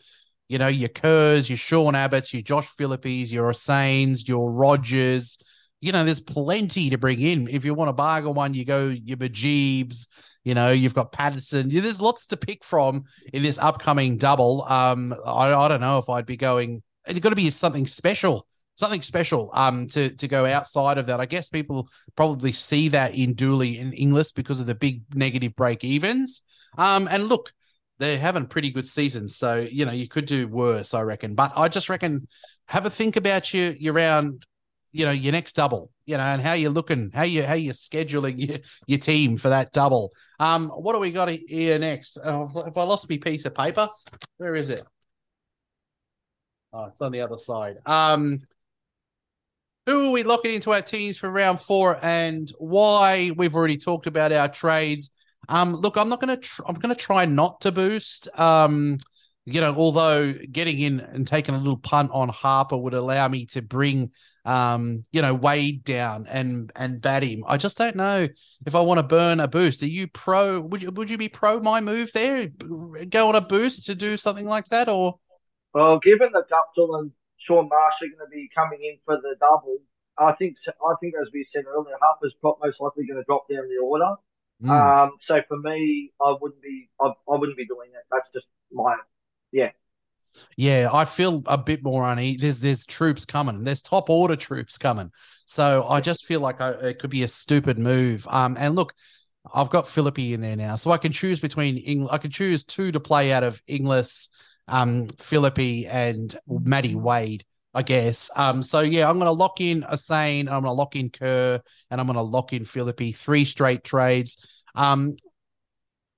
You 0.47 0.57
know, 0.57 0.67
your 0.67 0.89
Kerrs, 0.89 1.49
your 1.49 1.57
Sean 1.57 1.93
Abbotts, 1.93 2.33
your 2.33 2.41
Josh 2.41 2.67
Philippes, 2.67 3.31
your 3.31 3.53
Sains, 3.53 4.27
your 4.27 4.51
Rogers. 4.51 5.37
You 5.81 5.91
know, 5.91 6.03
there's 6.03 6.19
plenty 6.19 6.89
to 6.91 6.97
bring 6.97 7.19
in. 7.19 7.47
If 7.47 7.65
you 7.65 7.73
want 7.73 7.89
to 7.89 7.93
bargain 7.93 8.33
one, 8.33 8.53
you 8.53 8.65
go 8.65 8.87
your 8.87 9.17
Mujeebs. 9.17 10.07
You 10.43 10.55
know, 10.55 10.71
you've 10.71 10.95
got 10.95 11.11
Patterson. 11.11 11.69
There's 11.69 12.01
lots 12.01 12.27
to 12.27 12.37
pick 12.37 12.63
from 12.63 13.03
in 13.33 13.43
this 13.43 13.57
upcoming 13.57 14.17
double. 14.17 14.63
Um, 14.63 15.13
I, 15.25 15.53
I 15.53 15.67
don't 15.67 15.81
know 15.81 15.97
if 15.97 16.09
I'd 16.09 16.25
be 16.25 16.37
going. 16.37 16.81
It's 17.05 17.19
got 17.19 17.29
to 17.29 17.35
be 17.35 17.49
something 17.49 17.85
special 17.85 18.47
something 18.75 19.01
special 19.01 19.49
um 19.53 19.85
to 19.87 20.09
to 20.15 20.27
go 20.27 20.45
outside 20.45 20.97
of 20.97 21.07
that. 21.07 21.19
I 21.19 21.25
guess 21.25 21.49
people 21.49 21.89
probably 22.15 22.51
see 22.51 22.87
that 22.89 23.13
in 23.13 23.33
Dooley 23.33 23.77
in 23.77 23.93
Inglis 23.93 24.31
because 24.31 24.59
of 24.59 24.65
the 24.65 24.75
big 24.75 25.03
negative 25.13 25.55
break 25.55 25.83
evens. 25.83 26.43
Um 26.77 27.07
and 27.11 27.27
look, 27.27 27.53
they're 27.99 28.17
having 28.17 28.47
pretty 28.47 28.71
good 28.71 28.87
seasons, 28.87 29.35
so 29.35 29.59
you 29.59 29.85
know 29.85 29.91
you 29.91 30.07
could 30.07 30.25
do 30.25 30.47
worse, 30.47 30.93
I 30.93 31.01
reckon. 31.01 31.35
But 31.35 31.51
I 31.55 31.67
just 31.67 31.89
reckon 31.89 32.27
have 32.65 32.85
a 32.85 32.89
think 32.89 33.15
about 33.15 33.53
your 33.53 33.71
your 33.73 33.93
round, 33.93 34.45
you 34.91 35.05
know, 35.05 35.11
your 35.11 35.31
next 35.31 35.55
double, 35.55 35.91
you 36.05 36.17
know, 36.17 36.23
and 36.23 36.41
how 36.41 36.53
you're 36.53 36.71
looking, 36.71 37.11
how 37.13 37.23
you 37.23 37.43
how 37.43 37.53
you're 37.53 37.73
scheduling 37.73 38.47
your, 38.47 38.57
your 38.87 38.99
team 38.99 39.37
for 39.37 39.49
that 39.49 39.71
double. 39.71 40.11
Um, 40.39 40.69
what 40.69 40.93
do 40.93 40.99
we 40.99 41.11
got 41.11 41.29
here 41.29 41.79
next? 41.79 42.17
Oh, 42.23 42.63
if 42.67 42.77
I 42.77 42.83
lost 42.83 43.09
my 43.09 43.17
piece 43.17 43.45
of 43.45 43.55
paper, 43.55 43.89
where 44.37 44.55
is 44.55 44.69
it? 44.69 44.85
Oh, 46.73 46.85
it's 46.85 47.01
on 47.01 47.11
the 47.11 47.21
other 47.21 47.37
side. 47.37 47.77
Um, 47.85 48.39
who 49.85 50.07
are 50.07 50.11
we 50.11 50.23
locking 50.23 50.53
into 50.53 50.71
our 50.71 50.81
teams 50.81 51.17
for 51.17 51.29
round 51.29 51.59
four 51.59 51.97
and 52.01 52.51
why? 52.59 53.31
We've 53.35 53.55
already 53.55 53.77
talked 53.77 54.07
about 54.07 54.31
our 54.31 54.47
trades. 54.47 55.09
Um, 55.49 55.73
look, 55.75 55.97
I'm 55.97 56.07
not 56.07 56.19
gonna. 56.19 56.37
Tr- 56.37 56.63
I'm 56.67 56.75
gonna 56.75 56.95
try 56.95 57.25
not 57.25 57.61
to 57.61 57.71
boost. 57.71 58.27
Um, 58.39 58.97
you 59.45 59.59
know, 59.59 59.73
although 59.75 60.33
getting 60.33 60.79
in 60.79 60.99
and 60.99 61.27
taking 61.27 61.55
a 61.55 61.57
little 61.57 61.77
punt 61.77 62.11
on 62.13 62.29
Harper 62.29 62.77
would 62.77 62.93
allow 62.93 63.27
me 63.27 63.45
to 63.47 63.61
bring, 63.61 64.11
um, 64.45 65.05
you 65.11 65.21
know, 65.21 65.33
Wade 65.33 65.83
down 65.83 66.27
and 66.27 66.71
and 66.75 67.01
bat 67.01 67.23
him. 67.23 67.43
I 67.47 67.57
just 67.57 67.77
don't 67.77 67.95
know 67.95 68.27
if 68.65 68.75
I 68.75 68.81
want 68.81 68.99
to 68.99 69.03
burn 69.03 69.39
a 69.39 69.47
boost. 69.47 69.83
Are 69.83 69.87
you 69.87 70.07
pro? 70.07 70.59
Would 70.59 70.81
you 70.81 70.91
would 70.91 71.09
you 71.09 71.17
be 71.17 71.29
pro 71.29 71.59
my 71.59 71.81
move 71.81 72.11
there? 72.13 72.47
Go 73.09 73.29
on 73.29 73.35
a 73.35 73.41
boost 73.41 73.85
to 73.85 73.95
do 73.95 74.17
something 74.17 74.45
like 74.45 74.67
that, 74.69 74.89
or 74.89 75.19
Well, 75.73 75.99
given 75.99 76.31
that 76.33 76.49
Guptill 76.49 76.99
and 76.99 77.11
Shaun 77.37 77.69
Marsh 77.69 78.01
are 78.01 78.07
going 78.07 78.19
to 78.19 78.29
be 78.31 78.49
coming 78.53 78.83
in 78.83 78.97
for 79.05 79.17
the 79.17 79.35
double, 79.39 79.77
I 80.17 80.33
think 80.33 80.57
I 80.67 80.93
think 80.99 81.13
as 81.21 81.29
we 81.33 81.43
said 81.43 81.65
earlier, 81.65 81.95
Harper's 82.01 82.35
most 82.41 82.81
likely 82.81 83.05
going 83.05 83.19
to 83.19 83.25
drop 83.25 83.47
down 83.49 83.67
the 83.67 83.81
order. 83.83 84.15
Hmm. 84.61 84.69
Um, 84.69 85.11
so 85.19 85.41
for 85.47 85.57
me, 85.57 86.13
I 86.23 86.35
wouldn't 86.39 86.61
be 86.61 86.89
I, 86.99 87.07
I 87.07 87.35
wouldn't 87.37 87.57
be 87.57 87.65
doing 87.65 87.89
it. 87.93 88.05
That's 88.11 88.29
just 88.31 88.47
my 88.71 88.95
yeah. 89.51 89.71
Yeah, 90.57 90.89
I 90.91 91.05
feel 91.05 91.43
a 91.45 91.57
bit 91.57 91.83
more 91.83 92.07
uneasy. 92.07 92.37
There's 92.37 92.59
there's 92.59 92.85
troops 92.85 93.25
coming. 93.25 93.63
There's 93.63 93.81
top 93.81 94.09
order 94.09 94.35
troops 94.35 94.77
coming. 94.77 95.11
So 95.45 95.85
I 95.87 96.01
just 96.01 96.25
feel 96.25 96.39
like 96.39 96.61
I, 96.61 96.71
it 96.71 96.99
could 96.99 97.09
be 97.09 97.23
a 97.23 97.27
stupid 97.27 97.77
move. 97.79 98.27
Um, 98.29 98.55
and 98.59 98.75
look, 98.75 98.93
I've 99.53 99.69
got 99.69 99.87
Philippe 99.87 100.33
in 100.33 100.41
there 100.41 100.55
now, 100.55 100.75
so 100.75 100.91
I 100.91 100.97
can 100.97 101.11
choose 101.11 101.39
between 101.39 101.77
Eng- 101.77 102.09
I 102.09 102.17
can 102.17 102.31
choose 102.31 102.63
two 102.63 102.91
to 102.91 102.99
play 102.99 103.31
out 103.33 103.43
of 103.43 103.61
Inglis, 103.67 104.29
um, 104.67 105.07
Philippe 105.19 105.85
and 105.85 106.35
Maddie 106.47 106.95
Wade. 106.95 107.45
I 107.73 107.83
guess. 107.83 108.29
Um, 108.35 108.63
so 108.63 108.81
yeah, 108.81 109.09
I'm 109.09 109.17
gonna 109.17 109.31
lock 109.31 109.61
in 109.61 109.81
Hasnain, 109.83 110.41
I'm 110.41 110.61
gonna 110.61 110.73
lock 110.73 110.97
in 110.97 111.09
Kerr, 111.09 111.61
and 111.89 112.01
I'm 112.01 112.07
gonna 112.07 112.21
lock 112.21 112.51
in 112.51 112.65
Philippe. 112.65 113.13
Three 113.13 113.45
straight 113.45 113.83
trades. 113.85 114.45
Um, 114.75 115.15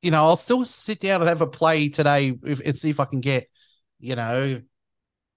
you 0.02 0.12
know, 0.12 0.26
I'll 0.26 0.36
still 0.36 0.65
sit 0.65 0.99
down 0.99 1.21
and 1.21 1.30
have 1.30 1.41
a 1.41 1.47
play 1.47 1.89
today 1.89 2.34
if, 2.43 2.60
and 2.60 2.78
see 2.78 2.89
if 2.89 2.99
I 2.99 3.06
can 3.06 3.21
get, 3.21 3.47
you 4.04 4.16
know, 4.16 4.62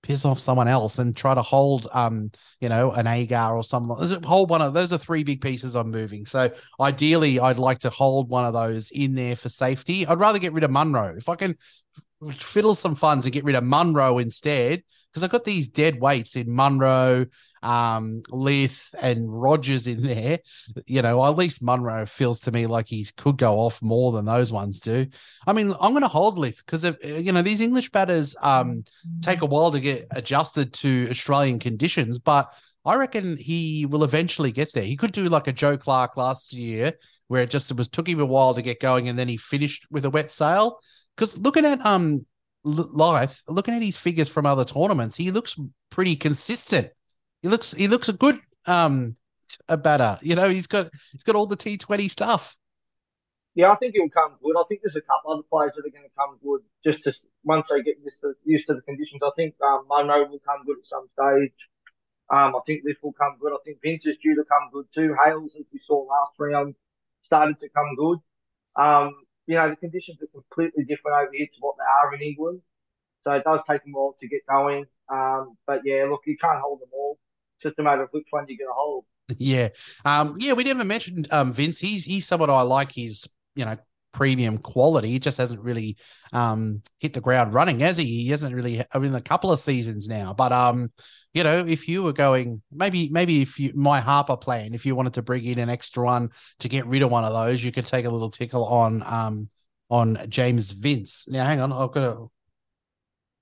piss 0.03 0.25
off 0.25 0.39
someone 0.39 0.69
else 0.69 0.99
and 0.99 1.17
try 1.17 1.35
to 1.35 1.43
hold, 1.43 1.89
um, 1.93 2.31
you 2.61 2.69
know, 2.69 2.93
an 2.93 3.07
Agar 3.07 3.57
or 3.57 3.63
a 3.73 4.27
whole 4.27 4.47
one 4.47 4.63
of 4.63 4.73
those 4.73 4.93
are 4.93 4.99
three 4.99 5.25
big 5.25 5.41
pieces 5.41 5.75
I'm 5.75 5.91
moving. 5.91 6.27
So 6.27 6.51
ideally, 6.81 7.41
I'd 7.41 7.59
like 7.59 7.81
to 7.81 7.91
hold 7.91 8.31
one 8.31 8.47
of 8.47 8.55
those 8.55 8.91
in 8.91 9.15
there 9.15 9.37
for 9.37 9.49
safety. 9.49 10.07
I'd 10.07 10.21
rather 10.21 10.39
get 10.39 10.53
rid 10.53 10.65
of 10.65 10.71
Munro 10.71 11.17
if 11.17 11.29
I 11.29 11.35
can 11.35 11.57
fiddle 12.39 12.75
some 12.75 12.97
funds 12.97 13.27
and 13.27 13.33
get 13.33 13.45
rid 13.45 13.57
of 13.57 13.65
Munro 13.65 14.19
instead 14.19 14.83
because 15.11 15.23
I've 15.23 15.31
got 15.31 15.45
these 15.45 15.69
dead 15.69 16.01
weights 16.01 16.37
in 16.37 16.51
Munro, 16.51 17.27
um, 17.63 18.23
Lyth, 18.31 18.95
and 19.01 19.29
Rogers 19.29 19.87
in 19.87 20.03
there. 20.03 20.39
You 20.87 21.03
know, 21.03 21.25
at 21.25 21.37
least 21.37 21.63
Munro 21.63 22.07
feels 22.07 22.41
to 22.41 22.53
me 22.53 22.67
like 22.67 22.87
he 22.87 23.07
could 23.17 23.37
go 23.37 23.61
off 23.61 23.81
more 23.83 24.13
than 24.13 24.25
those 24.25 24.53
ones 24.53 24.81
do. 24.81 25.07
I 25.47 25.53
mean, 25.53 25.75
I'm 25.81 25.93
going 25.93 26.03
to 26.03 26.09
hold 26.09 26.39
Lyth 26.39 26.65
because 26.65 26.85
you 27.03 27.33
know 27.33 27.43
these 27.43 27.61
English 27.61 27.91
batters 27.91 28.35
um 28.41 28.85
take 29.23 29.43
a 29.43 29.47
while 29.47 29.71
to 29.71 29.81
get 29.81 30.07
adjusted 30.11 30.73
to 30.75 31.09
Australian 31.11 31.59
conditions, 31.59 32.19
but 32.19 32.51
I 32.85 32.95
reckon 32.95 33.37
he 33.37 33.85
will 33.85 34.05
eventually 34.05 34.53
get 34.53 34.73
there. 34.73 34.85
He 34.85 34.97
could 34.97 35.13
do 35.13 35.29
like 35.29 35.49
a 35.49 35.53
Joe 35.53 35.77
Clarke 35.77 36.17
last 36.17 36.53
year, 36.53 36.93
where 37.27 37.43
it 37.43 37.51
just 37.51 37.71
it 37.71 37.77
was 37.77 37.89
took 37.89 38.09
him 38.09 38.21
a 38.21 38.25
while 38.25 38.55
to 38.55 38.63
get 38.63 38.81
going, 38.81 39.09
and 39.09 39.19
then 39.19 39.29
he 39.29 39.37
finished 39.37 39.87
with 39.91 40.05
a 40.05 40.11
wet 40.11 40.31
sail. 40.31 40.79
Because 41.17 41.39
looking 41.39 41.65
at 41.65 41.85
um 41.85 42.27
L- 42.65 42.91
Lyth, 42.93 43.43
looking 43.49 43.75
at 43.75 43.83
his 43.83 43.97
figures 43.97 44.29
from 44.29 44.47
other 44.47 44.65
tournaments, 44.65 45.17
he 45.17 45.31
looks 45.31 45.57
pretty 45.91 46.17
consistent. 46.17 46.91
He 47.43 47.49
looks 47.49 47.73
he 47.73 47.89
looks 47.89 48.09
a 48.09 48.13
good 48.13 48.41
um 48.67 49.17
a 49.69 49.77
batter. 49.77 50.19
You 50.23 50.35
know, 50.35 50.49
he's 50.49 50.67
got 50.67 50.91
he's 51.13 51.23
got 51.23 51.37
all 51.37 51.47
the 51.47 51.57
T 51.57 51.77
Twenty 51.79 52.09
stuff. 52.09 52.57
Yeah, 53.55 53.73
I 53.73 53.77
think 53.77 53.95
he'll 53.95 54.11
come 54.11 54.35
good. 54.43 54.55
I 54.59 54.65
think 54.69 54.83
there's 54.83 54.97
a 54.97 55.01
couple 55.01 55.33
other 55.33 55.43
players 55.51 55.73
that 55.77 55.87
are 55.87 55.91
going 55.91 56.05
to 56.05 56.15
come 56.15 56.39
good 56.45 56.61
just 56.85 57.05
to 57.05 57.15
once 57.43 57.71
they 57.71 57.83
get 57.83 57.97
used 58.05 58.21
to, 58.21 58.35
used 58.45 58.67
to 58.67 58.75
the 58.75 58.83
conditions. 58.83 59.23
I 59.25 59.31
think 59.35 59.55
um, 59.67 59.87
Munro 59.89 60.29
will 60.29 60.41
come 60.41 60.63
good 60.67 60.77
at 60.79 60.85
some 60.85 61.07
stage. 61.19 61.71
Um, 62.29 62.55
I 62.55 62.61
think 62.67 62.85
Lyth 62.85 62.97
will 63.03 63.15
come 63.15 63.37
good. 63.41 63.55
I 63.55 63.57
think 63.65 63.79
Vince 63.83 64.05
is 64.05 64.19
due 64.19 64.35
to 64.35 64.45
come 64.45 64.69
good 64.73 64.87
too. 64.95 65.17
Hales, 65.25 65.57
as 65.57 65.65
we 65.73 65.79
saw 65.79 66.05
last 66.05 66.33
round, 66.39 66.75
started 67.23 67.59
to 67.61 67.71
come 67.71 67.95
good. 67.97 68.19
Um, 68.77 69.15
you 69.47 69.55
know, 69.55 69.69
the 69.69 69.77
conditions 69.77 70.19
are 70.23 70.27
completely 70.27 70.85
different 70.85 71.17
over 71.17 71.31
here 71.33 71.47
to 71.47 71.61
what 71.61 71.77
they 71.79 71.85
are 71.85 72.15
in 72.15 72.21
England. 72.21 72.61
So 73.23 73.33
it 73.33 73.45
does 73.45 73.61
take 73.69 73.83
them 73.83 73.93
a 73.95 73.99
while 73.99 74.17
to 74.19 74.29
get 74.29 74.47
going. 74.49 74.87
Um, 75.09 75.57
but 75.67 75.83
yeah, 75.85 76.05
look, 76.09 76.23
you 76.27 76.37
can't 76.37 76.61
hold 76.61 76.81
them 76.81 76.89
all. 76.93 77.19
It's 77.57 77.65
just 77.65 77.79
a 77.79 77.83
matter 77.83 78.03
of 78.03 78.09
which 78.13 78.27
one 78.31 78.47
you're 78.49 78.59
going 78.59 78.69
to 78.69 78.75
hold. 78.75 79.05
Yeah. 79.39 79.71
Um, 80.05 80.37
yeah, 80.39 80.53
we 80.53 80.63
never 80.63 80.85
mentioned 80.85 81.27
um 81.33 81.53
Vince. 81.53 81.81
He's 81.81 82.05
he's 82.05 82.25
someone 82.29 82.49
I 82.49 82.63
like 82.63 82.93
his, 82.93 83.29
you 83.57 83.65
know, 83.65 83.77
premium 84.13 84.59
quality. 84.59 85.09
He 85.09 85.19
just 85.19 85.39
hasn't 85.39 85.63
really 85.63 85.97
um 86.33 86.83
hit 86.99 87.13
the 87.13 87.21
ground 87.21 87.55
running, 87.55 87.81
has 87.81 87.97
he? 87.97 88.05
He 88.05 88.29
hasn't 88.29 88.55
really 88.55 88.83
I 88.93 88.99
mean 88.99 89.15
a 89.15 89.21
couple 89.21 89.53
of 89.53 89.59
seasons 89.59 90.09
now. 90.09 90.33
But 90.33 90.53
um, 90.53 90.91
you 91.35 91.45
know, 91.45 91.59
if 91.59 91.89
you 91.89 92.03
were 92.03 92.13
going 92.13 92.63
maybe 92.73 93.09
maybe 93.11 93.43
if 93.43 93.59
you 93.59 93.73
my 93.75 94.01
Harper 94.01 94.37
plan, 94.37 94.75
if 94.75 94.87
you 94.87 94.95
wanted 94.95 95.15
to 95.15 95.23
bring 95.23 95.45
in 95.45 95.59
an 95.59 95.69
extra 95.69 96.05
one 96.05 96.31
to 96.61 96.69
get 96.69 96.87
rid 96.87 97.03
of 97.03 97.11
one 97.11 97.25
of 97.25 97.33
those, 97.33 97.63
you 97.63 97.73
could 97.73 97.87
take 97.87 98.05
a 98.05 98.11
little 98.11 98.31
tickle 98.31 98.65
on 98.67 99.03
um 99.07 99.49
on 99.91 100.19
James 100.29 100.73
Vince. 100.73 101.29
Now 101.29 101.45
hang 101.45 101.61
on, 101.61 101.73
I've 101.73 101.93
got 101.93 102.01
to 102.01 102.31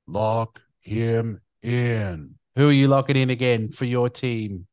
lock 0.07 0.61
him 0.81 1.41
in. 1.63 2.35
Who 2.57 2.69
are 2.69 2.73
you 2.73 2.89
locking 2.89 3.17
in 3.17 3.31
again 3.31 3.69
for 3.69 3.85
your 3.85 4.09
team? 4.09 4.67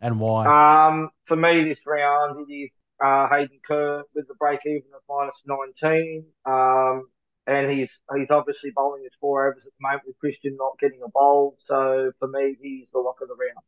And 0.00 0.20
why? 0.20 0.86
Um, 0.86 1.10
for 1.24 1.36
me 1.36 1.64
this 1.64 1.80
round, 1.86 2.46
it 2.48 2.52
is 2.52 2.70
uh, 3.00 3.28
Hayden 3.28 3.60
Kerr 3.66 4.04
with 4.14 4.28
the 4.28 4.34
break 4.34 4.60
even 4.66 4.90
of 4.94 5.02
minus 5.08 5.42
19. 5.46 6.24
Um, 6.44 7.08
and 7.46 7.70
he's 7.70 7.90
he's 8.14 8.30
obviously 8.30 8.70
bowling 8.74 9.02
his 9.04 9.12
four 9.20 9.48
overs 9.48 9.66
at 9.66 9.72
the 9.78 9.82
moment 9.82 10.02
with 10.06 10.18
Christian 10.18 10.56
not 10.56 10.78
getting 10.78 11.00
a 11.04 11.08
bowl. 11.08 11.56
So 11.64 12.12
for 12.18 12.28
me, 12.28 12.56
he's 12.60 12.90
the 12.90 12.98
lock 12.98 13.16
of 13.22 13.28
the 13.28 13.34
round. 13.34 13.64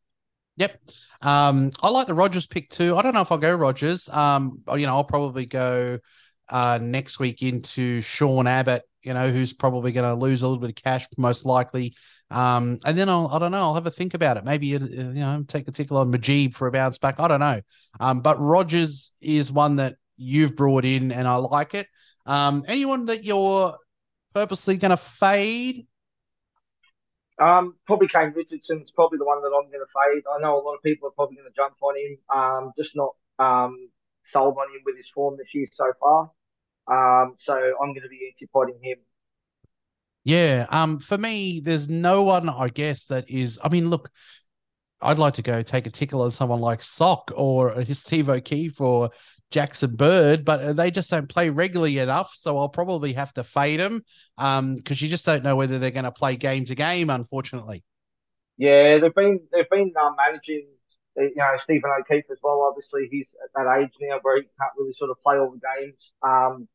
Yep. 0.57 0.79
Um, 1.21 1.71
I 1.81 1.89
like 1.89 2.07
the 2.07 2.13
Rogers 2.13 2.45
pick 2.45 2.69
too. 2.69 2.95
I 2.95 3.01
don't 3.01 3.13
know 3.13 3.21
if 3.21 3.31
I'll 3.31 3.39
go 3.39 3.53
Rogers. 3.53 4.07
Um, 4.09 4.61
you 4.75 4.85
know, 4.85 4.95
I'll 4.95 5.03
probably 5.03 5.47
go 5.47 5.97
uh, 6.51 6.77
next 6.81 7.17
week 7.17 7.41
into 7.41 8.01
Sean 8.01 8.45
Abbott, 8.45 8.83
you 9.01 9.13
know, 9.13 9.29
who's 9.29 9.53
probably 9.53 9.91
going 9.91 10.07
to 10.07 10.13
lose 10.21 10.43
a 10.43 10.47
little 10.47 10.61
bit 10.61 10.69
of 10.69 10.83
cash, 10.83 11.07
most 11.17 11.45
likely. 11.45 11.93
Um, 12.29 12.77
and 12.85 12.97
then 12.97 13.09
I'll, 13.09 13.27
I 13.27 13.39
don't 13.39 13.51
know, 13.51 13.61
I'll 13.61 13.73
have 13.75 13.87
a 13.87 13.91
think 13.91 14.13
about 14.13 14.37
it. 14.37 14.45
Maybe, 14.45 14.75
uh, 14.75 14.79
you 14.79 15.13
know, 15.13 15.43
take 15.47 15.67
a 15.67 15.71
tickle 15.71 15.97
on 15.97 16.11
Mujeeb 16.11 16.53
for 16.53 16.67
a 16.67 16.71
bounce 16.71 16.97
back. 16.97 17.19
I 17.19 17.27
don't 17.27 17.39
know. 17.39 17.61
Um, 17.99 18.21
but 18.21 18.39
Rogers 18.39 19.11
is 19.21 19.51
one 19.51 19.77
that 19.77 19.95
you've 20.17 20.55
brought 20.55 20.85
in 20.85 21.11
and 21.11 21.27
I 21.27 21.35
like 21.37 21.73
it. 21.73 21.87
Um, 22.25 22.63
anyone 22.67 23.05
that 23.05 23.23
you're 23.23 23.75
purposely 24.33 24.77
going 24.77 24.91
to 24.91 24.97
fade? 24.97 25.87
Um, 27.39 27.75
probably 27.87 28.07
Kane 28.07 28.33
Richardson's 28.35 28.91
probably 28.91 29.17
the 29.17 29.25
one 29.25 29.41
that 29.41 29.47
I'm 29.47 29.71
going 29.71 29.83
to 29.83 30.13
fade. 30.13 30.23
I 30.31 30.39
know 30.41 30.59
a 30.59 30.61
lot 30.61 30.75
of 30.75 30.83
people 30.83 31.07
are 31.07 31.11
probably 31.11 31.37
going 31.37 31.49
to 31.49 31.55
jump 31.55 31.75
on 31.81 31.95
him. 31.97 32.17
Um, 32.29 32.71
just 32.77 32.95
not 32.95 33.15
um 33.39 33.89
sold 34.25 34.55
on 34.57 34.67
him 34.75 34.81
with 34.85 34.95
his 34.97 35.09
form 35.09 35.37
this 35.37 35.53
year 35.53 35.65
so 35.71 35.85
far. 35.99 36.29
Um, 36.87 37.35
so 37.39 37.53
I'm 37.53 37.93
going 37.93 38.03
to 38.03 38.09
be 38.09 38.31
anti-potting 38.33 38.79
him. 38.81 38.97
Yeah. 40.23 40.65
Um, 40.69 40.99
for 40.99 41.17
me, 41.17 41.61
there's 41.63 41.89
no 41.89 42.23
one, 42.23 42.47
I 42.49 42.67
guess, 42.67 43.05
that 43.07 43.29
is. 43.29 43.59
I 43.63 43.69
mean, 43.69 43.89
look, 43.89 44.09
I'd 45.01 45.17
like 45.17 45.33
to 45.35 45.41
go 45.41 45.61
take 45.63 45.87
a 45.87 45.89
tickle 45.89 46.21
on 46.21 46.31
someone 46.31 46.61
like 46.61 46.83
Sock 46.83 47.31
or 47.35 47.83
Steve 47.93 48.29
O'Keefe 48.29 48.79
or 48.79 49.09
Jackson 49.49 49.95
Bird, 49.95 50.45
but 50.45 50.61
uh, 50.61 50.73
they 50.73 50.91
just 50.91 51.09
don't 51.09 51.27
play 51.27 51.49
regularly 51.49 51.97
enough. 51.97 52.31
So 52.33 52.57
I'll 52.57 52.69
probably 52.69 53.13
have 53.13 53.33
to 53.33 53.43
fade 53.43 53.79
them 53.79 54.03
um, 54.37 54.75
because 54.75 55.01
you 55.01 55.09
just 55.09 55.25
don't 55.25 55.43
know 55.43 55.55
whether 55.55 55.79
they're 55.79 55.91
going 55.91 56.05
to 56.05 56.11
play 56.11 56.35
game 56.35 56.65
to 56.65 56.75
game, 56.75 57.09
unfortunately. 57.09 57.83
Yeah, 58.57 58.99
they've 58.99 59.13
been 59.13 59.39
they've 59.51 59.69
been 59.69 59.91
um, 59.99 60.15
managing 60.17 60.67
uh, 60.67 60.80
you 61.17 61.33
know 61.35 61.55
Stephen 61.57 61.91
O'Keefe 61.99 62.29
as 62.31 62.39
well. 62.43 62.67
Obviously, 62.69 63.07
he's 63.11 63.33
at 63.43 63.49
that 63.55 63.79
age 63.79 63.93
now 64.01 64.19
where 64.21 64.37
he 64.37 64.43
can't 64.43 64.73
really 64.77 64.93
sort 64.93 65.11
of 65.11 65.21
play 65.21 65.37
all 65.37 65.51
the 65.51 65.59
games. 65.79 66.13
Um, 66.23 66.67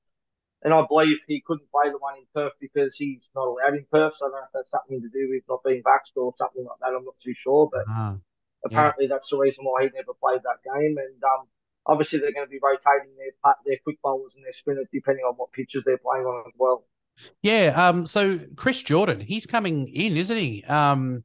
and 0.62 0.74
I 0.74 0.84
believe 0.88 1.18
he 1.28 1.42
couldn't 1.46 1.70
play 1.70 1.90
the 1.90 1.98
one 1.98 2.16
in 2.16 2.24
Perth 2.34 2.54
because 2.60 2.96
he's 2.96 3.28
not 3.34 3.46
allowed 3.46 3.74
in 3.74 3.86
Perth. 3.92 4.14
So 4.18 4.26
I 4.26 4.28
don't 4.30 4.40
know 4.40 4.44
if 4.44 4.52
that's 4.54 4.70
something 4.70 5.00
to 5.00 5.08
do 5.08 5.28
with 5.30 5.44
not 5.48 5.62
being 5.64 5.82
vaxxed 5.82 6.16
or 6.16 6.34
something 6.38 6.64
like 6.64 6.78
that. 6.80 6.96
I'm 6.96 7.04
not 7.04 7.14
too 7.22 7.34
sure, 7.34 7.68
but 7.70 7.84
Ah, 7.88 8.16
apparently 8.64 9.06
that's 9.06 9.28
the 9.30 9.38
reason 9.38 9.64
why 9.64 9.84
he 9.84 9.90
never 9.94 10.12
played 10.14 10.40
that 10.42 10.64
game. 10.64 10.96
And 10.98 11.22
um, 11.24 11.46
obviously 11.86 12.18
they're 12.18 12.32
going 12.32 12.46
to 12.46 12.50
be 12.50 12.58
rotating 12.62 13.14
their 13.16 13.54
their 13.64 13.78
quick 13.84 13.98
bowlers 14.02 14.34
and 14.34 14.44
their 14.44 14.52
spinners 14.52 14.88
depending 14.92 15.24
on 15.24 15.34
what 15.34 15.52
pitches 15.52 15.84
they're 15.84 15.98
playing 15.98 16.26
on 16.26 16.44
as 16.46 16.54
well. 16.58 16.84
Yeah. 17.42 17.72
Um. 17.76 18.06
So 18.06 18.38
Chris 18.56 18.82
Jordan, 18.82 19.20
he's 19.20 19.46
coming 19.46 19.88
in, 19.88 20.16
isn't 20.16 20.36
he? 20.36 20.64
Um, 20.64 21.24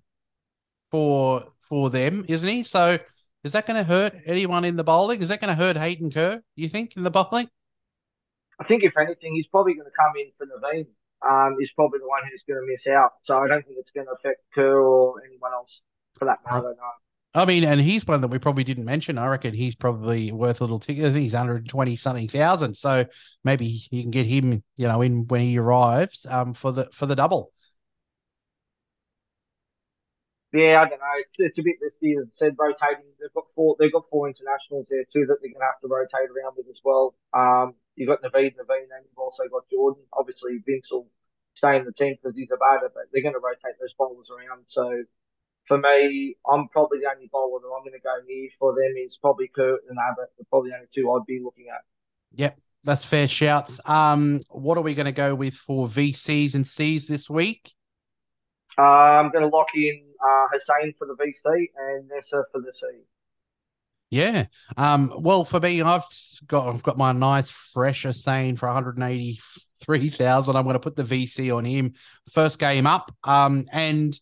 for 0.89 1.45
for 1.71 1.89
them, 1.89 2.25
isn't 2.27 2.49
he? 2.49 2.63
So 2.63 2.99
is 3.45 3.53
that 3.53 3.65
going 3.65 3.77
to 3.77 3.85
hurt 3.85 4.13
anyone 4.25 4.65
in 4.65 4.75
the 4.75 4.83
bowling? 4.83 5.21
Is 5.21 5.29
that 5.29 5.39
going 5.39 5.55
to 5.55 5.55
hurt 5.55 5.77
Hayden 5.77 6.11
Kerr? 6.11 6.41
You 6.57 6.67
think 6.67 6.97
in 6.97 7.03
the 7.03 7.09
bowling? 7.09 7.47
I 8.59 8.65
think 8.65 8.83
if 8.83 8.91
anything, 8.97 9.33
he's 9.33 9.47
probably 9.47 9.73
going 9.75 9.85
to 9.85 9.97
come 9.97 10.11
in 10.17 10.31
for 10.37 10.45
Naveen. 10.45 10.87
Um, 11.27 11.55
he's 11.57 11.71
probably 11.71 11.99
the 11.99 12.09
one 12.09 12.23
who's 12.29 12.43
going 12.43 12.59
to 12.59 12.67
miss 12.69 12.87
out. 12.87 13.11
So 13.23 13.37
I 13.37 13.47
don't 13.47 13.65
think 13.65 13.77
it's 13.79 13.91
going 13.91 14.05
to 14.07 14.11
affect 14.11 14.41
Kerr 14.53 14.81
or 14.81 15.23
anyone 15.25 15.53
else 15.53 15.81
for 16.19 16.25
that 16.25 16.39
matter. 16.45 16.75
No. 16.77 17.41
I 17.41 17.45
mean, 17.45 17.63
and 17.63 17.79
he's 17.79 18.05
one 18.05 18.19
that 18.19 18.27
we 18.27 18.37
probably 18.37 18.65
didn't 18.65 18.83
mention. 18.83 19.17
I 19.17 19.29
reckon 19.29 19.53
he's 19.53 19.75
probably 19.75 20.33
worth 20.33 20.59
a 20.59 20.65
little 20.65 20.79
ticket. 20.79 21.05
I 21.05 21.11
think 21.11 21.21
he's 21.21 21.33
120 21.33 21.95
something 21.95 22.27
thousand. 22.27 22.75
So 22.75 23.05
maybe 23.45 23.81
you 23.89 24.01
can 24.01 24.11
get 24.11 24.25
him, 24.25 24.61
you 24.75 24.87
know, 24.89 25.01
in 25.01 25.25
when 25.27 25.39
he 25.39 25.57
arrives 25.57 26.25
um 26.29 26.53
for 26.53 26.73
the 26.73 26.89
for 26.91 27.05
the 27.05 27.15
double. 27.15 27.53
Yeah, 30.53 30.81
I 30.81 30.89
don't 30.89 30.99
know. 30.99 31.15
It's, 31.17 31.39
it's 31.39 31.59
a 31.59 31.63
bit 31.63 31.77
risky, 31.81 32.15
as 32.19 32.27
I 32.27 32.35
said, 32.35 32.55
rotating. 32.59 33.07
They've 33.19 33.33
got 33.33 33.47
four. 33.55 33.75
They've 33.79 33.91
got 33.91 34.09
four 34.09 34.27
internationals 34.27 34.87
there 34.89 35.05
too 35.07 35.25
that 35.27 35.39
they're 35.39 35.55
going 35.55 35.63
to 35.63 35.71
have 35.71 35.79
to 35.79 35.87
rotate 35.87 36.27
around 36.27 36.55
with 36.57 36.67
as 36.67 36.81
well. 36.83 37.15
Um, 37.33 37.75
you've 37.95 38.09
got 38.09 38.21
Naveed, 38.21 38.59
Naveen, 38.59 38.91
and 38.91 39.07
you've 39.07 39.17
also 39.17 39.43
got 39.49 39.69
Jordan. 39.71 40.03
Obviously, 40.11 40.59
Vince 40.65 40.91
will 40.91 41.07
stay 41.53 41.77
in 41.77 41.85
the 41.85 41.93
team 41.93 42.17
because 42.21 42.35
he's 42.35 42.51
a 42.51 42.57
batter, 42.57 42.91
but 42.93 43.03
they're 43.11 43.23
going 43.23 43.35
to 43.35 43.39
rotate 43.39 43.79
those 43.79 43.93
bowlers 43.97 44.29
around. 44.29 44.65
So 44.67 45.03
for 45.67 45.77
me, 45.77 46.35
I'm 46.51 46.67
probably 46.67 46.99
the 46.99 47.09
only 47.09 47.29
bowler 47.31 47.59
that 47.61 47.71
I'm 47.71 47.83
going 47.83 47.95
to 47.95 48.03
go 48.03 48.15
near 48.27 48.49
for 48.59 48.73
them 48.73 48.93
is 48.97 49.17
probably 49.17 49.47
Kerr 49.47 49.79
and 49.87 49.97
Abbott. 49.97 50.29
They're 50.37 50.45
probably 50.49 50.71
the 50.71 50.75
only 50.75 50.87
two 50.93 51.11
I'd 51.11 51.25
be 51.25 51.39
looking 51.41 51.67
at. 51.73 51.81
Yep, 52.33 52.59
that's 52.83 53.05
fair 53.05 53.29
shouts. 53.29 53.79
Um, 53.87 54.39
what 54.49 54.77
are 54.77 54.81
we 54.81 54.95
going 54.95 55.05
to 55.05 55.11
go 55.11 55.33
with 55.33 55.53
for 55.53 55.87
VCs 55.87 56.55
and 56.55 56.67
Cs 56.67 57.07
this 57.07 57.29
week? 57.29 57.71
Uh, 58.77 58.81
I'm 58.81 59.31
going 59.31 59.43
to 59.43 59.55
lock 59.55 59.67
in 59.75 60.10
uh, 60.23 60.47
Hasnain 60.53 60.95
for 60.97 61.07
the 61.07 61.15
VC 61.15 61.69
and 61.77 62.09
Neser 62.09 62.43
for 62.51 62.61
the 62.61 62.71
C. 62.73 62.87
Yeah. 64.11 64.47
Um, 64.75 65.11
well, 65.19 65.45
for 65.45 65.59
me, 65.61 65.81
I've 65.81 66.03
got 66.45 66.67
I've 66.67 66.83
got 66.83 66.97
my 66.97 67.13
nice 67.13 67.49
fresher 67.49 68.11
saying 68.11 68.57
for 68.57 68.67
183,000. 68.67 70.55
I'm 70.55 70.63
going 70.63 70.73
to 70.73 70.79
put 70.79 70.97
the 70.97 71.03
VC 71.03 71.55
on 71.55 71.63
him. 71.63 71.93
First 72.31 72.59
game 72.59 72.85
up. 72.85 73.15
Um, 73.23 73.65
and 73.71 74.19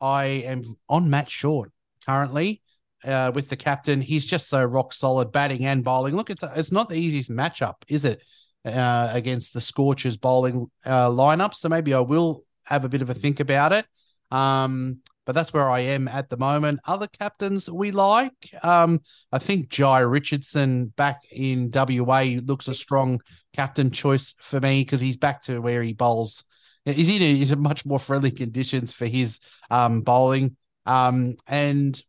I 0.00 0.24
am 0.24 0.76
on 0.88 1.10
Matt 1.10 1.28
Short 1.28 1.72
currently. 2.06 2.62
Uh, 3.04 3.32
with 3.34 3.50
the 3.50 3.56
captain, 3.56 4.00
he's 4.00 4.24
just 4.24 4.48
so 4.48 4.64
rock 4.64 4.92
solid 4.92 5.30
batting 5.30 5.66
and 5.66 5.84
bowling. 5.84 6.16
Look, 6.16 6.30
it's 6.30 6.42
it's 6.56 6.72
not 6.72 6.88
the 6.88 6.94
easiest 6.94 7.30
matchup, 7.30 7.74
is 7.88 8.06
it? 8.06 8.22
Uh, 8.64 9.10
against 9.12 9.52
the 9.52 9.60
Scorchers 9.60 10.16
bowling 10.16 10.70
uh, 10.86 11.08
lineup, 11.08 11.54
so 11.54 11.68
maybe 11.68 11.92
I 11.92 12.00
will 12.00 12.44
have 12.62 12.84
a 12.84 12.88
bit 12.88 13.02
of 13.02 13.10
a 13.10 13.14
think 13.14 13.40
about 13.40 13.74
it. 13.74 13.84
Um, 14.30 15.00
but 15.26 15.34
that's 15.34 15.52
where 15.52 15.70
I 15.70 15.80
am 15.80 16.08
at 16.08 16.28
the 16.28 16.36
moment. 16.36 16.80
Other 16.86 17.06
captains 17.06 17.70
we 17.70 17.90
like. 17.90 18.54
Um, 18.62 19.00
I 19.32 19.38
think 19.38 19.68
Jhye 19.68 20.08
Richardson 20.10 20.86
back 20.86 21.20
in 21.30 21.70
WA 21.72 22.40
looks 22.44 22.68
a 22.68 22.74
strong 22.74 23.20
captain 23.54 23.90
choice 23.90 24.34
for 24.38 24.60
me 24.60 24.82
because 24.82 25.00
he's 25.00 25.16
back 25.16 25.42
to 25.42 25.60
where 25.60 25.82
he 25.82 25.92
bowls. 25.92 26.44
He's 26.84 27.08
in 27.08 27.52
a, 27.52 27.56
much 27.56 27.86
more 27.86 27.98
friendly 27.98 28.30
conditions 28.30 28.92
for 28.92 29.06
his 29.06 29.40
um, 29.70 30.02
bowling. 30.02 30.56
Um, 30.84 31.36
and 31.46 32.00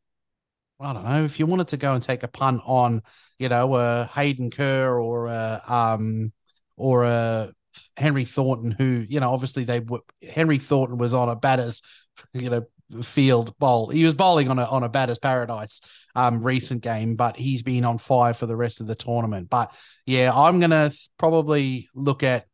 I 0.79 0.93
don't 0.93 1.05
know 1.05 1.23
if 1.23 1.39
you 1.39 1.45
wanted 1.45 1.69
to 1.69 1.77
go 1.77 1.93
and 1.93 2.03
take 2.03 2.23
a 2.23 2.27
punt 2.27 2.61
on, 2.65 3.01
you 3.39 3.47
know, 3.47 3.73
uh, 3.73 4.07
Hayden 4.07 4.49
Kerr 4.49 4.99
or 4.99 5.29
uh, 5.29 5.59
um, 5.67 6.33
or 6.75 7.05
uh, 7.05 7.47
Henry 7.95 8.25
Thornton, 8.25 8.71
who 8.71 9.05
you 9.07 9.21
know, 9.21 9.31
obviously 9.31 9.63
they 9.63 9.79
were 9.79 10.01
Henry 10.21 10.57
Thornton 10.57 10.97
was 10.97 11.13
on 11.13 11.29
a 11.29 11.35
batters, 11.35 11.81
you 12.33 12.49
know, 12.49 12.65
field 13.03 13.57
bowl. 13.57 13.89
He 13.89 14.05
was 14.05 14.13
bowling 14.13 14.49
on 14.49 14.59
a 14.59 14.65
on 14.65 14.83
a 14.83 14.89
batters 14.89 15.19
paradise 15.19 15.81
um 16.15 16.41
recent 16.41 16.81
game, 16.81 17.15
but 17.15 17.37
he's 17.37 17.63
been 17.63 17.85
on 17.85 17.97
fire 17.97 18.33
for 18.33 18.45
the 18.45 18.55
rest 18.55 18.81
of 18.81 18.87
the 18.87 18.95
tournament. 18.95 19.49
But 19.49 19.73
yeah, 20.05 20.31
I'm 20.33 20.59
gonna 20.59 20.89
th- 20.89 21.09
probably 21.17 21.89
look 21.93 22.23
at 22.23 22.45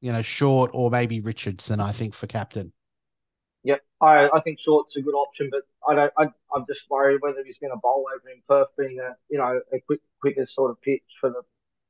you 0.00 0.12
know 0.12 0.22
Short 0.22 0.70
or 0.74 0.90
maybe 0.90 1.20
Richardson. 1.20 1.80
I 1.80 1.92
think 1.92 2.14
for 2.14 2.26
captain. 2.26 2.72
Yep, 3.64 3.80
I, 4.00 4.28
I 4.28 4.40
think 4.40 4.58
Short's 4.58 4.96
a 4.96 5.02
good 5.02 5.14
option, 5.14 5.48
but 5.50 5.62
I 5.88 5.94
don't. 5.94 6.12
I, 6.18 6.24
I'm 6.54 6.66
just 6.66 6.90
worried 6.90 7.20
whether 7.20 7.44
he's 7.44 7.58
going 7.58 7.72
to 7.72 7.78
bowl 7.78 8.06
over 8.12 8.28
in 8.28 8.42
Perth, 8.48 8.68
being 8.76 8.98
a 8.98 9.14
you 9.28 9.38
know 9.38 9.60
a 9.72 9.80
quick 9.80 10.00
quicker 10.20 10.46
sort 10.46 10.70
of 10.70 10.80
pitch 10.82 11.02
for 11.20 11.30
the 11.30 11.42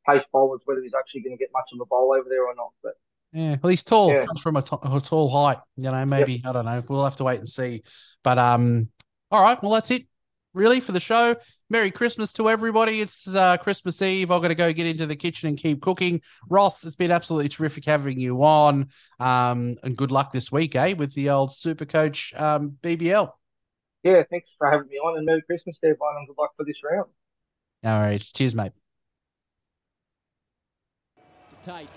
pace 0.06 0.24
bowlers, 0.32 0.60
whether 0.66 0.82
he's 0.82 0.94
actually 0.94 1.22
going 1.22 1.36
to 1.36 1.42
get 1.42 1.50
much 1.52 1.70
of 1.72 1.80
a 1.80 1.86
bowl 1.86 2.14
over 2.14 2.28
there 2.28 2.46
or 2.46 2.54
not. 2.54 2.72
But 2.82 2.94
Yeah, 3.33 3.57
well, 3.62 3.70
he's 3.70 3.83
tall. 3.83 4.11
Yeah. 4.11 4.26
Comes 4.26 4.41
from 4.41 4.57
a, 4.57 4.62
t- 4.62 4.76
a 4.83 5.01
tall 5.01 5.30
height. 5.30 5.59
You 5.76 5.91
know, 5.91 6.05
maybe 6.05 6.43
I 6.45 6.53
don't 6.53 6.66
know. 6.66 6.83
We'll 6.89 7.05
have 7.05 7.16
to 7.16 7.24
wait 7.24 7.39
and 7.39 7.49
see. 7.49 7.83
But 8.22 8.39
um, 8.39 8.91
all 9.30 9.43
right. 9.43 9.61
Well, 9.62 9.72
that's 9.72 9.91
it. 9.91 10.07
Really 10.55 10.80
for 10.80 10.93
the 10.93 11.01
show. 11.01 11.35
Merry 11.70 11.91
Christmas 11.91 12.30
to 12.35 12.51
everybody. 12.51 13.01
It's 13.01 13.26
uh, 13.35 13.57
Christmas 13.57 14.03
Eve. 14.03 14.30
I've 14.30 14.43
got 14.43 14.49
to 14.49 14.55
go 14.55 14.70
get 14.70 14.85
into 14.85 15.07
the 15.07 15.16
kitchen 15.16 15.49
and 15.49 15.57
keep 15.57 15.80
cooking. 15.80 16.20
Ross, 16.51 16.85
it's 16.85 16.95
been 16.95 17.11
absolutely 17.11 17.49
terrific 17.49 17.87
having 17.87 18.20
you 18.20 18.45
on. 18.45 18.89
Um, 19.18 19.76
and 19.83 19.97
good 19.97 20.11
luck 20.11 20.30
this 20.30 20.53
week, 20.53 20.76
eh, 20.76 20.93
with 20.93 21.14
the 21.14 21.30
old 21.30 21.55
Super 21.55 21.87
Coach 21.87 22.35
um, 22.37 22.76
BBL. 22.83 23.30
yeah, 24.03 24.24
thanks 24.28 24.55
for 24.59 24.70
having 24.70 24.89
me 24.89 24.97
on, 24.97 25.16
and 25.16 25.24
Merry 25.24 25.41
Christmas, 25.41 25.78
to 25.78 25.87
everyone, 25.87 26.16
and 26.18 26.28
good 26.28 26.37
luck 26.39 26.51
for 26.55 26.66
this 26.66 26.76
round. 26.85 27.09
All 27.85 28.01
right. 28.01 28.20
Cheers, 28.35 28.55
mate. 28.55 28.72
Tait. 31.62 31.89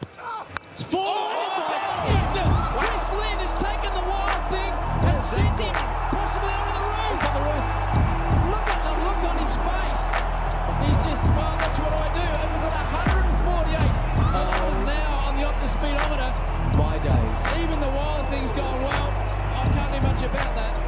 It's 0.76 0.84
four. 0.84 1.08
Oh, 1.08 2.04
goodness! 2.04 2.52
Wow. 2.52 2.84
Chris 2.84 3.08
Lynn 3.16 3.40
has 3.48 3.56
taken 3.56 3.96
the 3.96 4.04
wild 4.12 4.44
thing 4.52 4.74
and 5.08 5.16
yes, 5.16 5.32
sent 5.32 5.56
him 5.56 5.72
possibly 6.12 6.52
over 6.52 6.74
the 6.76 6.84
roof. 6.84 7.16
It's 7.16 7.24
on 7.24 7.36
the 7.40 7.44
roof. 7.48 7.68
Look 8.52 8.68
at 8.76 8.82
the 8.84 8.96
look 9.08 9.22
on 9.24 9.36
his 9.40 9.56
face. 9.56 10.06
He's 10.84 11.00
just, 11.08 11.32
well, 11.32 11.56
that's 11.64 11.80
what 11.80 11.96
I 11.96 12.12
do. 12.12 12.28
It 12.28 12.50
was 12.60 12.64
at 12.68 12.76
148. 12.92 13.88
miles 14.36 14.80
an 14.84 14.92
hour 15.00 15.16
on 15.32 15.34
the 15.40 15.48
Optus 15.48 15.80
speedometer. 15.80 16.32
My 16.76 17.00
days. 17.00 17.40
Even 17.64 17.80
the 17.80 17.92
wild 17.96 18.28
thing's 18.28 18.52
going 18.52 18.82
well. 18.84 19.10
I 19.56 19.72
can't 19.72 19.96
do 19.96 20.04
much 20.04 20.28
about 20.28 20.60
that. 20.60 20.85